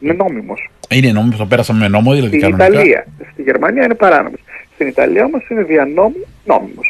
Είναι 0.00 0.12
νόμιμος. 0.12 0.70
Είναι 0.90 1.12
νόμιμος, 1.12 1.38
το 1.38 1.46
πέρασαμε 1.46 1.78
με 1.78 1.88
νόμο, 1.88 2.12
δηλαδή 2.12 2.38
Στην 2.38 2.50
κανονικά. 2.50 2.80
Ιταλία. 2.80 3.06
Στη 3.32 3.42
Γερμανία 3.42 3.84
είναι 3.84 3.94
παράνομος. 3.94 4.40
Στην 4.74 4.86
Ιταλία 4.86 5.24
όμως 5.24 5.48
είναι 5.48 5.62
δια 5.62 5.84
νόμου 5.84 6.26
νόμιμο. 6.44 6.82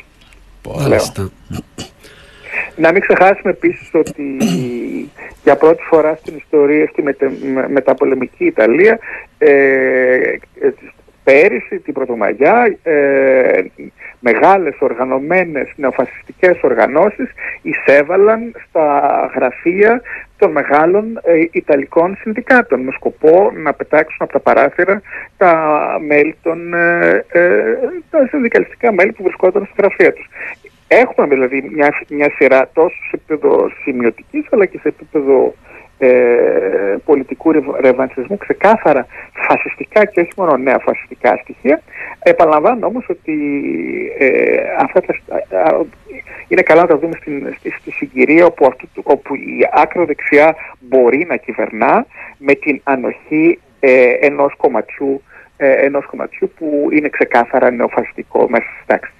Να 2.76 2.92
μην 2.92 3.00
ξεχάσουμε 3.00 3.50
επίσης 3.50 3.90
ότι 3.92 4.36
για 5.44 5.56
πρώτη 5.56 5.82
φορά 5.82 6.16
στην 6.20 6.36
ιστορία 6.36 6.86
στη 6.86 7.02
μεταπολεμική 7.68 8.44
Ιταλία 8.44 8.98
ε, 9.38 10.34
πέρυσι 11.24 11.78
την 11.78 11.94
Πρωτομαγιά 11.94 12.76
ε, 12.82 13.62
μεγάλες 14.20 14.76
οργανωμένες 14.80 15.72
νεοφασιστικές 15.76 16.62
οργανώσεις 16.62 17.30
εισέβαλαν 17.62 18.52
στα 18.68 19.30
γραφεία 19.34 20.02
των 20.36 20.50
μεγάλων 20.50 21.20
ε, 21.22 21.32
Ιταλικών 21.50 22.16
συνδικάτων 22.20 22.80
με 22.80 22.92
σκοπό 22.92 23.52
να 23.54 23.72
πετάξουν 23.72 24.16
από 24.18 24.32
τα 24.32 24.40
παράθυρα 24.40 25.02
τα 25.36 25.52
μέλη 26.06 26.36
των, 26.42 26.74
ε, 26.74 27.24
ε, 27.28 27.62
τα 28.10 28.26
συνδικαλιστικά 28.30 28.92
μέλη 28.92 29.12
που 29.12 29.22
βρισκόταν 29.22 29.64
στα 29.64 29.74
γραφεία 29.78 30.12
τους. 30.12 30.28
Έχουμε 30.92 31.26
δηλαδή 31.26 31.70
μια, 31.72 31.94
μια 32.08 32.30
σειρά 32.36 32.70
τόσο 32.72 32.96
σε 33.10 33.10
επίπεδο 33.12 33.70
σημειωτικής 33.82 34.46
αλλά 34.50 34.66
και 34.66 34.78
σε 34.78 34.88
επίπεδο 34.88 35.54
ε, 35.98 36.96
πολιτικού 37.04 37.52
ρευανσισμού 37.80 38.36
ξεκάθαρα 38.36 39.06
φασιστικά 39.32 40.04
και 40.04 40.20
όχι 40.20 40.32
μόνο 40.36 40.56
νέα 40.56 40.78
φασιστικά 40.78 41.36
στοιχεία. 41.42 41.82
Επαναλαμβάνω 42.22 42.86
όμως 42.86 43.08
ότι 43.08 43.36
ε, 44.18 44.60
αυτά 44.78 45.00
τα, 45.00 45.14
είναι 46.48 46.62
καλά 46.62 46.80
να 46.80 46.86
τα 46.86 46.98
δούμε 46.98 47.16
στην, 47.20 47.54
στη, 47.58 47.70
στη 47.70 47.90
συγκυρία 47.90 48.44
όπου, 48.44 48.66
αυτού, 48.66 48.88
όπου 49.02 49.34
η 49.34 49.68
άκρο 49.72 50.04
δεξιά 50.04 50.56
μπορεί 50.78 51.26
να 51.28 51.36
κυβερνά 51.36 52.06
με 52.38 52.54
την 52.54 52.80
ανοχή 52.82 53.58
ε, 53.80 54.10
ενός, 54.20 54.56
κομματιού, 54.56 55.22
ε, 55.56 55.72
ενός 55.72 56.06
κομματιού 56.06 56.52
που 56.56 56.88
είναι 56.92 57.08
ξεκάθαρα 57.08 57.70
νεοφασιστικό 57.70 58.46
μέσα 58.48 58.66
στις 58.74 58.86
τάξεις. 58.86 59.14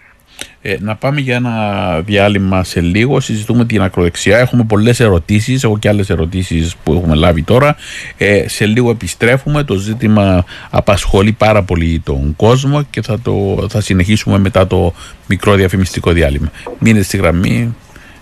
Ε, 0.63 0.77
να 0.81 0.97
πάμε 0.97 1.21
για 1.21 1.35
ένα 1.35 1.55
διάλειμμα 2.01 2.65
σε 2.65 2.81
λίγο. 2.81 3.21
Συζητούμε 3.21 3.65
την 3.65 3.83
ακροδεξιά. 3.83 4.39
Έχουμε 4.39 4.65
πολλές 4.65 5.01
ερωτήσεις. 5.01 5.65
Έχω 5.65 5.79
και 5.79 5.89
άλλες 5.89 6.11
ερωτήσεις 6.11 6.77
που 6.83 6.93
έχουμε 6.93 7.15
λάβει 7.15 7.43
τώρα. 7.43 7.77
Ε, 8.17 8.49
σε 8.49 8.67
λίγο 8.67 8.91
επιστρέφουμε. 8.91 9.65
Το 9.65 9.75
ζήτημα 9.75 10.45
απασχολεί 10.71 11.33
πάρα 11.33 11.63
πολύ 11.63 12.01
τον 12.05 12.37
κόσμο 12.37 12.83
και 12.83 13.03
θα, 13.03 13.21
το, 13.21 13.67
θα 13.71 13.81
συνεχίσουμε 13.81 14.39
μετά 14.39 14.67
το 14.67 14.95
μικρό 15.27 15.55
διαφημιστικό 15.55 16.13
διάλειμμα. 16.13 16.51
Μείνετε 16.79 17.05
στη 17.05 17.17
γραμμή 17.17 17.75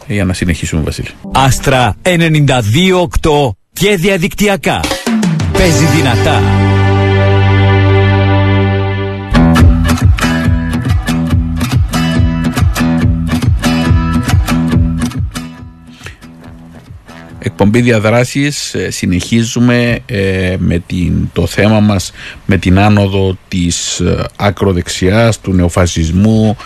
για 0.06 0.24
να 0.24 0.32
συνεχίσουμε, 0.32 0.82
Βασίλη. 0.82 1.08
Άστρα 1.32 1.94
92,8 2.02 3.50
και 3.72 3.96
διαδικτυακά. 3.96 4.80
Παίζει 5.52 5.84
δυνατά. 5.84 6.67
Εκπομπή 17.48 17.80
διαδράσεις 17.80 18.74
ε, 18.74 18.90
συνεχίζουμε 18.90 19.98
ε, 20.06 20.56
με 20.58 20.78
την, 20.86 21.28
το 21.32 21.46
θέμα 21.46 21.80
μας 21.80 22.12
με 22.46 22.56
την 22.56 22.78
άνοδο 22.78 23.36
της 23.48 24.00
ε, 24.00 24.24
ακροδεξιάς, 24.36 25.40
του 25.40 25.52
νεοφασισμού 25.52 26.56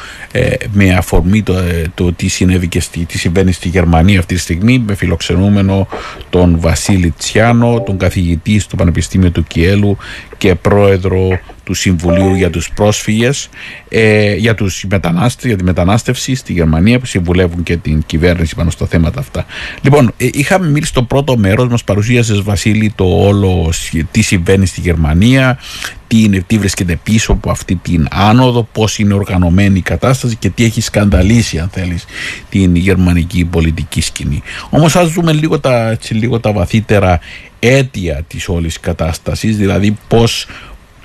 με 0.73 0.95
αφορμή 0.95 1.43
το, 1.43 1.55
το 1.95 2.13
τι 2.13 2.29
συνέβη 2.29 2.69
και 2.69 2.81
στη, 2.81 3.05
τι 3.05 3.19
συμβαίνει 3.19 3.53
στη 3.53 3.69
Γερμανία 3.69 4.19
αυτή 4.19 4.35
τη 4.35 4.41
στιγμή 4.41 4.79
με 4.87 4.95
φιλοξενούμενο 4.95 5.89
τον 6.31 6.61
Βασίλη 6.61 7.15
Τσιάνο, 7.19 7.83
τον 7.87 7.99
καθηγητή 7.99 8.59
στο 8.59 8.77
Πανεπιστήμιο 8.77 9.31
του 9.31 9.45
Κιέλου 9.45 9.97
και 10.43 10.55
πρόεδρο 10.55 11.39
του 11.65 11.75
Συμβουλίου 11.75 12.35
για 12.35 12.51
τους 12.51 12.71
πρόσφυγες, 12.75 13.49
ε, 13.89 14.35
για, 14.35 14.55
τους 14.55 14.85
μετανάστες, 14.91 15.45
για 15.45 15.57
τη 15.57 15.65
μετανάστευση 15.65 16.35
στη 16.35 16.53
Γερμανία 16.53 16.99
που 16.99 17.07
συμβουλεύουν 17.07 17.63
και 17.63 17.77
την 17.77 18.03
κυβέρνηση 18.07 18.55
πάνω 18.55 18.71
στα 18.71 18.87
θέματα 18.87 19.21
αυτά. 19.21 19.47
Λοιπόν, 19.83 20.13
ε, 20.17 20.29
είχαμε 20.33 20.67
μιλήσει 20.67 20.91
στο 20.91 21.03
πρώτο 21.03 21.37
μέρος, 21.37 21.69
μας 21.69 21.85
παρουσίασες 21.85 22.43
Βασίλη 22.43 22.93
το 22.95 23.05
όλο 23.05 23.73
τι 24.11 24.23
συμβαίνει 24.23 24.67
στη 24.67 24.81
Γερμανία, 24.81 25.59
τι, 26.07 26.23
είναι, 26.23 26.45
τι 26.47 26.59
βρίσκεται 26.59 26.99
πίσω 27.03 27.33
από 27.33 27.51
αυτή 27.51 27.75
την 27.75 28.07
άνοδο, 28.11 28.69
πώς 28.73 28.99
είναι 28.99 29.15
οργανωμένη 29.15 29.79
η 29.79 29.83
κατάσταση 29.83 30.37
και 30.37 30.51
τι 30.51 30.65
έχει 30.65 30.81
σκανδαλίσει 30.81 31.59
αν 31.59 31.69
θέλεις 31.73 32.05
την 32.49 32.77
γερμανική 32.77 33.45
πολιτική 33.45 34.01
σκηνή. 34.01 34.43
Όμως 34.71 34.97
ας 34.97 35.13
δούμε 35.13 35.33
λίγο 35.33 35.61
τα, 35.61 35.91
έτσι, 35.91 36.15
λίγο 36.15 36.41
τα 36.41 36.53
βαθύτερα 36.53 37.21
αίτια 37.65 38.23
της 38.29 38.49
όλης 38.49 38.81
κατάστασης, 38.81 39.57
δηλαδή 39.57 39.97
πώς 40.09 40.47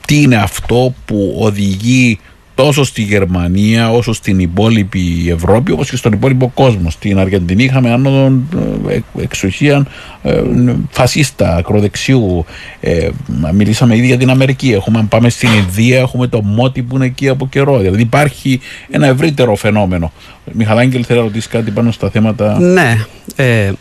τι 0.07 0.21
είναι 0.21 0.35
αυτό 0.35 0.93
που 1.05 1.35
οδηγεί 1.39 2.19
τόσο 2.57 2.83
στη 2.83 3.01
Γερμανία 3.01 3.91
όσο 3.91 4.13
στην 4.13 4.39
υπόλοιπη 4.39 5.29
Ευρώπη 5.29 5.71
όπως 5.71 5.89
και 5.89 5.95
στον 5.95 6.11
υπόλοιπο 6.11 6.51
κόσμο. 6.53 6.89
Στην 6.89 7.19
Αργεντινή 7.19 7.63
είχαμε 7.63 7.91
άνοδο 7.91 8.41
ε, 8.89 8.99
εξουσία 9.21 9.85
ε, 10.23 10.41
φασίστα, 10.89 11.55
ακροδεξιού. 11.55 12.45
Ε, 12.79 13.09
μιλήσαμε 13.53 13.95
ήδη 13.95 14.05
για 14.05 14.17
την 14.17 14.29
Αμερική. 14.29 14.71
Έχουμε, 14.71 14.99
αν 14.99 15.07
πάμε 15.07 15.29
στην 15.29 15.49
Ινδία 15.53 15.99
έχουμε 15.99 16.27
το 16.27 16.41
μότι 16.41 16.81
που 16.81 16.95
είναι 16.95 17.05
εκεί 17.05 17.29
από 17.29 17.47
καιρό. 17.47 17.77
Δηλαδή 17.77 18.01
υπάρχει 18.01 18.59
ένα 18.89 19.07
ευρύτερο 19.07 19.55
φαινόμενο. 19.55 20.11
Μιχαλάγγελ 20.51 21.03
θέλει 21.07 21.19
να 21.19 21.25
ρωτήσει 21.25 21.49
κάτι 21.49 21.71
πάνω 21.71 21.91
στα 21.91 22.09
θέματα; 22.09 22.59
Ναι. 22.59 23.05
Ε, 23.35 23.71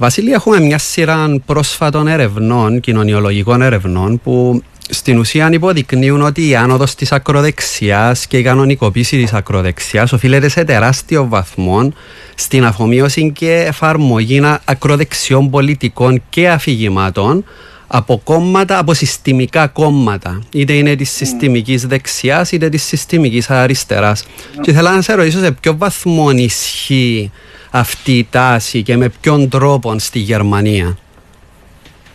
Βασίλη, 0.00 0.32
έχουμε 0.32 0.60
μια 0.60 0.78
σειρά 0.78 1.40
πρόσφατων 1.46 2.06
ερευνών, 2.06 2.80
κοινωνιολογικών 2.80 3.62
ερευνών, 3.62 4.20
που 4.20 4.62
στην 4.88 5.18
ουσία 5.18 5.48
υποδεικνύουν 5.52 6.22
ότι 6.22 6.48
η 6.48 6.56
άνοδος 6.56 6.94
της 6.94 7.12
ακροδεξιάς 7.12 8.26
και 8.26 8.38
η 8.38 8.42
κανονικοποίηση 8.42 9.22
της 9.22 9.32
ακροδεξιάς 9.32 10.12
οφείλεται 10.12 10.48
σε 10.48 10.64
τεράστιο 10.64 11.28
βαθμό 11.28 11.92
στην 12.34 12.64
αφομοίωση 12.64 13.32
και 13.32 13.64
εφαρμογή 13.66 14.42
ακροδεξιών 14.64 15.50
πολιτικών 15.50 16.22
και 16.28 16.48
αφηγημάτων 16.48 17.44
από 17.92 18.20
κόμματα, 18.24 18.78
από 18.78 18.94
συστημικά 18.94 19.66
κόμματα. 19.66 20.42
Είτε 20.52 20.72
είναι 20.72 20.94
της 20.94 21.10
συστημικής 21.10 21.86
δεξιάς 21.86 22.52
είτε 22.52 22.68
της 22.68 22.82
συστημικής 22.82 23.50
αριστεράς. 23.50 24.24
Και 24.60 24.70
ήθελα 24.70 24.94
να 24.94 25.02
σε 25.02 25.14
ρωτήσω 25.14 25.38
σε 25.38 25.52
ποιο 25.52 25.76
βαθμό 25.76 26.30
ισχύει 26.30 27.30
αυτή 27.70 28.18
η 28.18 28.26
τάση 28.30 28.82
και 28.82 28.96
με 28.96 29.08
ποιον 29.20 29.48
τρόπο 29.48 29.98
στη 29.98 30.18
Γερμανία. 30.18 30.98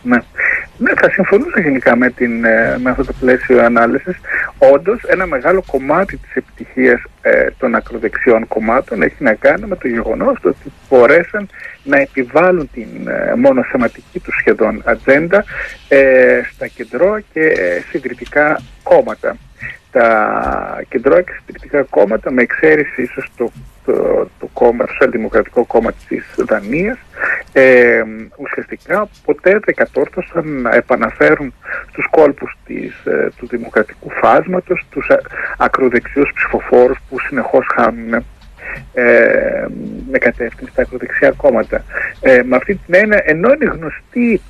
Ναι. 0.01 0.17
Ναι, 0.77 0.91
θα 1.01 1.09
συμφωνούσα 1.09 1.59
γενικά 1.59 1.95
με, 1.95 2.09
την, 2.09 2.45
ε, 2.45 2.77
με 2.77 2.89
αυτό 2.89 3.05
το 3.05 3.13
πλαίσιο 3.19 3.63
ανάλυσης. 3.63 4.15
Όντως, 4.57 5.03
ένα 5.03 5.25
μεγάλο 5.25 5.63
κομμάτι 5.67 6.17
της 6.17 6.35
επιτυχίας 6.35 7.01
ε, 7.21 7.47
των 7.57 7.75
ακροδεξιών 7.75 8.47
κομμάτων 8.47 9.01
έχει 9.01 9.23
να 9.23 9.33
κάνει 9.33 9.65
με 9.65 9.75
το 9.75 9.87
γεγονός 9.87 10.37
ότι 10.43 10.71
μπορέσαν 10.89 11.49
να 11.83 11.97
επιβάλλουν 11.97 12.69
την 12.73 13.07
ε, 13.07 13.35
μονοσεματική 13.35 14.19
τους 14.19 14.35
σχεδόν 14.39 14.81
ατζέντα 14.85 15.43
ε, 15.87 16.41
στα 16.53 16.67
κεντρό 16.67 17.19
και 17.33 17.53
συγκριτικά 17.89 18.61
κόμματα. 18.83 19.37
Τα 19.97 20.81
κεντρό 20.89 21.21
και 21.21 21.31
συντηρητικά 21.37 21.81
κόμματα, 21.83 22.31
με 22.31 22.41
εξαίρεση 22.41 23.01
ίσως 23.01 23.31
το 23.37 23.51
το, 23.85 24.27
το 24.39 24.49
κόμμα, 24.53 24.85
το 24.85 24.91
Σοσιαλδημοκρατικό 24.91 25.65
Κόμμα 25.65 25.91
της 26.07 26.35
Δανίας 26.37 26.97
ε, 27.53 28.03
ουσιαστικά 28.37 29.07
ποτέ 29.25 29.59
δεν 29.65 29.75
κατόρθωσαν 29.75 30.61
να 30.61 30.75
επαναφέρουν 30.75 31.53
στους 31.89 32.07
κόλπους 32.11 32.57
της, 32.65 33.05
ε, 33.05 33.29
του 33.37 33.47
δημοκρατικού 33.47 34.09
φάσματος 34.09 34.85
τους 34.89 35.07
ακροδεξιούς 35.57 36.31
ψηφοφόρους 36.35 36.97
που 37.09 37.19
συνεχώς 37.19 37.65
χάνουν 37.75 38.13
ε, 38.93 39.65
με 40.11 40.17
κατεύθυνση 40.17 40.71
στα 40.71 40.81
ακροδεξιά 40.81 41.31
κόμματα. 41.31 41.83
Ε, 42.21 42.41
με 42.43 42.55
αυτή 42.55 42.75
την 42.75 42.93
έννοια, 42.95 43.21
ενώ 43.25 43.53
είναι 43.53 43.65
γνωστή 43.65 44.41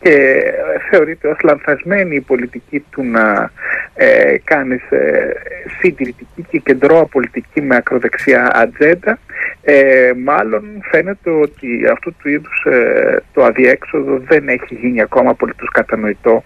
και 0.00 0.42
θεωρείται 0.90 1.28
ως 1.28 1.38
λανθασμένη 1.42 2.14
η 2.14 2.20
πολιτική 2.20 2.84
του 2.90 3.04
να 3.04 3.50
ε, 3.94 4.36
κάνεις 4.44 4.90
ε, 4.90 5.32
συντηρητική 5.80 6.46
και 6.50 6.58
κεντρώα 6.58 7.04
πολιτική 7.04 7.60
με 7.60 7.76
ακροδεξιά 7.76 8.50
ατζέντα 8.54 9.18
ε, 9.62 10.12
μάλλον 10.24 10.64
φαίνεται 10.90 11.30
ότι 11.30 11.86
αυτού 11.92 12.14
του 12.18 12.28
είδους 12.28 12.64
ε, 12.64 13.22
το 13.32 13.44
αδιέξοδο 13.44 14.18
δεν 14.18 14.48
έχει 14.48 14.74
γίνει 14.74 15.00
ακόμα 15.00 15.34
πολύ 15.34 15.54
τους 15.54 15.70
κατανοητό 15.70 16.44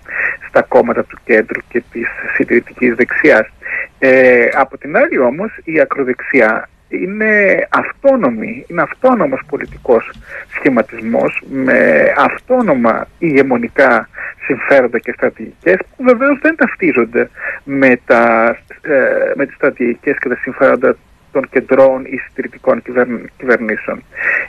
στα 0.48 0.62
κόμματα 0.62 1.04
του 1.04 1.18
κέντρου 1.24 1.60
και 1.68 1.82
της 1.92 2.08
συντηρητικής 2.34 2.94
δεξιάς. 2.94 3.46
Ε, 3.98 4.48
από 4.52 4.78
την 4.78 4.96
άλλη 4.96 5.18
όμως 5.18 5.58
η 5.64 5.80
ακροδεξιά 5.80 6.68
είναι 7.02 7.66
αυτόνομη, 7.70 8.64
είναι 8.68 8.82
αυτόνομος 8.82 9.40
πολιτικός 9.48 10.10
σχηματισμός 10.48 11.42
με 11.50 12.12
αυτόνομα 12.16 13.08
ηγεμονικά 13.18 14.08
συμφέροντα 14.46 14.98
και 14.98 15.12
στρατηγικές 15.12 15.76
που 15.96 16.04
βεβαίως 16.04 16.38
δεν 16.42 16.56
ταυτίζονται 16.56 17.30
με, 17.64 18.00
τα, 18.06 18.56
ε, 18.82 19.32
με 19.34 19.46
τις 19.46 19.54
στρατηγικές 19.54 20.18
και 20.18 20.28
τα 20.28 20.36
συμφέροντα 20.36 20.96
των 21.32 21.48
κεντρών 21.50 22.04
ή 22.04 22.16
συντηρητικών 22.16 22.82
κυβερνήσεων. 23.36 24.02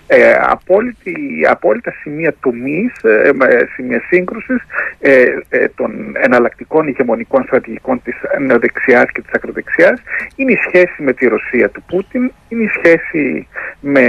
Ε, 0.08 0.38
απόλυτη, 0.42 1.16
απόλυτα 1.50 1.92
σημεία 2.02 2.36
τομής, 2.40 2.94
ε, 3.04 3.32
σημεία 3.76 4.02
σύγκρουσης 4.08 4.62
ε, 5.00 5.26
ε, 5.50 5.68
των 5.76 6.16
εναλλακτικών 6.22 6.88
ηγεμονικών 6.88 7.44
στρατηγικών 7.44 8.02
της 8.04 8.16
νεοδεξιάς 8.40 9.12
και 9.12 9.22
της 9.22 9.32
ακροδεξιάς. 9.34 10.02
Είναι 10.36 10.52
η 10.52 10.60
σχέση 10.68 11.04
με 11.04 11.14
τη 11.14 11.28
Ρωσία 11.28 11.70
του 11.70 11.84
Πούτιν, 11.88 12.32
είναι 12.50 12.64
η 12.64 12.68
σχέση 12.68 13.48
με, 13.80 14.06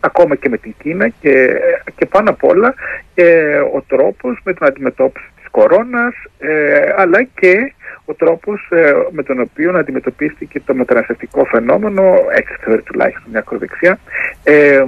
ακόμα 0.00 0.34
και 0.34 0.48
με 0.48 0.56
την 0.56 0.74
Κίνα 0.82 1.08
και, 1.08 1.60
και 1.96 2.06
πάνω 2.06 2.30
απ' 2.30 2.44
όλα 2.44 2.74
ε, 3.14 3.58
ο 3.58 3.84
τρόπος 3.86 4.40
με 4.44 4.52
την 4.52 4.66
αντιμετώπιση 4.66 5.30
της 5.36 5.48
κορώνας 5.50 6.14
ε, 6.38 6.92
αλλά 6.96 7.22
και 7.22 7.72
ο 8.04 8.14
τρόπος 8.14 8.68
ε, 8.70 8.92
με 9.10 9.22
τον 9.22 9.40
οποίο 9.40 9.78
αντιμετωπίστηκε 9.78 10.60
το 10.60 10.74
μεταναστευτικό 10.74 11.44
φαινόμενο, 11.44 12.14
έτσι 12.30 12.54
θεωρεί 12.60 12.82
τουλάχιστον 12.82 13.30
μια 13.30 13.38
ακροδεξιά, 13.38 13.98
ε, 14.42 14.74
ε, 14.74 14.84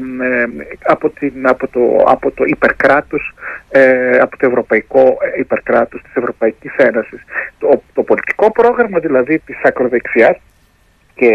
από, 0.85 1.11
την, 1.11 1.33
από, 1.48 1.68
το, 1.68 1.81
από 2.07 2.31
το 2.31 2.44
υπερκράτος, 2.44 3.35
ε, 3.70 4.18
από 4.18 4.38
το 4.38 4.46
ευρωπαϊκό 4.46 5.16
υπερκράτος 5.38 6.03
της 6.03 6.14
Ευρωπαϊκής 6.14 6.74
Ένωσης. 6.77 7.24
Το, 7.59 7.83
το 7.92 8.03
πολιτικό 8.03 8.53
πρόγραμμα 8.53 8.98
δηλαδή 8.98 9.38
της 9.38 9.57
ακροδεξιάς 9.62 10.37
και 11.14 11.27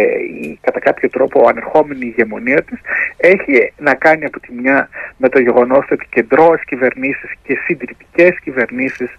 η, 0.41 0.59
κατά 0.61 0.79
κάποιο 0.79 1.09
τρόπο 1.09 1.47
ανερχόμενη 1.47 2.05
ηγεμονία 2.05 2.63
της 2.63 2.79
έχει 3.17 3.73
να 3.77 3.93
κάνει 3.93 4.25
από 4.25 4.39
τη 4.39 4.53
μια 4.53 4.89
με 5.17 5.29
το 5.29 5.39
γεγονός 5.39 5.85
ότι 5.91 6.07
κεντρώες 6.09 6.63
κυβερνήσεις 6.65 7.31
και 7.43 7.57
συντηρητικές 7.65 8.39
κυβερνήσεις 8.39 9.09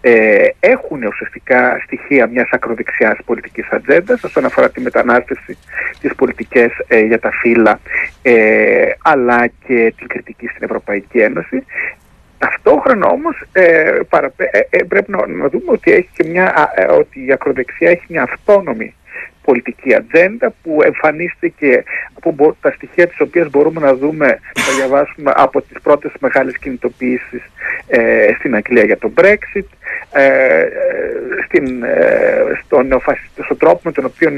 ε, 0.00 0.48
έχουν 0.60 1.02
ουσιαστικά 1.02 1.80
στοιχεία 1.84 2.26
μιας 2.26 2.48
ακροδεξιάς 2.50 3.18
πολιτικής 3.24 3.68
ατζέντας 3.70 4.22
όσον 4.22 4.44
αφορά 4.44 4.70
τη 4.70 4.80
μετανάστευση, 4.80 5.58
τις 6.00 6.14
πολιτικές 6.14 6.70
ε, 6.88 7.00
για 7.00 7.18
τα 7.18 7.30
φύλλα 7.30 7.80
ε, 8.22 8.90
αλλά 9.02 9.46
και 9.46 9.94
την 9.96 10.06
κριτική 10.06 10.46
στην 10.46 10.64
Ευρωπαϊκή 10.64 11.18
Ένωση. 11.18 11.64
Ταυτόχρονα 12.38 13.06
όμως 13.06 13.42
ε, 13.52 14.00
πρέπει 14.88 15.10
να, 15.10 15.26
να, 15.26 15.48
δούμε 15.48 15.72
ότι, 15.72 15.92
έχει 15.92 16.08
και 16.16 16.28
μια, 16.28 16.72
ότι 16.90 17.26
η 17.26 17.32
ακροδεξιά 17.32 17.90
έχει 17.90 18.04
μια 18.08 18.22
αυτόνομη 18.22 18.94
πολιτική 19.44 19.94
ατζέντα 19.94 20.54
που 20.62 20.82
εμφανίστηκε 20.82 21.84
από 22.14 22.56
τα 22.60 22.70
στοιχεία 22.70 23.06
τις 23.06 23.20
οποίες 23.20 23.50
μπορούμε 23.50 23.80
να 23.80 23.94
δούμε, 23.94 24.26
να 24.66 24.74
διαβάσουμε 24.76 25.32
από 25.36 25.60
τις 25.62 25.80
πρώτες 25.82 26.12
μεγάλες 26.20 26.58
κινητοποιήσεις 26.58 27.42
ε, 27.86 28.32
στην 28.38 28.54
Αγγλία 28.54 28.84
για 28.84 28.98
το 28.98 29.12
Brexit, 29.20 29.68
ε, 30.12 30.24
ε 30.24 30.68
στην, 31.46 31.82
ε, 31.82 32.42
στο, 32.64 32.84
στο 33.44 33.56
τρόπο 33.56 33.80
με 33.84 33.92
τον 33.92 34.04
οποίο 34.04 34.30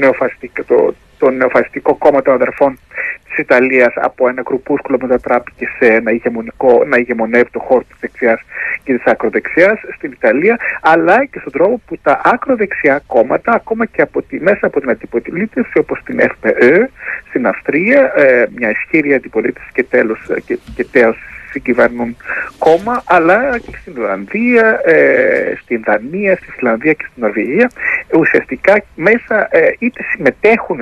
το, 0.67 0.95
το 1.17 1.29
νεοφασιστικό 1.29 1.95
κόμμα 1.95 2.21
των 2.21 2.33
αδερφών 2.33 2.79
της 3.25 3.37
Ιταλίας 3.37 3.93
από 3.95 4.27
ένα 4.27 4.43
κρουπούσκουλο 4.43 4.97
μετατράπηκε 5.01 5.67
σε 5.79 5.93
ένα 5.93 6.11
ηγεμονικό, 6.11 6.83
να 6.85 6.97
ηγεμονεύει 6.97 7.49
το 7.51 7.59
χώρο 7.59 7.83
της 7.83 7.97
δεξιάς 7.99 8.41
και 8.83 8.93
της 8.93 9.05
ακροδεξιάς 9.05 9.79
στην 9.95 10.11
Ιταλία, 10.11 10.57
αλλά 10.81 11.25
και 11.25 11.39
στον 11.39 11.51
τρόπο 11.51 11.81
που 11.85 11.97
τα 12.03 12.21
ακροδεξιά 12.23 13.01
κόμματα, 13.07 13.51
ακόμα 13.51 13.85
και 13.85 14.01
από 14.01 14.21
τη, 14.21 14.39
μέσα 14.41 14.65
από 14.65 14.79
την 14.79 14.89
αντιπολίτευση 14.89 15.77
όπως 15.77 15.99
την 16.03 16.19
FPE 16.21 16.85
στην 17.29 17.47
Αυστρία, 17.47 18.13
ε, 18.15 18.45
μια 18.55 18.69
ισχύρη 18.69 19.13
αντιπολίτευση 19.13 19.69
και 19.73 19.83
τέλος 19.83 20.19
και, 20.45 20.59
και 20.75 20.85
τέλος 20.85 21.17
συγκυβερνούν 21.53 22.17
κόμμα, 22.57 23.03
αλλά 23.05 23.59
και 23.59 23.77
στην 23.81 23.97
Ολλανδία, 23.97 24.81
ε, 24.85 25.53
στην 25.61 25.83
Δανία, 25.85 26.35
στη 26.35 26.51
Φιλανδία 26.51 26.93
και 26.93 27.05
στην 27.09 27.23
Νορβηγία, 27.23 27.71
ουσιαστικά 28.17 28.83
μέσα 28.95 29.47
ε, 29.51 29.75
είτε 29.79 30.03
συμμετέχουν 30.11 30.79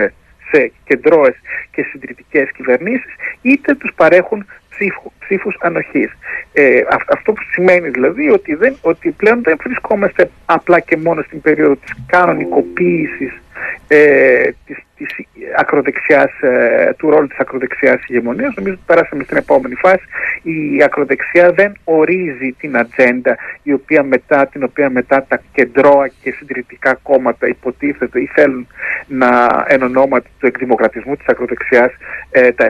σε 0.52 0.72
κεντρώες 0.84 1.36
και 1.72 1.84
συντηρητικές 1.84 2.52
κυβερνήσεις, 2.52 3.14
είτε 3.42 3.76
τους 3.76 3.92
παρέχουν 3.96 4.46
ψήφου, 4.82 5.12
ψήφους 5.20 5.56
ανοχής. 5.60 6.12
Ε, 6.54 6.82
αυτό 7.08 7.34
που 7.34 7.42
σημαίνει 7.52 7.90
δηλαδή 7.90 8.30
ότι, 8.30 8.56
δεν, 8.56 8.76
ότι 8.82 9.12
πλέον 9.12 9.42
δεν 9.44 9.58
βρισκόμαστε 9.64 10.30
απλά 10.46 10.80
και 10.80 10.98
μόνο 10.98 11.22
στην 11.22 11.42
περίοδο 11.42 11.76
της 11.76 11.94
κανονικοποίησης 12.06 13.42
ε, 13.88 14.50
της, 14.66 14.78
της 15.04 15.26
ακροδεξιάς, 15.58 16.42
ε, 16.42 16.94
του 16.98 17.10
ρόλου 17.10 17.28
της 17.28 17.38
ακροδεξιάς 17.40 18.04
ηγεμονίας. 18.08 18.54
Νομίζω 18.56 18.74
ότι 18.74 18.84
περάσαμε 18.86 19.24
στην 19.24 19.38
επόμενη 19.38 19.76
φάση. 19.76 20.04
Η 20.42 20.84
ακροδεξιά 20.84 21.52
δεν 21.52 21.74
ορίζει 21.84 22.56
την 22.58 22.78
ατζέντα 22.78 23.38
η 23.64 23.74
οποία 23.74 24.04
μετά, 24.04 24.48
την 24.48 24.64
οποία 24.64 24.90
μετά 24.90 25.26
τα 25.28 25.42
κεντρώα 25.54 26.08
και 26.08 26.32
συντηρητικά 26.32 27.00
κόμματα 27.04 27.48
υποτίθεται 27.48 28.22
ή 28.22 28.26
θέλουν 28.26 28.68
να 29.08 29.64
εν 29.68 29.82
ονόματι 29.82 30.30
του 30.40 30.46
εκδημοκρατισμού 30.46 31.16
της 31.16 31.28
ακροδεξιάς 31.28 31.92
ε, 32.32 32.52
τα, 32.52 32.68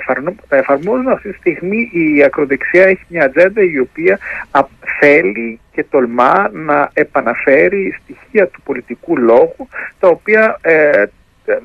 τα 0.47 0.57
εφαρμόζουν. 0.57 1.07
Αυτή 1.07 1.29
τη 1.29 1.35
στιγμή 1.35 1.89
η 1.91 2.23
ακροδεξιά 2.23 2.83
έχει 2.83 3.05
μια 3.07 3.23
ατζέντα 3.23 3.61
η 3.61 3.79
οποία 3.79 4.19
θέλει 4.99 5.59
και 5.71 5.83
τολμά 5.83 6.49
να 6.53 6.89
επαναφέρει 6.93 7.95
στοιχεία 8.03 8.47
του 8.47 8.61
πολιτικού 8.61 9.17
λόγου 9.17 9.67
τα 9.99 10.07
οποία 10.07 10.57
ε, 10.61 11.03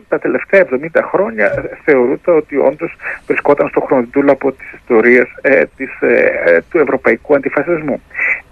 τα 0.09 0.19
τελευταία 0.19 0.67
70 0.71 0.87
χρόνια 1.03 1.71
θεωρούνται 1.85 2.31
ότι 2.31 2.57
όντως 2.57 2.97
βρισκόταν 3.27 3.69
στο 3.69 3.87
από 4.27 4.53
τις 4.53 4.73
ιστορίες 4.73 5.27
ε, 5.41 5.63
της, 5.77 6.01
ε, 6.01 6.65
του 6.71 6.79
ευρωπαϊκού 6.79 7.35
αντιφασισμού. 7.35 8.03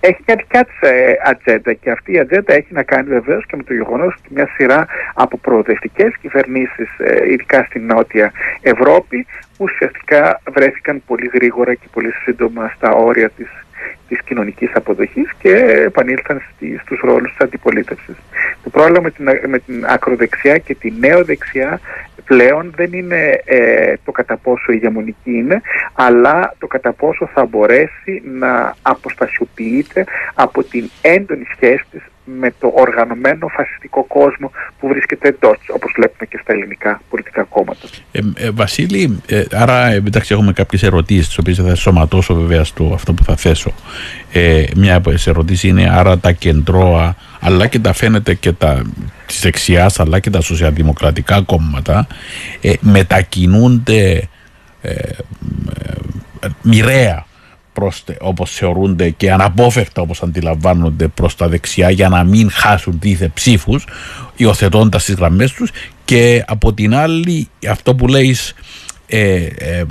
Έχει 0.00 0.20
μια 0.26 0.36
δικιά 0.36 0.64
της 0.64 0.90
ε, 0.90 1.14
ατζέντα 1.24 1.72
και 1.72 1.90
αυτή 1.90 2.12
η 2.12 2.18
ατζέντα 2.18 2.54
έχει 2.54 2.72
να 2.72 2.82
κάνει 2.82 3.08
βεβαίως 3.08 3.46
και 3.46 3.56
με 3.56 3.62
το 3.62 3.74
γεγονός 3.74 4.14
ότι 4.14 4.28
μια 4.34 4.48
σειρά 4.56 4.86
από 5.14 5.36
προοδευτικές 5.38 6.16
κυβερνήσεις, 6.20 6.88
ε, 6.98 7.32
ειδικά 7.32 7.64
στην 7.64 7.86
Νότια 7.86 8.32
Ευρώπη, 8.60 9.26
ουσιαστικά 9.58 10.40
βρέθηκαν 10.50 11.02
πολύ 11.06 11.30
γρήγορα 11.34 11.74
και 11.74 11.86
πολύ 11.92 12.12
σύντομα 12.12 12.72
στα 12.76 12.90
όρια 12.90 13.30
της 13.30 13.63
της 14.14 14.26
κοινωνικής 14.26 14.70
αποδοχής 14.74 15.30
και 15.38 15.54
επανήλθαν 15.86 16.42
στη, 16.50 16.78
στους 16.82 17.00
ρόλους 17.00 17.30
της 17.30 17.40
αντιπολίτευσης. 17.40 18.16
Το 18.62 18.70
πρόβλημα 18.70 19.00
με 19.00 19.10
την, 19.10 19.50
με 19.50 19.58
την 19.58 19.84
ακροδεξιά 19.86 20.58
και 20.58 20.74
τη 20.74 20.92
νεοδεξιά 20.98 21.80
πλέον 22.24 22.72
δεν 22.76 22.92
είναι 22.92 23.40
ε, 23.44 23.94
το 24.04 24.12
κατά 24.12 24.36
πόσο 24.36 24.72
ηγεμονική 24.72 25.32
είναι, 25.32 25.60
αλλά 25.94 26.54
το 26.58 26.66
κατά 26.66 26.92
πόσο 26.92 27.30
θα 27.34 27.44
μπορέσει 27.44 28.22
να 28.24 28.74
αποστασιοποιείται 28.82 30.04
από 30.34 30.62
την 30.62 30.90
έντονη 31.02 31.44
σχέση 31.54 31.84
της 31.90 32.02
με 32.24 32.54
το 32.60 32.72
οργανωμένο 32.74 33.48
φασιστικό 33.48 34.04
κόσμο 34.04 34.50
που 34.80 34.88
βρίσκεται 34.88 35.28
εντός, 35.28 35.58
όπως 35.74 35.92
βλέπουμε 35.96 36.26
και 36.26 36.38
στα 36.42 36.52
ελληνικά 36.52 37.02
πολιτικά 37.10 37.42
κόμματα. 37.42 37.88
Ε, 38.12 38.20
ε, 38.34 38.50
Βασίλη, 38.50 39.20
ε, 39.26 39.44
άρα 39.52 39.86
εντάξει, 39.86 40.34
έχουμε 40.34 40.52
κάποιες 40.52 40.82
ερωτήσεις, 40.82 41.26
τις 41.26 41.38
οποίες 41.38 41.56
θα 41.56 41.74
σωματώσω 41.74 42.34
βέβαια 42.34 42.64
στο 42.64 42.90
αυτό 42.94 43.12
που 43.12 43.24
θα 43.24 43.36
θέσω. 43.36 43.74
Ε, 44.32 44.64
μια 44.76 44.96
από 44.96 45.10
τις 45.10 45.26
ερωτήσεις 45.26 45.62
είναι 45.62 45.90
άρα 45.90 46.18
τα 46.18 46.32
κεντρώα, 46.32 47.16
αλλά 47.40 47.66
και 47.66 47.78
τα 47.78 47.92
φαίνεται 47.92 48.34
και 48.34 48.52
τα 48.52 48.82
της 49.26 49.40
δεξιάς 49.40 50.00
αλλά 50.00 50.18
και 50.18 50.30
τα 50.30 50.40
σοσιαλδημοκρατικά 50.40 51.42
κόμματα 51.42 52.06
ε, 52.60 52.72
μετακινούνται 52.80 54.28
ε, 54.82 54.92
μοιραία 56.62 57.26
προς, 57.74 58.04
όπως 58.20 58.50
θεωρούνται 58.50 59.10
και 59.10 59.32
αναπόφευκτα 59.32 60.02
όπως 60.02 60.22
αντιλαμβάνονται 60.22 61.08
προς 61.08 61.36
τα 61.36 61.48
δεξιά 61.48 61.90
για 61.90 62.08
να 62.08 62.24
μην 62.24 62.50
χάσουν 62.50 62.98
δίθε 63.00 63.30
ψήφους 63.34 63.84
υιοθετώντας 64.36 65.04
τις 65.04 65.14
γραμμές 65.14 65.52
τους 65.52 65.70
και 66.04 66.44
από 66.46 66.72
την 66.72 66.94
άλλη 66.94 67.48
αυτό 67.68 67.94
που 67.94 68.08
λέει 68.08 68.36
ε, 69.06 69.34
ε, 69.44 69.84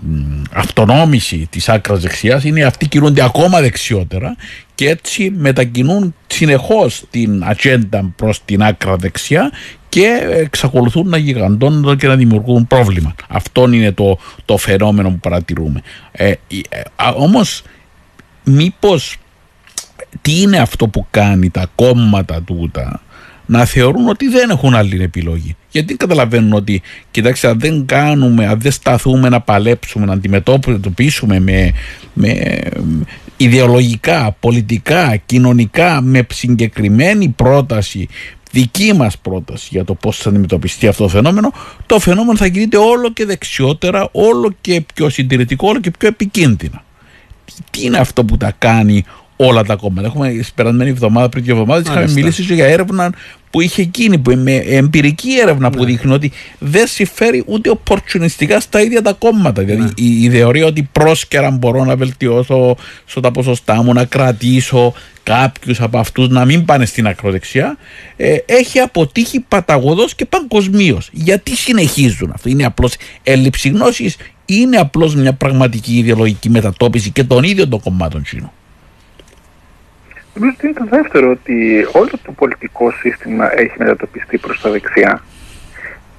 αυτονόμηση 0.52 1.48
της 1.50 1.70
άκρας 1.70 2.02
δεξιάς 2.02 2.44
είναι 2.44 2.64
αυτοί 2.64 2.88
κινούνται 2.88 3.24
ακόμα 3.24 3.62
δεξιότερα 3.62 4.36
και 4.76 4.90
έτσι 4.90 5.34
μετακινούν 5.38 6.16
συνεχώς 6.28 7.04
την 7.10 7.44
ατζέντα 7.46 8.14
προς 8.16 8.46
την 8.46 8.64
άκρα 8.64 8.96
δεξιά 8.96 9.52
και 9.90 10.28
εξακολουθούν 10.30 11.10
να 11.10 11.18
γιγαντώνουν 11.18 11.98
και 11.98 12.08
να 12.08 12.16
δημιουργούν 12.16 12.68
πρόβλημα. 12.68 13.16
Αυτό 13.30 13.72
είναι 13.72 13.92
το, 13.92 14.18
το 14.46 14.58
φαινόμενο 14.58 15.10
που 15.10 15.20
παρατηρούμε. 15.20 15.82
Ε, 16.12 16.30
ε, 16.30 16.36
όμως 17.16 17.62
μήπως 18.44 19.18
τι 20.22 20.42
είναι 20.42 20.58
αυτό 20.58 20.88
που 20.88 21.06
κάνει 21.12 21.50
τα 21.50 21.70
κόμματα 21.76 22.42
τούτα 22.42 23.02
να 23.46 23.66
θεωρούν 23.66 24.08
ότι 24.08 24.28
δεν 24.28 24.50
έχουν 24.50 24.76
άλλη 24.76 25.04
επιλογή; 25.04 25.56
Γιατί 25.70 25.96
καταλαβαίνουν 25.96 26.54
ότι, 26.54 26.82
κοιτάξτε, 27.12 27.48
αν 27.48 27.60
δεν 27.60 27.86
κάνουμε, 27.86 28.48
αν 28.48 28.60
δεν 28.60 28.72
σταθούμε 28.72 29.30
να 29.30 29.42
παλέψουμε, 29.42 30.06
να 30.06 30.14
αντιμετωπίσουμε 30.14 31.40
με, 31.40 31.74
με 32.14 32.62
ιδεολογικά, 33.38 34.36
πολιτικά, 34.40 35.16
κοινωνικά, 35.26 36.02
με 36.02 36.26
συγκεκριμένη 36.34 37.28
πρόταση 37.28 38.08
δική 38.52 38.94
μας 38.94 39.18
πρόταση 39.18 39.68
για 39.72 39.84
το 39.84 39.94
πώς 39.94 40.18
θα 40.18 40.30
αντιμετωπιστεί 40.30 40.88
αυτό 40.88 41.04
το 41.04 41.10
φαινόμενο, 41.10 41.52
το 41.86 42.00
φαινόμενο 42.00 42.38
θα 42.38 42.46
γίνεται 42.46 42.78
όλο 42.78 43.12
και 43.14 43.26
δεξιότερα, 43.26 44.10
όλο 44.12 44.54
και 44.62 44.84
πιο 44.94 45.10
συντηρητικό, 45.10 45.68
όλο 45.68 45.80
και 45.80 45.92
πιο 45.92 46.08
επικίνδυνο. 46.08 46.84
Τι 47.72 47.84
είναι 47.84 47.98
αυτό 47.98 48.26
που 48.26 48.38
τα 48.38 48.54
κάνει 48.58 49.04
όλα 49.36 49.64
τα 49.64 49.76
κόμματα; 49.76 50.08
Έχουμε 50.08 50.40
στην 50.42 50.56
περασμένη 50.56 50.90
εβδομάδα, 50.90 51.30
πριν 51.30 51.44
δύο 51.44 51.54
εβδομάδες, 51.54 51.88
είχαμε 51.88 52.12
μιλήσει 52.12 52.42
για 52.54 52.66
έρευνα 52.66 53.14
που 53.54 53.62
είχε 53.62 53.82
εκείνη, 53.82 54.18
που 54.18 54.36
με 54.36 54.56
εμπειρική 54.56 55.30
έρευνα 55.42 55.70
που 55.70 55.80
ναι. 55.80 55.86
δείχνει 55.86 56.14
ότι 56.14 56.32
δεν 56.60 56.88
συμφέρει 56.88 57.44
ούτε 57.46 57.70
οπορτσουνιστικά 57.70 58.60
στα 58.60 58.82
ίδια 58.82 59.02
τα 59.02 59.14
κόμματα. 59.14 59.64
Δηλαδή 59.64 59.82
ναι. 59.82 59.90
η, 59.96 60.24
η 60.24 60.30
θεωρία 60.30 60.66
ότι 60.66 60.90
πρόσκαιρα 60.92 61.52
μπορώ 61.52 61.84
να 61.84 61.96
βελτιώσω 61.96 62.76
στο 63.06 63.20
τα 63.20 63.32
ποσοστά 63.32 63.84
μου, 63.84 63.94
να 63.94 64.06
κρατήσω 64.06 64.94
κάποιους 65.24 65.82
από 65.82 65.98
αυτούς 65.98 66.30
να 66.30 66.46
μην 66.46 66.66
πάνε 66.66 66.86
στην 66.86 67.08
ακροδεξιά, 67.08 67.78
ε, 68.16 68.36
έχει 68.46 68.80
αποτύχει 68.80 69.40
παταγωδός 69.40 70.16
και 70.16 70.26
παγκοσμίως. 70.26 71.10
Γιατί 71.12 71.56
συνεχίζουν 71.56 72.32
αυτό, 72.34 72.50
είναι 72.50 72.66
απλώς 72.66 72.94
έλλειψη 73.24 73.70
γνώσης, 73.70 74.16
είναι 74.46 74.78
απλώς 74.78 75.16
μια 75.16 75.34
πραγματική 75.34 75.98
ιδεολογική 75.98 76.50
μετατόπιση 76.50 77.10
και 77.10 77.24
των 77.24 77.44
ίδιων 77.44 77.70
των 77.70 77.82
κομμάτων 77.82 78.24
Τσίνου. 78.24 78.52
Νομίζω 80.34 80.56
ότι 80.58 80.68
είναι 80.68 80.80
το 80.80 80.86
δεύτερο 80.98 81.30
ότι 81.30 81.88
όλο 81.92 82.12
το 82.24 82.32
πολιτικό 82.32 82.92
σύστημα 82.92 83.60
έχει 83.60 83.74
μετατοπιστεί 83.78 84.38
προς 84.38 84.62
τα 84.62 84.70
δεξιά. 84.70 85.22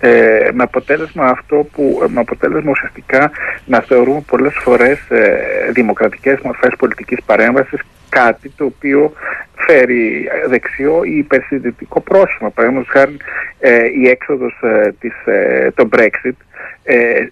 Ε, 0.01 0.51
με 0.53 0.63
αποτέλεσμα 0.63 1.27
αυτό 1.27 1.69
που 1.73 2.03
με 2.09 2.21
αποτέλεσμα 2.21 2.71
ουσιαστικά 2.71 3.31
να 3.65 3.81
θεωρούμε 3.81 4.21
πολλές 4.27 4.55
φορές 4.55 5.11
ε, 5.11 5.71
δημοκρατικές 5.73 6.41
μορφές 6.41 6.75
πολιτικής 6.79 7.19
παρέμβασης 7.27 7.81
κάτι 8.09 8.49
το 8.57 8.65
οποίο 8.65 9.13
φέρει 9.55 10.29
δεξιό 10.49 11.05
ή 11.05 11.17
υπερσυντητικό 11.17 12.01
πρόσημο. 12.01 12.51
Παραδείγματος 12.51 12.93
χάρη 12.93 13.17
ε, 13.59 13.85
η 13.85 14.09
έξοδος 14.09 14.61
ε, 14.63 14.95
της, 15.01 15.27
ε, 15.27 15.71
το 15.75 15.89
Brexit 15.93 16.37
ε, 16.85 17.27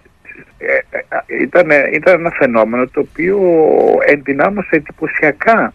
ήταν, 1.41 1.71
ήταν 1.93 2.21
ένα 2.21 2.31
φαινόμενο 2.31 2.87
το 2.87 3.01
οποίο 3.01 3.39
ενδυνάμωσε 4.07 4.77
εντυπωσιακά 4.77 5.73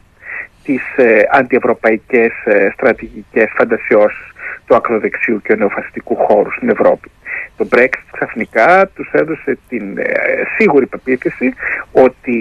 τις 0.67 0.83
αντιευρωπαϊκές 1.31 2.31
στρατηγικές 2.73 3.49
φαντασιώσεις 3.57 4.31
του 4.65 4.75
ακροδεξιού 4.75 5.41
και 5.41 5.55
νεοφασιστικού 5.55 6.15
χώρου 6.15 6.51
στην 6.51 6.69
Ευρώπη. 6.69 7.09
Το 7.57 7.67
Brexit 7.71 8.07
ξαφνικά 8.11 8.89
τους 8.95 9.09
έδωσε 9.11 9.57
την 9.69 9.97
ε, 9.97 10.03
σίγουρη 10.57 10.85
πεποίθηση 10.85 11.53
ότι 11.91 12.37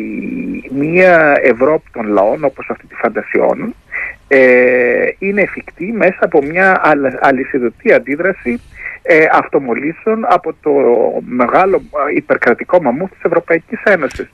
μια 0.71 1.39
Ευρώπη 1.43 1.91
των 1.93 2.07
λαών 2.07 2.45
όπως 2.45 2.71
αυτή 2.71 2.87
τη 2.87 2.95
φαντασιώνουν 2.95 3.75
ε, 4.29 5.09
είναι 5.19 5.41
εφικτή 5.41 5.93
μέσα 5.93 6.19
από 6.21 6.43
μια 6.43 6.81
αλυσιδωτή 7.21 7.93
αντίδραση 7.93 8.61
ε, 9.03 9.27
αυτομολύσεων 9.33 10.25
από 10.29 10.55
το 10.61 10.71
μεγάλο 11.27 11.83
υπερκρατικό 12.15 12.83
μαμού 12.83 13.09
της 13.09 13.21
Ευρωπαϊκής 13.23 13.83
Ένωσης. 13.83 14.33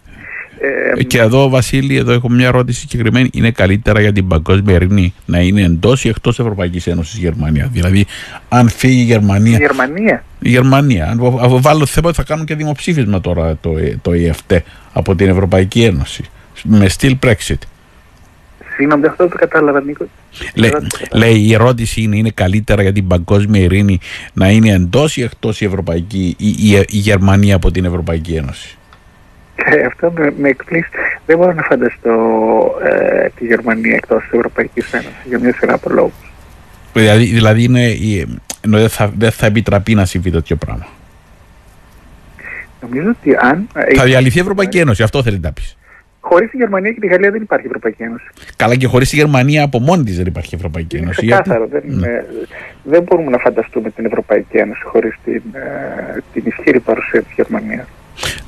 Ε, 0.96 1.02
και 1.02 1.18
εδώ, 1.18 1.48
Βασίλη, 1.48 1.96
εδώ 1.96 2.12
έχω 2.12 2.28
μια 2.28 2.46
ερώτηση 2.46 2.80
συγκεκριμένη. 2.80 3.30
Είναι 3.32 3.50
καλύτερα 3.50 4.00
για 4.00 4.12
την 4.12 4.28
παγκόσμια 4.28 4.74
ειρήνη 4.74 5.14
να 5.24 5.40
είναι 5.40 5.62
εντός 5.62 6.04
ή 6.04 6.08
εκτός 6.08 6.38
Ευρωπαϊκής 6.38 6.86
Ένωσης 6.86 7.16
η 7.16 7.20
Γερμανία; 7.20 7.68
Δηλαδή, 7.72 8.06
αν 8.48 8.68
φύγει 8.68 9.00
η 9.00 9.04
Γερμανία. 9.04 9.56
Η 9.56 9.60
Γερμανία. 9.60 10.24
Η 10.38 10.48
Γερμανία. 10.48 11.08
Αν 11.40 11.60
βάλω 11.60 11.86
θέμα 11.86 12.08
ότι 12.08 12.16
θα 12.16 12.22
κάνουν 12.22 12.44
και 12.44 12.54
δημοψήφισμα 12.54 13.20
τώρα 13.20 13.56
το, 13.60 13.70
το 14.02 14.12
ΕΦΤ 14.12 14.52
από 14.92 15.14
την 15.14 15.28
Ευρωπαϊκή 15.28 15.82
Ένωση. 15.82 16.24
Με 16.62 16.88
στυλ 16.88 17.16
Brexit. 17.22 17.58
Συγγνώμη, 18.76 19.06
αυτό 19.06 19.28
το 19.28 19.36
κατάλαβα, 19.36 19.80
Νίκο. 19.80 20.06
λέει, 21.12 21.40
η 21.40 21.54
ερώτηση 21.54 22.02
είναι, 22.02 22.16
είναι 22.16 22.30
καλύτερα 22.30 22.82
για 22.82 22.92
την 22.92 23.06
παγκόσμια 23.06 23.60
ειρήνη 23.60 24.00
να 24.32 24.50
είναι 24.50 24.70
εντός 24.70 25.16
ή 25.16 25.22
εκτός 25.22 25.60
η, 25.60 25.64
Ευρωπαϊκή, 25.64 26.34
η, 26.38 26.48
η, 26.48 26.84
η 26.88 26.96
Γερμανία 26.96 27.56
από 27.56 27.70
την 27.70 27.84
Ευρωπαϊκή 27.84 28.34
Ένωση; 28.34 28.78
Ε, 29.64 29.84
αυτό 29.84 30.12
με, 30.16 30.32
με 30.38 30.48
εκπλήσει. 30.48 30.88
Δεν 31.26 31.38
μπορώ 31.38 31.52
να 31.52 31.62
φανταστώ 31.62 32.12
ε, 32.82 33.28
τη 33.28 33.46
Γερμανία 33.46 33.94
εκτός 33.94 34.22
της 34.22 34.32
Ευρωπαϊκής 34.32 34.92
Ένωσης 34.92 35.24
για 35.24 35.38
μια 35.38 35.54
σειρά 35.54 35.74
από 35.74 35.90
λόγους. 35.90 36.32
Δηλαδή, 36.92 37.24
δηλαδή 37.24 37.62
είναι, 37.62 37.86
ενώ 38.60 38.78
δεν 38.78 38.88
θα, 38.88 39.12
δεν 39.18 39.30
θα 39.30 39.46
επιτραπεί 39.46 39.94
να 39.94 40.04
συμβεί 40.04 40.30
τέτοιο 40.30 40.56
πράγμα. 40.56 40.86
Νομίζω 42.80 43.08
ότι 43.08 43.36
αν. 43.40 43.68
Ε, 43.74 43.94
θα 43.94 44.04
διαλυθεί 44.04 44.38
η 44.38 44.40
Ευρωπαϊκή 44.40 44.78
Ένωση, 44.78 45.02
αυτό 45.02 45.22
θέλει 45.22 45.38
να 45.38 45.52
πεις. 45.52 45.76
Χωρίς 46.20 46.50
τη 46.50 46.56
Γερμανία 46.56 46.92
και 46.92 47.00
τη 47.00 47.06
Γαλλία 47.06 47.30
δεν 47.30 47.42
υπάρχει 47.42 47.66
Ευρωπαϊκή 47.66 48.02
Ένωση. 48.02 48.24
Καλά, 48.56 48.76
και 48.76 48.86
χωρίς 48.86 49.10
τη 49.10 49.16
Γερμανία 49.16 49.62
από 49.64 49.78
μόνη 49.78 50.04
της 50.04 50.16
δεν 50.16 50.26
υπάρχει 50.26 50.54
Ευρωπαϊκή 50.54 50.96
Ένωση. 50.96 51.24
Είναι 51.24 51.32
ξεκάθαρο. 51.32 51.66
Δεν, 51.66 51.82
ναι. 51.86 52.24
δεν 52.82 53.02
μπορούμε 53.02 53.30
να 53.30 53.38
φανταστούμε 53.38 53.90
την 53.90 54.04
Ευρωπαϊκή 54.04 54.56
Ένωση 54.56 54.82
χωρίς 54.84 55.14
την, 55.24 55.42
την 56.32 56.42
ισχυρή 56.46 56.80
παρουσία 56.80 57.22
της 57.22 57.32
Γερμανίας. 57.34 57.86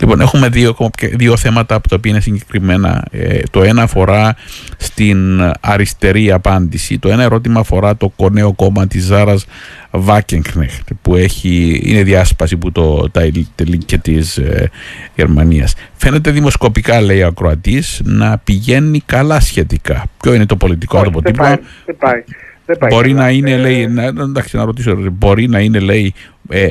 Λοιπόν, 0.01 0.21
έχουμε 0.21 0.49
δύο, 0.49 0.77
δύο 1.13 1.37
θέματα 1.37 1.75
από 1.75 1.89
τα 1.89 1.97
οποία 1.97 2.11
είναι 2.11 2.21
συγκεκριμένα. 2.21 3.05
Ε, 3.11 3.41
το 3.51 3.63
ένα 3.63 3.83
αφορά 3.83 4.37
στην 4.77 5.41
αριστερή 5.61 6.33
απάντηση. 6.33 6.99
Το 6.99 7.09
ένα 7.09 7.23
ερώτημα 7.23 7.61
αφορά 7.61 7.97
το 7.97 8.13
νέο 8.33 8.53
κόμμα 8.53 8.87
της 8.87 9.05
Ζάρας 9.05 9.47
Βάκενκνεχτ 9.91 10.89
που 11.03 11.15
έχει, 11.15 11.83
είναι 11.85 12.03
διάσπαση 12.03 12.57
που 12.57 12.73
το 12.73 13.11
και 13.87 13.99
της 13.99 14.37
ε, 14.37 14.71
Γερμανίας. 15.15 15.75
Φαίνεται 15.97 16.31
δημοσκοπικά, 16.31 17.01
λέει 17.01 17.23
ο 17.23 17.27
ακροατής, 17.27 18.01
να 18.05 18.39
πηγαίνει 18.39 19.03
καλά 19.07 19.41
σχετικά. 19.41 20.05
Ποιο 20.21 20.35
είναι 20.35 20.47
το 20.47 20.57
πολιτικό 20.57 20.99
αποτύπωμα. 20.99 21.49
Δεν 21.85 21.97
πάει. 21.97 22.25
Δεν 22.67 22.79
πάει. 22.79 22.91
Μπορεί 22.91 23.13
να 23.13 23.31
είναι, 23.31 23.57
λέει, 23.57 23.87
να, 23.87 24.03
εντάξει, 24.03 24.57
να 24.57 24.65
ρωτήσω, 24.65 24.97
μπορεί 25.13 25.49
να 25.49 25.61
είναι, 25.61 25.79
λέει, 25.79 26.15
ε, 26.49 26.69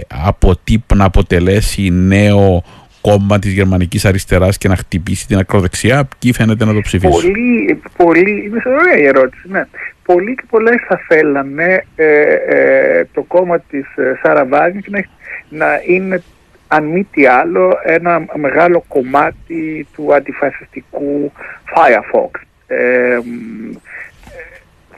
να 0.96 1.06
αποτελέσει 1.06 1.90
νέο 1.90 2.64
κόμμα 3.08 3.40
της 3.40 3.52
γερμανικής 3.52 4.06
αριστεράς 4.06 4.58
και 4.58 4.68
να 4.68 4.76
χτυπήσει 4.76 5.28
την 5.28 5.38
ακροδεξιά, 5.38 6.08
ποιοι 6.20 6.34
φαίνεται 6.34 6.66
να 6.66 6.74
το 6.74 6.82
ψηφίσουν. 6.82 7.22
Πολύ, 7.22 7.82
πολύ, 7.98 8.44
είναι 8.46 8.62
ωραία 8.66 8.98
η 8.98 9.06
ερώτηση, 9.06 9.48
ναι. 9.50 9.64
Πολλοί 10.06 10.36
και 10.36 10.44
πολλές 10.50 10.76
θα 10.88 11.02
θέλανε 11.08 11.86
ε, 11.96 12.34
ε, 12.34 13.06
το 13.14 13.22
κόμμα 13.22 13.60
της 13.60 13.86
ε, 13.96 14.20
Σάρα 14.22 14.46
Βάγνικ 14.46 15.06
να 15.50 15.68
είναι 15.88 16.24
αν 16.68 16.84
μη 16.84 17.08
τι 17.12 17.26
άλλο 17.26 17.78
ένα 17.84 18.26
μεγάλο 18.36 18.84
κομμάτι 18.88 19.88
του 19.96 20.14
αντιφασιστικού 20.14 21.32
Firefox. 21.76 22.42
Ε, 22.68 23.20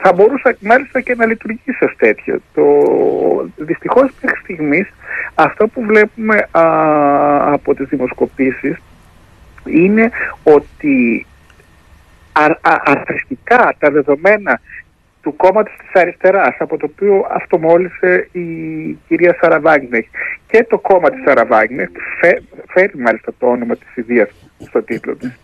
θα 0.02 0.14
μπορούσε 0.14 0.58
μάλιστα 0.60 1.02
και 1.02 1.16
να 1.16 1.26
λειτουργήσει 1.26 1.84
ως 1.84 1.96
τέτοιο. 1.98 2.40
Το, 2.54 2.66
δυστυχώς 3.56 4.12
μέχρι 4.22 4.40
στιγμής 4.44 4.88
αυτό 5.36 5.68
που 5.68 5.82
βλέπουμε 5.82 6.48
από 7.52 7.76
τις 7.76 7.88
δημοσκοπήσεις 7.88 8.78
είναι 9.66 10.12
ότι 10.44 11.26
αρθριστικά 12.86 13.76
τα 13.80 13.92
δεδομένα 13.92 14.62
του 15.22 15.36
κόμματος 15.36 15.74
της 15.78 16.02
αριστεράς 16.02 16.56
από 16.60 16.78
το 16.78 16.88
οποίο 16.92 17.28
αυτομόλυσε 17.30 18.30
η 18.32 18.48
κυρία 19.08 19.38
Σαραβάγνεχ 19.42 20.06
και 20.48 20.66
το 20.70 20.80
κόμμα 20.80 21.10
της 21.10 21.22
Σαραβάγνεχ 21.26 21.90
φέρει 22.68 22.98
μάλιστα 22.98 23.34
το 23.40 23.48
όνομα 23.48 23.76
της 23.76 23.96
ιδίας 23.96 24.30
στο 24.68 24.84
τίτλο 24.84 25.16
της 25.16 25.40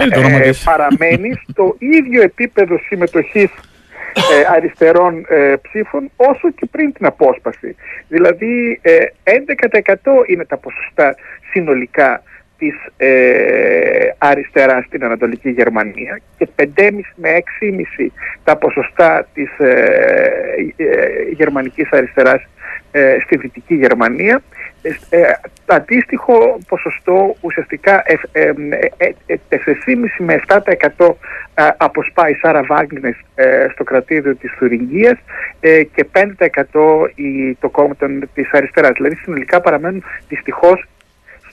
ε, 0.00 0.50
παραμένει 0.64 1.40
στο 1.48 1.76
ίδιο 1.78 2.22
επίπεδο 2.22 2.78
συμμετοχής 2.78 3.50
ε, 4.14 4.54
αριστερών 4.54 5.26
ε, 5.28 5.54
ψήφων 5.62 6.10
όσο 6.16 6.50
και 6.50 6.66
πριν 6.70 6.92
την 6.92 7.06
απόσπαση. 7.06 7.76
Δηλαδή 8.08 8.78
ε, 8.82 9.04
11% 9.24 10.28
είναι 10.28 10.44
τα 10.44 10.56
ποσοστά 10.56 11.14
συνολικά 11.50 12.22
της 12.58 12.74
ε, 12.96 14.08
αριστεράς 14.18 14.84
στην 14.84 15.04
Ανατολική 15.04 15.50
Γερμανία 15.50 16.20
και 16.38 16.48
5,5 16.56 16.64
με 17.14 17.28
6,5 17.60 18.06
τα 18.44 18.56
ποσοστά 18.56 19.28
της 19.34 19.58
ε, 19.58 20.72
ε, 20.76 20.86
γερμανικής 21.32 21.88
αριστεράς 21.90 22.42
ε, 22.92 23.16
στη 23.24 23.36
Δυτική 23.36 23.74
Γερμανία. 23.74 24.42
Ε, 24.84 25.18
ε 25.18 25.32
αντίστοιχο 25.66 26.58
ποσοστό 26.68 27.36
ουσιαστικά 27.40 28.02
4,5 28.32 28.50
με 30.18 30.42
7% 30.46 31.14
αποσπάει 31.76 32.32
η 32.32 32.34
Σάρα 32.34 32.62
Βάγκλινες 32.62 33.16
στο 33.72 33.84
κρατήριο 33.84 34.36
της 34.36 34.52
Θουριγγίας 34.58 35.18
και 35.94 36.06
5% 36.12 36.24
το 37.60 37.68
κόμμα 37.68 37.94
της 38.34 38.52
αριστεράς. 38.52 38.92
Δηλαδή 38.94 39.14
συνολικά 39.14 39.60
παραμένουν 39.60 40.04
δυστυχώς 40.28 40.88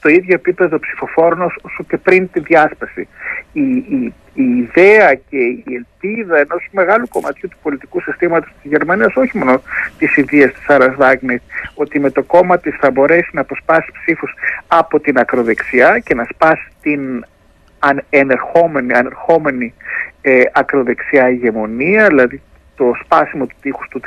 στο 0.01 0.09
ίδιο 0.09 0.33
επίπεδο 0.35 0.79
ψηφοφόρων 0.79 1.41
όσο 1.41 1.83
και 1.87 1.97
πριν 1.97 2.29
τη 2.31 2.39
διάσπαση. 2.39 3.07
Η, 3.53 3.61
η, 3.61 4.13
η 4.33 4.43
ιδέα 4.43 5.13
και 5.13 5.37
η 5.37 5.63
ελπίδα 5.65 6.37
ενός 6.37 6.67
μεγάλου 6.71 7.07
κομματιού 7.07 7.49
του 7.49 7.57
πολιτικού 7.61 8.01
συστήματος 8.01 8.51
της 8.61 8.71
Γερμανίας, 8.71 9.15
όχι 9.15 9.37
μόνο 9.37 9.61
της 9.97 10.17
ιδέας 10.17 10.53
της 10.53 10.67
Άρα 10.67 10.91
Βάγνερ, 10.97 11.37
ότι 11.73 11.99
με 11.99 12.09
το 12.09 12.23
κόμμα 12.23 12.57
της 12.57 12.75
θα 12.79 12.91
μπορέσει 12.91 13.29
να 13.33 13.41
αποσπάσει 13.41 13.91
ψήφους 13.91 14.33
από 14.67 14.99
την 14.99 15.17
ακροδεξιά 15.17 15.99
και 15.99 16.15
να 16.15 16.27
σπάσει 16.33 16.67
την 16.81 17.25
ενερχόμενη, 18.09 18.93
ανερχόμενη 18.93 19.73
ε, 20.21 20.41
ακροδεξιά 20.51 21.29
ηγεμονία, 21.29 22.07
δηλαδή 22.07 22.41
το 22.75 22.91
σπάσιμο 23.03 23.45
του 23.45 23.55
τείχους 23.61 23.87
του 23.87 24.01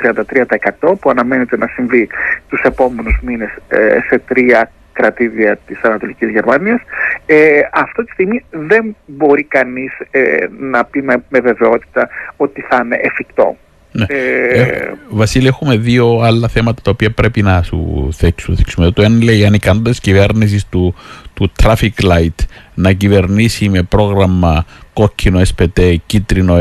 33% 0.81 0.93
που 0.99 1.09
αναμένεται 1.09 1.57
να 1.57 1.67
συμβεί 1.67 2.09
τους 2.49 2.61
επόμενους 2.61 3.19
μήνες 3.21 3.49
ε, 3.67 3.99
σε 4.09 4.19
τρία 4.19 4.71
κρατήδια 4.95 5.57
της 5.67 5.81
Ανατολικής 5.81 6.29
Γερμανίας. 6.29 6.81
Ε, 7.25 7.59
αυτή 7.73 8.03
τη 8.03 8.11
στιγμή 8.11 8.45
δεν 8.49 8.95
μπορεί 9.05 9.43
κανείς 9.43 9.91
ε, 10.11 10.21
να 10.59 10.85
πει 10.85 11.01
με, 11.01 11.23
με, 11.29 11.39
βεβαιότητα 11.39 12.09
ότι 12.35 12.61
θα 12.61 12.81
είναι 12.83 12.97
εφικτό. 13.01 13.57
Ναι. 13.91 14.05
Ε, 14.09 14.61
ε, 14.61 14.93
Βασίλη, 15.09 15.47
έχουμε 15.47 15.77
δύο 15.77 16.19
άλλα 16.19 16.47
θέματα 16.47 16.81
τα 16.81 16.91
οποία 16.91 17.11
πρέπει 17.11 17.41
να 17.41 17.61
σου 17.61 18.09
δείξουμε. 18.47 18.91
Το 18.91 19.01
ένα 19.01 19.23
λέει 19.23 19.39
η 19.39 19.45
ανικανότητα 19.45 19.97
κυβέρνησης 20.01 20.65
του, 20.69 20.95
του 21.33 21.51
Traffic 21.63 22.03
Light 22.03 22.45
να 22.73 22.91
κυβερνήσει 22.91 23.69
με 23.69 23.81
πρόγραμμα 23.81 24.65
κόκκινο 24.93 25.41
SPT, 25.55 25.95
κίτρινο 26.05 26.57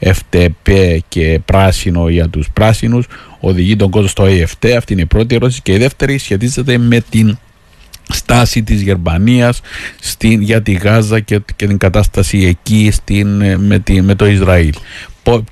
FTP 0.00 0.98
και 1.08 1.40
πράσινο 1.44 2.08
για 2.08 2.28
τους 2.28 2.50
πράσινους 2.50 3.06
οδηγεί 3.40 3.76
τον 3.76 3.90
κόσμο 3.90 4.08
στο 4.08 4.24
EFT. 4.24 4.68
Αυτή 4.76 4.92
είναι 4.92 5.02
η 5.02 5.06
πρώτη 5.06 5.34
ερώτηση. 5.34 5.62
Και 5.62 5.72
η 5.72 5.78
δεύτερη 5.78 6.18
σχετίζεται 6.18 6.78
με 6.78 7.00
την 7.10 7.38
στάση 8.08 8.62
της 8.62 8.80
Γερμανίας 8.80 9.60
στην, 10.00 10.40
για 10.42 10.62
τη 10.62 10.72
Γάζα 10.72 11.20
και, 11.20 11.40
και 11.56 11.66
την 11.66 11.78
κατάσταση 11.78 12.38
εκεί 12.38 12.90
στην, 12.92 13.58
με, 13.58 13.78
τη, 13.78 14.02
με 14.02 14.14
το 14.14 14.26
Ισραήλ. 14.26 14.74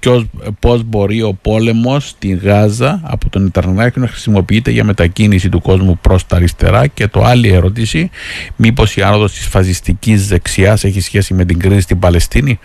Ποιος, 0.01 0.27
πώς 0.61 0.83
μπορεί 0.83 1.23
ο 1.23 1.39
πόλεμος 1.43 2.09
στη 2.09 2.29
Γάζα 2.29 3.01
από 3.03 3.29
τον 3.29 3.47
Ιντερνετ 3.47 3.97
να 3.97 4.09
χρησιμοποιείται 4.09 4.71
για 4.71 4.85
μετακίνηση 4.85 5.49
του 5.49 5.61
κόσμου 5.61 5.99
προς 6.01 6.27
τα 6.27 6.37
αριστερά; 6.37 6.87
Και 6.87 7.07
το 7.09 7.25
άλλη 7.25 7.49
ερώτηση 7.49 8.11
μήπως 8.57 8.97
η 8.97 9.03
άνοδος 9.03 9.33
της 9.33 9.47
φασιστικής 9.47 10.29
δεξιάς 10.29 10.85
έχει 10.85 11.01
σχέση 11.01 11.35
με 11.35 11.45
την 11.45 11.59
κρίση 11.59 11.81
στην 11.81 11.99
Παλαιστίνη; 11.99 12.59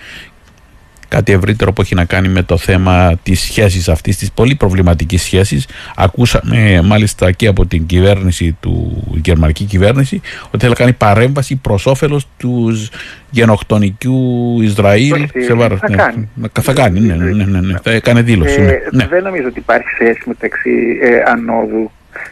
Κάτι 1.11 1.31
ευρύτερο 1.31 1.73
που 1.73 1.81
έχει 1.81 1.95
να 1.95 2.05
κάνει 2.05 2.27
με 2.27 2.43
το 2.43 2.57
θέμα 2.57 3.19
της 3.23 3.39
σχέσης 3.39 3.89
αυτής, 3.89 4.17
της 4.17 4.31
πολύ 4.31 4.55
προβληματικής 4.55 5.21
σχέσης. 5.23 5.67
Ακούσαμε 5.95 6.81
μάλιστα 6.83 7.31
και 7.31 7.47
από 7.47 7.65
την 7.65 7.85
κυβέρνηση 7.85 8.57
του, 8.59 9.03
η 9.15 9.21
γερμανική 9.23 9.63
κυβέρνηση, 9.63 10.21
ότι 10.45 10.57
θέλει 10.57 10.69
να 10.69 10.75
κάνει 10.75 10.93
παρέμβαση 10.93 11.55
προς 11.55 11.85
όφελος 11.85 12.27
τους 12.37 12.89
γενοκτονικού 13.29 14.61
Ισραήλ 14.61 15.27
σε 15.45 15.53
βάρος. 15.53 15.79
Θα 15.79 15.89
ναι, 15.89 15.95
κάνει. 15.95 16.29
Θα 16.61 16.73
κάνει, 16.73 16.99
ναι, 16.99 17.15
ναι, 17.15 17.31
ναι, 17.31 17.43
ναι, 17.43 17.59
ναι, 17.59 17.73
θα 17.83 17.91
έκανε 17.91 18.21
δήλωση. 18.21 18.61
Ε, 18.61 18.79
ναι. 18.91 19.07
Δεν 19.07 19.23
νομίζω 19.23 19.47
ότι 19.47 19.59
υπάρχει 19.59 19.87
σχέση 19.93 20.21
μεταξύ 20.25 20.99
ε, 21.01 21.31
ανόδου 21.31 21.91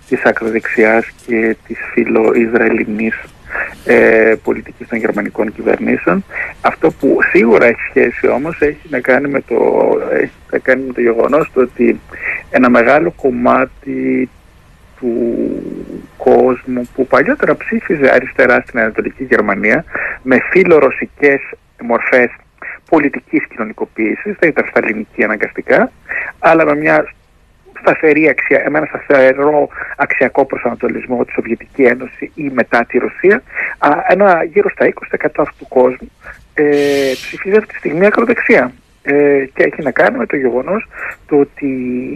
της 0.09 0.23
ακροδεξιάς 0.23 1.05
και 1.25 1.55
της 1.67 1.77
φιλο-Ισραηλινής 1.93 3.15
ε, 3.85 4.35
πολιτικής 4.43 4.87
των 4.87 4.97
γερμανικών 4.97 5.53
κυβερνήσεων. 5.53 6.25
Αυτό 6.61 6.91
που 6.91 7.17
σίγουρα 7.31 7.65
έχει 7.65 7.81
σχέση 7.89 8.27
όμως 8.27 8.61
έχει 8.61 8.87
να 8.89 8.99
κάνει 8.99 9.27
με 9.27 9.41
το, 9.41 9.55
έχει 10.13 10.31
να 10.51 10.57
κάνει 10.57 10.83
με 10.83 10.93
το 10.93 11.01
γεγονός 11.01 11.51
το 11.53 11.61
ότι 11.61 11.99
ένα 12.49 12.69
μεγάλο 12.69 13.11
κομμάτι 13.11 14.29
του 14.99 15.13
κόσμου 16.17 16.89
που 16.95 17.07
παλιότερα 17.07 17.55
ψήφιζε 17.55 18.11
αριστερά 18.13 18.63
στην 18.67 18.79
Ανατολική 18.79 19.23
Γερμανία 19.23 19.83
με 20.21 20.39
φιλορωσικές 20.51 21.39
μορφές 21.81 22.29
πολιτικής 22.89 23.47
κοινωνικοποίησης, 23.47 24.35
δεν 24.39 24.49
ήταν 24.49 24.65
στα 24.69 24.79
ελληνική 24.83 25.23
αναγκαστικά, 25.23 25.91
αλλά 26.39 26.65
με 26.65 26.75
μια 26.75 27.07
σταθερή 27.81 28.29
αξία, 28.29 28.61
ένα 28.65 28.85
σταθερό 28.85 29.67
αξιακό 29.97 30.45
προσανατολισμό 30.45 31.25
της 31.25 31.33
Σοβιετική 31.33 31.83
Ένωση 31.83 32.31
ή 32.35 32.49
μετά 32.53 32.85
τη 32.85 32.97
Ρωσία, 32.97 33.43
ένα 34.07 34.43
γύρω 34.43 34.69
στα 34.69 34.93
20% 35.13 35.27
αυτού 35.37 35.55
του 35.57 35.67
κόσμου 35.67 36.11
ε, 36.53 37.11
ψηφίζει 37.13 37.57
αυτή 37.57 37.71
τη 37.71 37.77
στιγμή 37.77 38.05
ακροδεξιά. 38.05 38.71
Ε, 39.01 39.45
και 39.53 39.63
έχει 39.63 39.81
να 39.81 39.91
κάνει 39.91 40.17
με 40.17 40.25
το 40.25 40.35
γεγονός 40.35 40.87
το 41.27 41.39
ότι 41.39 41.67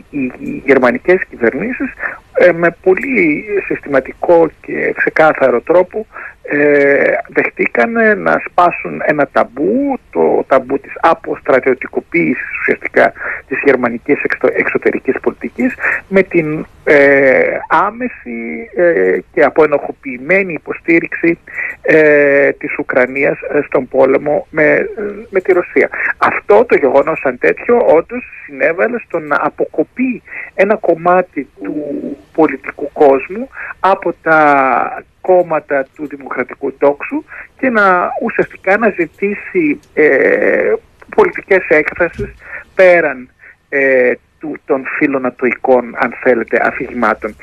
οι 0.09 0.31
γερμανικές 0.65 1.25
κυβερνήσεις 1.29 1.93
ε, 2.33 2.51
με 2.51 2.75
πολύ 2.81 3.45
συστηματικό 3.67 4.49
και 4.61 4.93
ξεκάθαρο 4.95 5.61
τρόπο 5.61 6.05
ε, 6.45 7.13
δεχτήκαν 7.27 7.91
να 8.21 8.41
σπάσουν 8.49 9.01
ένα 9.05 9.27
ταμπού, 9.31 9.99
το 10.11 10.43
ταμπού 10.47 10.79
της 10.79 10.91
αποστρατιωτικοποίησης 11.01 12.59
ουσιαστικά 12.59 13.13
της 13.47 13.61
γερμανικής 13.65 14.21
εξωτερικής 14.53 15.19
πολιτικής 15.19 15.75
με 16.07 16.23
την 16.23 16.65
ε, 16.83 17.57
άμεση 17.67 18.69
ε, 18.75 19.17
και 19.33 19.43
αποενοχοποιημένη 19.43 20.53
υποστήριξη 20.53 21.39
ε, 21.81 22.51
της 22.51 22.77
Ουκρανίας 22.77 23.37
στον 23.65 23.87
πόλεμο 23.87 24.47
με, 24.49 24.89
με 25.29 25.39
τη 25.39 25.53
Ρωσία. 25.53 25.89
Αυτό 26.17 26.65
το 26.65 26.75
γεγονός 26.75 27.19
σαν 27.19 27.37
τέτοιο 27.37 27.77
όντως 27.77 28.23
συνέβαλε 28.45 28.99
στο 28.99 29.19
να 29.19 29.37
αποκοπεί 29.41 30.21
ένα 30.55 30.75
κομμάτι 30.75 31.47
του 31.63 32.17
πολιτικού 32.33 32.89
κόσμου 32.93 33.49
από 33.79 34.13
τα 34.21 35.03
κόμματα 35.21 35.85
του 35.95 36.07
δημοκρατικού 36.07 36.73
τόξου 36.73 37.23
και 37.59 37.69
να 37.69 38.09
ουσιαστικά 38.21 38.77
να 38.77 38.89
ζητήσει 38.89 39.79
ε, 39.93 40.73
πολιτικές 41.15 41.65
έκφρασεις 41.67 42.33
πέραν 42.75 43.29
ε, 43.69 44.13
του, 44.39 44.55
των 44.65 44.83
φιλονατοικών, 44.97 45.93
αν 45.95 46.13
θέλετε, 46.21 46.67
αφηγημάτων. 46.67 47.35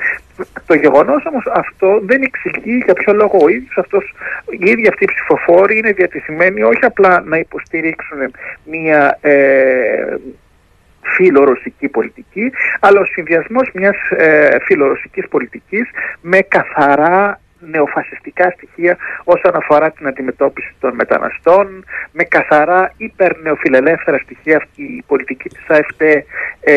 Το 0.65 0.73
γεγονός 0.73 1.25
όμως 1.25 1.45
αυτό 1.53 1.99
δεν 2.03 2.21
εξηγεί 2.21 2.81
για 2.85 2.93
ποιο 2.93 3.13
λόγο 3.13 3.37
ο 3.41 3.47
ίδιος 3.47 3.77
αυτός, 3.77 4.13
οι 4.49 4.69
ίδιοι 4.69 4.87
αυτοί 4.87 5.03
οι 5.03 5.11
ψηφοφόροι 5.13 5.77
είναι 5.77 5.91
διατεθειμένοι 5.91 6.61
όχι 6.61 6.85
απλά 6.85 7.21
να 7.21 7.37
υποστηρίξουν 7.37 8.17
μια 8.63 9.17
ε, 9.21 10.15
φιλορωσική 11.01 11.87
πολιτική, 11.87 12.51
αλλά 12.79 12.99
ο 12.99 13.05
συνδυασμός 13.05 13.69
μιας 13.73 13.95
ε, 14.09 14.57
φιλορωσικής 14.61 15.27
πολιτικής 15.27 15.89
με 16.21 16.39
καθαρά 16.39 17.39
νεοφασιστικά 17.59 18.49
στοιχεία 18.49 18.97
όσον 19.23 19.55
αφορά 19.55 19.91
την 19.91 20.07
αντιμετώπιση 20.07 20.73
των 20.79 20.95
μεταναστών, 20.95 21.85
με 22.11 22.23
καθαρά 22.23 22.93
υπερνεοφιλελεύθερα 22.97 24.17
στοιχεία. 24.17 24.57
Αυτή 24.57 24.83
η 24.83 25.03
πολιτική 25.07 25.49
της 25.49 25.65
ΑΕΦΤ 25.67 26.01
ε, 26.01 26.23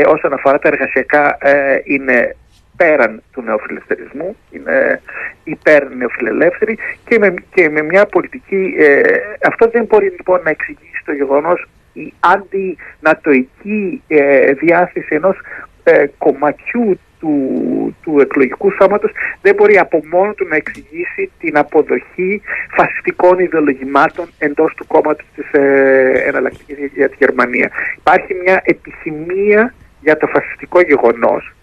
όσον 0.06 0.32
αφορά 0.32 0.58
τα 0.58 0.68
εργασιακά 0.68 1.36
ε, 1.40 1.80
είναι 1.84 2.36
πέραν 2.76 3.22
του 3.32 3.42
νεοφιλελευθερισμού, 3.42 4.36
είναι 4.50 5.00
υπέρ 5.44 5.90
νεοφιλελεύθερη 5.90 6.78
και 7.04 7.18
με, 7.18 7.34
και 7.54 7.68
με 7.68 7.82
μια 7.82 8.06
πολιτική, 8.06 8.74
ε, 8.78 9.00
αυτό 9.46 9.68
δεν 9.70 9.84
μπορεί 9.84 10.04
λοιπόν 10.04 10.40
να 10.44 10.50
εξηγήσει 10.50 11.02
το 11.04 11.12
γεγονός 11.12 11.68
η 11.94 12.12
αντινατοική 12.20 14.02
ε, 14.06 14.52
διάθεση 14.52 15.14
ενός 15.14 15.36
ε, 15.82 16.06
κομματιού 16.18 16.98
του, 17.20 17.96
του 18.02 18.20
εκλογικού 18.20 18.70
σώματος 18.70 19.12
δεν 19.42 19.54
μπορεί 19.54 19.78
από 19.78 20.00
μόνο 20.10 20.32
του 20.32 20.46
να 20.48 20.56
εξηγήσει 20.56 21.30
την 21.38 21.58
αποδοχή 21.58 22.42
φασιστικών 22.70 23.38
ιδεολογημάτων 23.38 24.26
εντός 24.38 24.74
του 24.74 24.86
κόμματος 24.86 25.26
της 25.34 25.52
ε, 25.52 26.22
εναλλακτικής 26.26 26.92
για 26.94 27.08
τη 27.08 27.16
Γερμανία. 27.18 27.70
Υπάρχει 27.96 28.34
μια 28.34 28.62
επιθυμία 28.64 29.74
για 30.00 30.16
το 30.16 30.26
φασιστικό 30.26 30.80
γεγονός 30.80 31.53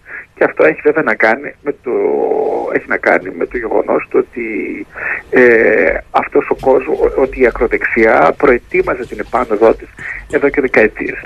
και 0.42 0.48
αυτό 0.50 0.64
έχει 0.64 0.80
βέβαια 0.84 1.04
να 1.04 1.16
κάνει 1.16 1.54
με 1.64 1.76
το, 1.84 1.92
έχει 2.74 2.86
να 2.88 2.98
κάνει 2.98 3.30
με 3.38 3.46
το 3.46 3.58
γεγονός 3.58 4.08
το 4.10 4.18
ότι 4.18 4.48
ε, 5.30 5.98
αυτός 6.12 6.50
ο 6.50 6.56
κόσμος, 6.56 7.14
ότι 7.18 7.42
η 7.42 7.46
ακροδεξιά 7.46 8.34
προετοίμαζε 8.38 9.06
την 9.06 9.20
επάνωδό 9.20 9.74
της 9.74 9.88
εδώ 10.30 10.50
και 10.50 10.62
δεκαετίες. 10.62 11.24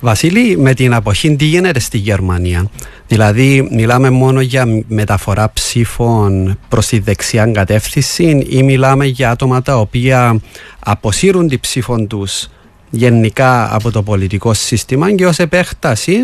Βασίλη, 0.00 0.56
με 0.56 0.74
την 0.74 0.94
αποχή 0.94 1.36
τι 1.36 1.44
γίνεται 1.44 1.80
στη 1.80 1.98
Γερμανία; 1.98 2.70
Δηλαδή, 3.08 3.68
μιλάμε 3.70 4.10
μόνο 4.10 4.40
για 4.40 4.66
μεταφορά 4.88 5.50
ψήφων 5.52 6.58
προς 6.68 6.86
τη 6.86 6.98
δεξιά 6.98 7.46
κατεύθυνση 7.46 8.46
ή 8.48 8.62
μιλάμε 8.62 9.04
για 9.04 9.30
άτομα 9.30 9.62
τα 9.62 9.76
οποία 9.76 10.40
αποσύρουν 10.78 11.48
τη 11.48 11.58
ψήφων 11.58 12.06
τους 12.06 12.48
γενικά 12.90 13.74
από 13.74 13.90
το 13.90 14.02
πολιτικό 14.02 14.54
σύστημα 14.54 15.12
και 15.12 15.26
ως 15.26 15.38
επέκταση 15.38 16.18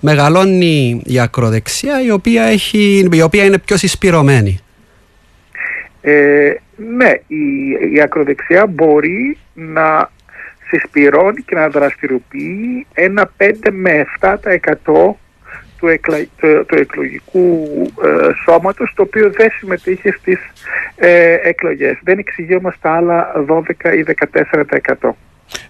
μεγαλώνει 0.00 1.02
η 1.04 1.20
ακροδεξιά 1.20 2.02
η 2.02 2.10
οποία, 2.10 2.42
έχει, 2.42 3.08
η 3.12 3.22
οποία 3.22 3.44
είναι 3.44 3.58
πιο 3.58 3.76
συσπηρωμένη. 3.76 4.60
Ε, 6.00 6.54
ναι, 6.76 7.10
η, 7.26 7.70
η 7.94 8.00
ακροδεξιά 8.00 8.66
μπορεί 8.66 9.38
να 9.54 10.10
συσπηρώνει 10.68 11.42
και 11.42 11.54
να 11.54 11.68
δραστηριοποιεί 11.68 12.86
ένα 12.92 13.30
5 13.38 13.52
με 13.72 14.06
7% 14.20 14.34
του, 15.78 15.88
εκλα... 15.88 16.16
του, 16.66 16.76
εκλογικού 16.76 17.68
ε, 18.04 18.28
σώματος 18.44 18.92
το 18.94 19.02
οποίο 19.02 19.30
δεν 19.30 19.50
συμμετείχε 19.58 20.12
στις 20.12 20.38
ε, 20.96 21.36
εκλογές. 21.42 21.98
Δεν 22.02 22.18
εξηγεί 22.18 22.54
όμως 22.54 22.74
τα 22.80 22.92
άλλα 22.92 23.44
12 23.48 23.60
ή 23.94 24.04
14%. 24.98 25.10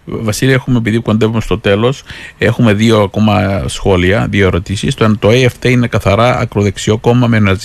Βασίλη, 0.05 0.53
έχουμε, 0.53 0.79
επειδή 0.79 0.99
κοντεύουμε 0.99 1.41
στο 1.41 1.59
τέλος, 1.59 2.03
έχουμε 2.39 2.73
δύο 2.73 3.03
ακόμα 3.03 3.65
σχόλια, 3.67 4.27
δύο 4.31 4.47
ερωτήσεις. 4.47 4.95
Το 4.95 5.05
ένα, 5.05 5.17
το 5.19 5.29
AFT 5.31 5.65
είναι 5.65 5.87
καθαρά 5.87 6.39
ακροδεξιό 6.39 6.99
κόμμα 6.99 7.27
με, 7.27 7.57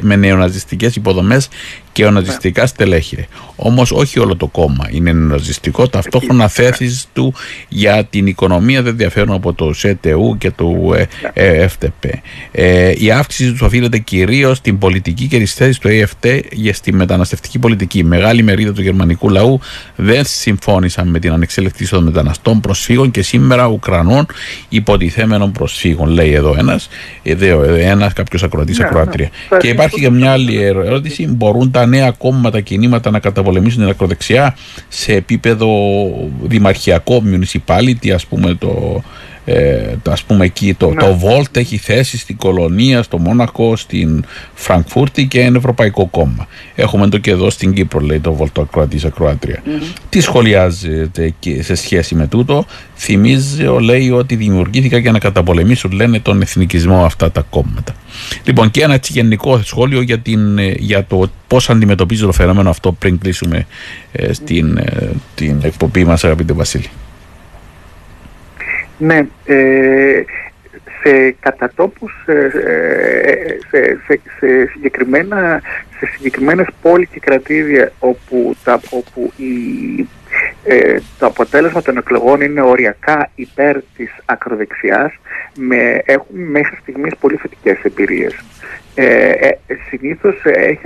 με 0.00 0.16
νεοναζιστικές 0.16 0.96
υποδομές 0.96 1.48
και 1.98 2.04
οναζιστικά 2.04 2.66
στελέχη. 2.66 3.26
Όμως 3.56 3.92
όχι 3.92 4.18
όλο 4.18 4.36
το 4.36 4.46
κόμμα 4.46 4.88
είναι 4.90 5.12
ναζιστικό. 5.12 5.88
Ταυτόχρονα 5.88 6.48
θέσει 6.48 7.02
του 7.12 7.34
για 7.68 8.04
την 8.04 8.26
οικονομία 8.26 8.82
δεν 8.82 8.96
διαφέρουν 8.96 9.34
από 9.34 9.52
το 9.52 9.72
ΣΕΤΕΟΥ 9.72 10.36
και 10.38 10.50
το 10.50 10.94
FTP. 11.34 12.08
Ε, 12.52 12.92
η 12.96 13.10
αύξηση 13.10 13.50
τους 13.50 13.60
οφείλεται 13.60 13.98
κυρίως 13.98 14.56
στην 14.56 14.78
πολιτική 14.78 15.26
και 15.26 15.38
τις 15.38 15.54
θέσεις 15.54 15.78
του 15.78 15.88
ΕΕΦΤ 15.88 16.26
για 16.52 16.74
στη 16.74 16.92
μεταναστευτική 16.92 17.58
πολιτική. 17.58 18.04
Μεγάλη 18.04 18.42
μερίδα 18.42 18.72
του 18.72 18.82
γερμανικού 18.82 19.30
λαού 19.30 19.60
δεν 19.96 20.24
συμφώνησαν 20.24 21.08
με 21.08 21.18
την 21.18 21.32
ανεξέλεκτη 21.58 21.88
των 21.88 22.04
μεταναστών 22.04 22.60
προσφύγων 22.60 23.10
και 23.10 23.22
σήμερα 23.22 23.66
Ουκρανών 23.66 24.26
υποτιθέμενων 24.68 25.52
προσφύγων, 25.52 26.08
λέει 26.08 26.32
εδώ 26.32 26.54
ένας. 26.58 26.88
Εδώ 27.22 27.62
ένας, 27.62 28.12
κάποιος 28.12 28.42
ακροατής, 28.42 28.78
ναι, 28.78 28.84
ακροάτρια. 28.84 29.30
Ναι. 29.50 29.58
Και 29.58 29.68
υπάρχει 29.68 30.00
και 30.00 30.10
μια 30.10 30.32
άλλη 30.32 30.62
ερώτηση. 30.62 31.26
Μπορούν 31.26 31.70
τα 31.70 31.86
νέα 31.86 32.10
κόμματα, 32.10 32.60
κινήματα 32.60 33.10
να 33.10 33.18
καταπολεμήσουν 33.18 33.80
την 33.80 33.88
ακροδεξιά 33.88 34.56
σε 34.88 35.12
επίπεδο 35.12 35.68
δημαρχιακό, 36.42 37.22
municipality, 37.24 38.10
ας 38.10 38.26
πούμε 38.26 38.54
το, 38.54 39.02
ε, 39.50 39.96
ας 40.08 40.22
πούμε 40.22 40.44
εκεί 40.44 40.74
το, 40.74 40.88
ναι. 40.88 40.94
το 40.94 41.20
Volt 41.22 41.56
έχει 41.56 41.76
θέση 41.76 42.18
στην 42.18 42.36
Κολονία, 42.36 43.02
στο 43.02 43.18
Μόναχο, 43.18 43.76
στην 43.76 44.24
Φραγκφούρτη 44.54 45.26
και 45.26 45.40
είναι 45.40 45.58
Ευρωπαϊκό 45.58 46.06
κόμμα. 46.06 46.46
Έχουμε 46.74 47.08
το 47.08 47.18
και 47.18 47.30
εδώ 47.30 47.50
στην 47.50 47.72
Κύπρο, 47.74 48.00
λέει 48.00 48.20
το 48.20 48.36
Volt 48.40 48.62
Ακροατής 48.62 49.04
Ακροάτρια. 49.04 49.62
Mm-hmm. 49.64 49.96
Τι 50.08 50.20
σχολιάζεται 50.20 51.34
και 51.38 51.62
σε 51.62 51.74
σχέση 51.74 52.14
με 52.14 52.26
τούτο, 52.26 52.66
θυμίζει, 52.96 53.64
λέει 53.80 54.10
ότι 54.10 54.36
δημιουργήθηκαν 54.36 55.00
για 55.00 55.12
να 55.12 55.18
καταπολεμήσουν, 55.18 55.90
λένε, 55.92 56.20
τον 56.20 56.42
εθνικισμό 56.42 57.04
αυτά 57.04 57.30
τα 57.30 57.44
κόμματα. 57.50 57.94
Λοιπόν, 58.44 58.70
και 58.70 58.82
ένα 58.82 58.94
έτσι 58.94 59.12
γενικό 59.12 59.60
σχόλιο 59.62 60.00
για, 60.00 60.18
την, 60.18 60.58
για 60.58 61.04
το 61.04 61.30
πώς 61.46 61.70
αντιμετωπίζει 61.70 62.22
το 62.22 62.32
φαινόμενο 62.32 62.70
αυτό 62.70 62.92
πριν 62.92 63.18
κλείσουμε 63.18 63.66
ε, 64.12 64.32
στην 64.32 64.76
ε, 64.76 65.10
την 65.34 65.58
εκπομπή 65.62 66.04
μας, 66.04 66.24
αγαπητέ 66.24 66.52
Βασίλη. 66.52 66.88
Ναι, 68.98 69.26
ε, 69.44 70.22
σε 71.02 71.30
κατατόπους, 71.40 72.12
ε, 72.26 72.48
σε, 73.70 73.98
σε, 74.06 74.20
σε, 74.38 74.66
συγκεκριμένα, 74.72 75.62
σε 75.98 76.06
συγκεκριμένες 76.06 76.66
πόλεις 76.82 77.08
και 77.08 77.20
κρατήδια 77.20 77.92
όπου, 77.98 78.56
τα, 78.64 78.80
όπου 78.90 79.32
η, 79.36 80.08
ε, 80.64 80.98
το 81.18 81.26
αποτέλεσμα 81.26 81.82
των 81.82 81.96
εκλογών 81.96 82.40
είναι 82.40 82.60
οριακά 82.60 83.30
υπέρ 83.34 83.76
της 83.96 84.10
ακροδεξιάς 84.24 85.12
με, 85.56 86.02
έχουν 86.04 86.26
μέχρι 86.30 86.76
στιγμής 86.76 87.16
πολύ 87.16 87.36
θετικές 87.36 87.82
εμπειρίες. 87.82 88.44
Ε, 88.94 89.30
ε, 89.30 89.58
συνήθως 89.88 90.42
έχει 90.44 90.80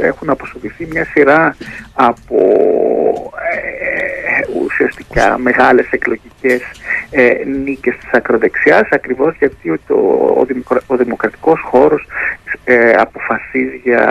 έχουν 0.00 0.30
αποσοβηθεί 0.30 0.86
μια 0.86 1.04
σειρά 1.04 1.56
από 1.94 2.36
ε, 3.52 4.58
ουσιαστικά 4.64 5.38
μεγάλες 5.38 5.86
εκλογικές 5.90 6.62
ε, 7.10 7.44
νίκες 7.64 7.96
της 7.96 8.10
ακροδεξιάς 8.12 8.88
ακριβώς 8.90 9.36
γιατί 9.38 9.80
το, 9.86 9.94
ο, 9.94 10.46
ο 10.86 10.96
δημοκρατικός 10.96 11.60
χώρος 11.60 12.06
ε, 12.64 12.90
αποφασίζει 12.90 13.80
για, 13.84 14.04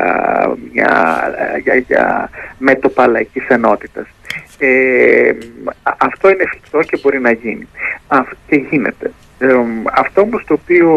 μια, 0.71 1.21
για, 1.63 1.75
για 1.75 2.29
μέτωπα 2.57 3.07
λαϊκής 3.07 3.47
ενότητας. 3.47 4.07
Ε, 4.57 5.31
αυτό 5.97 6.29
είναι 6.29 6.43
εφικτό 6.43 6.81
και 6.81 6.99
μπορεί 7.01 7.19
να 7.19 7.31
γίνει. 7.31 7.67
και 8.47 8.55
γίνεται. 8.55 9.11
Ε, 9.39 9.55
αυτό 9.93 10.21
όμως 10.21 10.43
το 10.45 10.53
οποίο 10.53 10.89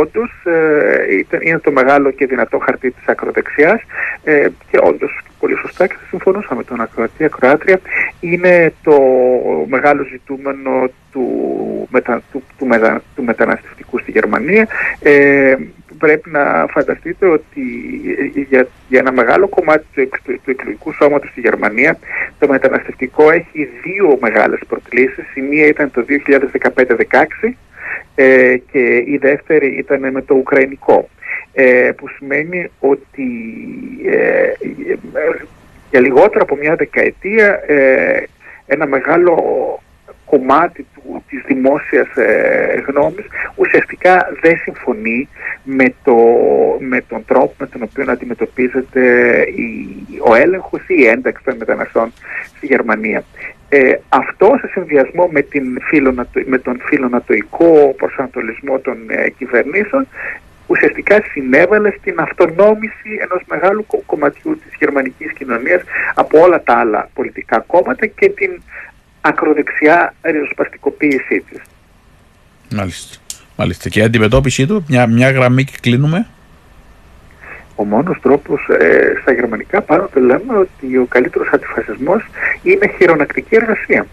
όντως 0.00 0.30
ε, 0.44 1.38
είναι 1.40 1.58
το 1.58 1.70
μεγάλο 1.70 2.10
και 2.10 2.26
δυνατό 2.26 2.58
χαρτί 2.58 2.90
της 2.90 3.06
ακροδεξιάς 3.08 3.80
ε, 4.24 4.48
και 4.70 4.78
όντως 4.82 5.20
πολύ 5.40 5.56
σωστά 5.56 5.86
και 5.86 5.94
θα 5.94 6.06
συμφωνούσα 6.08 6.54
με 6.54 6.64
τον 6.64 6.80
ακροατή 6.80 7.24
ακροάτρια 7.24 7.80
είναι 8.20 8.72
το 8.82 9.00
μεγάλο 9.68 10.04
ζητούμενο 10.04 10.90
του, 11.12 11.26
μετα, 11.90 12.22
του, 12.32 12.42
του, 12.58 12.66
του 13.14 13.24
μεταναστευτικού 13.24 13.98
στη 13.98 14.10
Γερμανία 14.10 14.66
πρέπει 15.98 16.30
να 16.30 16.66
φανταστείτε 16.70 17.26
ότι 17.26 17.62
για, 18.48 18.68
για 18.88 18.98
ένα 18.98 19.12
μεγάλο 19.12 19.48
κομμάτι 19.48 19.84
του, 19.94 20.08
του, 20.24 20.40
του 20.44 20.50
εκλογικού 20.50 20.92
σώματος 20.92 21.30
στη 21.30 21.40
Γερμανία 21.40 21.98
το 22.38 22.48
μεταναστευτικό 22.48 23.30
έχει 23.30 23.68
δύο 23.82 24.18
μεγάλες 24.20 24.60
προκλήσεις. 24.68 25.34
Η 25.34 25.40
μία 25.40 25.66
ήταν 25.66 25.90
το 25.90 26.04
2015-16 27.44 27.54
ε, 28.14 28.56
και 28.72 28.96
η 29.06 29.18
δεύτερη 29.20 29.66
ήταν 29.66 30.10
με 30.10 30.22
το 30.22 30.34
Ουκρανικό. 30.34 31.08
Ε, 31.58 31.90
που 31.96 32.08
σημαίνει 32.08 32.70
ότι 32.80 33.28
ε, 34.06 34.52
για 35.90 36.00
λιγότερο 36.00 36.42
από 36.42 36.56
μια 36.56 36.74
δεκαετία 36.74 37.62
ε, 37.66 38.22
ένα 38.66 38.86
μεγάλο 38.86 39.34
κομμάτι 40.26 40.86
του, 40.94 41.22
της 41.28 41.42
δημόσιας 41.46 42.16
ε, 42.16 42.84
γνώμης 42.86 43.26
ουσιαστικά 43.54 44.28
δεν 44.40 44.56
συμφωνεί 44.56 45.28
με, 45.64 45.94
το, 46.04 46.16
με 46.78 47.00
τον 47.08 47.24
τρόπο 47.24 47.52
με 47.58 47.66
τον 47.66 47.82
οποίο 47.82 48.04
αντιμετωπίζεται 48.08 49.02
η, 49.56 49.96
ο 50.28 50.34
έλεγχος 50.34 50.80
ή 50.88 50.94
η 50.98 51.06
ένταξη 51.06 51.44
των 51.44 51.56
μεταναστών 51.56 52.12
στη 52.56 52.66
Γερμανία. 52.66 53.24
Ε, 53.68 53.94
αυτό 54.08 54.56
σε 54.60 54.66
συνδυασμό 54.66 55.26
με, 55.26 55.42
την 55.42 55.78
με 56.44 56.58
τον 56.58 56.80
φιλονατοϊκό 56.80 57.94
προσανατολισμό 57.96 58.78
των 58.78 58.96
ε, 59.08 59.30
κυβερνήσεων 59.30 60.06
ουσιαστικά 60.66 61.22
συνέβαλε 61.30 61.90
στην 61.90 62.20
αυτονόμηση 62.20 63.18
ενός 63.20 63.42
μεγάλου 63.48 63.86
κομματιού 64.06 64.58
της 64.58 64.76
γερμανικής 64.78 65.32
κοινωνίας 65.32 65.82
από 66.14 66.40
όλα 66.40 66.62
τα 66.62 66.74
άλλα 66.74 67.10
πολιτικά 67.14 67.64
κόμματα 67.66 68.06
και 68.06 68.28
την 68.28 68.62
ακροδεξιά 69.26 70.14
ριζοσπαστικοποίησή 70.22 71.44
της. 71.50 71.60
Μάλιστα. 72.74 73.16
Μάλιστα. 73.56 73.88
Και 73.88 74.00
η 74.00 74.02
αντιμετώπιση 74.02 74.66
του, 74.66 74.84
μια, 74.88 75.06
μια 75.06 75.30
γραμμή 75.30 75.64
και 75.64 75.72
κλείνουμε. 75.80 76.26
Ο 77.74 77.84
μόνος 77.84 78.20
τρόπος 78.22 78.68
ε, 78.80 79.18
στα 79.22 79.32
γερμανικά 79.32 79.84
το 79.84 80.20
λέμε 80.20 80.56
ότι 80.58 80.96
ο 80.96 81.06
καλύτερος 81.08 81.48
αντιφασισμός 81.52 82.22
είναι 82.62 82.94
χειρονακτική 82.98 83.54
εργασία. 83.54 84.06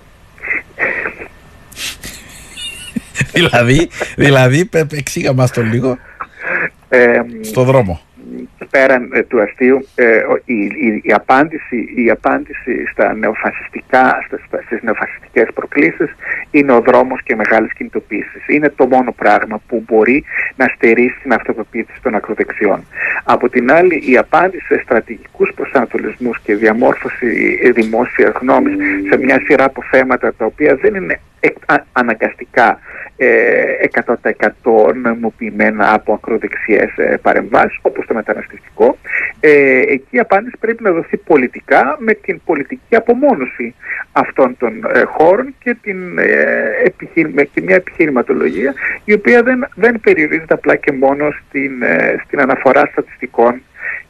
δηλαδή, 3.34 3.90
δηλαδή, 4.16 4.70
εξήγα 4.92 5.34
μας 5.34 5.52
το 5.52 5.62
λίγο. 5.62 5.98
Ε, 6.90 7.22
στο 7.42 7.64
δρόμο 7.64 8.02
πέραν 8.70 9.10
ε, 9.14 9.24
του 9.24 9.42
αστείου 9.42 9.88
ε, 9.96 10.22
η, 10.46 10.64
η, 10.64 11.02
η, 11.04 11.14
απάντηση, 11.14 11.94
η 11.96 12.10
απάντηση 12.10 12.86
στα 12.92 13.14
νεοφασιστικά, 13.14 14.26
στα, 14.28 14.62
στις 14.66 14.82
νεοφασιστικές 14.82 15.48
προκλήσεις 15.54 16.16
είναι 16.52 16.72
ο 16.72 16.82
δρόμος 16.82 17.22
και 17.24 17.36
μεγάλες 17.36 17.74
κινητοποίησεις. 17.74 18.48
Είναι 18.48 18.70
το 18.70 18.88
μόνο 18.88 19.12
πράγμα 19.12 19.62
που 19.68 19.84
μπορεί 19.88 20.24
να 20.56 20.66
στερήσει 20.76 21.20
την 21.22 21.34
αυτοπεποίθηση 21.34 22.02
των 22.02 22.16
ακροδεξιών. 22.16 22.86
Από 23.24 23.50
την 23.50 23.72
άλλη 23.72 24.04
η 24.12 24.18
απάντηση 24.18 24.66
σε 24.66 24.82
στρατηγικούς 24.84 25.54
προσανατολισμούς 25.56 26.40
και 26.40 26.56
διαμόρφωση 26.56 27.72
δημόσιας 27.72 28.32
γνώμης 28.42 28.76
σε 29.10 29.18
μια 29.18 29.42
σειρά 29.46 29.64
από 29.64 29.84
θέματα 29.92 30.34
τα 30.34 30.46
οποία 30.46 30.76
δεν 30.76 30.96
είναι 30.96 31.20
αναγκαστικά 31.92 32.80
100% 34.64 34.94
νομιμοποιημένα 34.96 35.94
από 35.94 36.14
ακροδεξιές 36.14 36.98
ε, 36.98 37.18
παρεμβάσεις 37.22 37.80
όπως 37.82 38.06
το 38.06 38.14
μεταναστευτικό. 38.14 38.98
Ε, 39.40 39.80
εκεί 39.80 40.08
η 40.10 40.20
απάντηση 40.20 40.58
πρέπει 40.60 40.84
να 40.84 40.92
δοθεί 40.92 41.18
πολιτικά 41.18 41.98
με 42.00 42.14
την 42.14 42.42
πολιτική 42.46 42.96
απομόνωση 42.96 43.76
αυτών 44.12 44.58
των 44.58 44.86
ε, 44.94 45.04
χώρων 45.04 45.56
και, 45.60 45.78
την, 45.82 45.98
και 47.54 47.62
μια 47.62 47.76
επιχειρηματολογία 47.76 48.74
η 49.06 49.14
οποία 49.14 49.44
δεν, 49.44 49.68
δεν 49.76 50.00
περιορίζεται 50.00 50.54
απλά 50.54 50.76
και 50.76 50.92
μόνο 50.92 51.32
στην, 51.32 51.72
στην 52.26 52.40
αναφορά 52.40 52.86
στατιστικών 52.92 53.62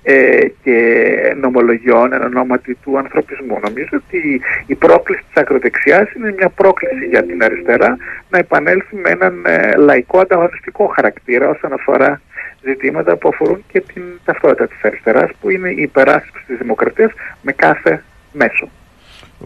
ε, 0.04 0.48
και 0.64 1.36
νομολογιών 1.42 2.14
εν 2.14 2.22
ονόματι 2.22 2.76
του 2.76 2.98
ανθρωπισμού. 2.98 3.60
Νομίζω 3.62 3.90
ότι 3.92 4.42
η 4.66 4.76
πρόκληση 4.76 5.24
της 5.28 5.42
ακροδεξιάς 5.42 6.14
είναι 6.14 6.34
μια 6.38 6.50
πρόκληση 6.50 7.06
για 7.06 7.24
την 7.24 7.44
αριστερά 7.44 7.98
να 8.30 8.38
επανέλθει 8.38 8.96
με 8.96 9.10
έναν 9.10 9.44
ε, 9.46 9.76
λαϊκό 9.76 10.20
ανταγωνιστικό 10.20 10.86
χαρακτήρα 10.88 11.50
όσον 11.50 11.74
αφορά 11.74 12.22
ζητήματα 12.64 13.16
που 13.16 13.28
αφορούν 13.28 13.64
και 13.72 13.82
την 13.82 14.04
ταυτότητα 14.26 14.68
της 14.68 14.84
αριστεράς 14.84 15.32
που 15.42 15.50
είναι 15.50 15.70
η 15.70 15.82
υπεράσπιση 15.82 16.46
της 16.48 16.58
δημοκρατίας 16.58 17.12
με 17.42 17.52
κάθε 17.52 18.04
μέσο. 18.32 18.70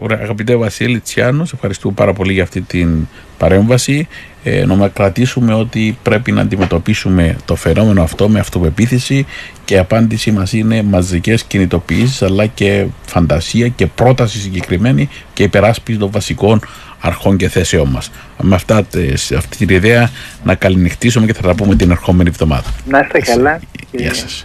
Ωραία, 0.00 0.18
αγαπητέ 0.22 0.56
Βασίλη 0.56 1.00
Τσιάνος, 1.00 1.48
σε 1.48 1.54
ευχαριστούμε 1.54 1.94
πάρα 1.94 2.12
πολύ 2.12 2.32
για 2.32 2.42
αυτή 2.42 2.60
την 2.60 3.06
παρέμβαση. 3.38 4.08
Ε, 4.44 4.64
να 4.64 4.88
κρατήσουμε 4.88 5.54
ότι 5.54 5.98
πρέπει 6.02 6.32
να 6.32 6.40
αντιμετωπίσουμε 6.40 7.36
το 7.44 7.54
φαινόμενο 7.56 8.02
αυτό 8.02 8.28
με 8.28 8.38
αυτοπεποίθηση 8.38 9.26
και 9.64 9.74
η 9.74 9.78
απάντησή 9.78 10.30
μας 10.30 10.52
είναι 10.52 10.82
μαζικές 10.82 11.44
κινητοποιήσεις 11.44 12.22
αλλά 12.22 12.46
και 12.46 12.86
φαντασία 13.06 13.68
και 13.68 13.86
πρόταση 13.86 14.38
συγκεκριμένη 14.38 15.08
και 15.32 15.42
υπεράσπιση 15.42 15.98
των 15.98 16.10
βασικών 16.10 16.60
αρχών 17.00 17.36
και 17.36 17.48
θέσεών 17.48 17.88
μας. 17.88 18.10
Με 18.42 18.54
αυτά, 18.54 18.86
σε 19.14 19.34
αυτή 19.34 19.56
την 19.56 19.76
ιδέα 19.76 20.10
να 20.44 20.54
καληνυχτήσουμε 20.54 21.26
και 21.26 21.32
θα 21.32 21.42
τα 21.42 21.54
πούμε 21.54 21.76
την 21.76 21.90
ερχόμενη 21.90 22.28
εβδομάδα. 22.28 22.74
Να 22.86 22.98
είστε 22.98 23.18
καλά. 23.18 23.60
Γεια 23.90 24.14
σας. 24.14 24.44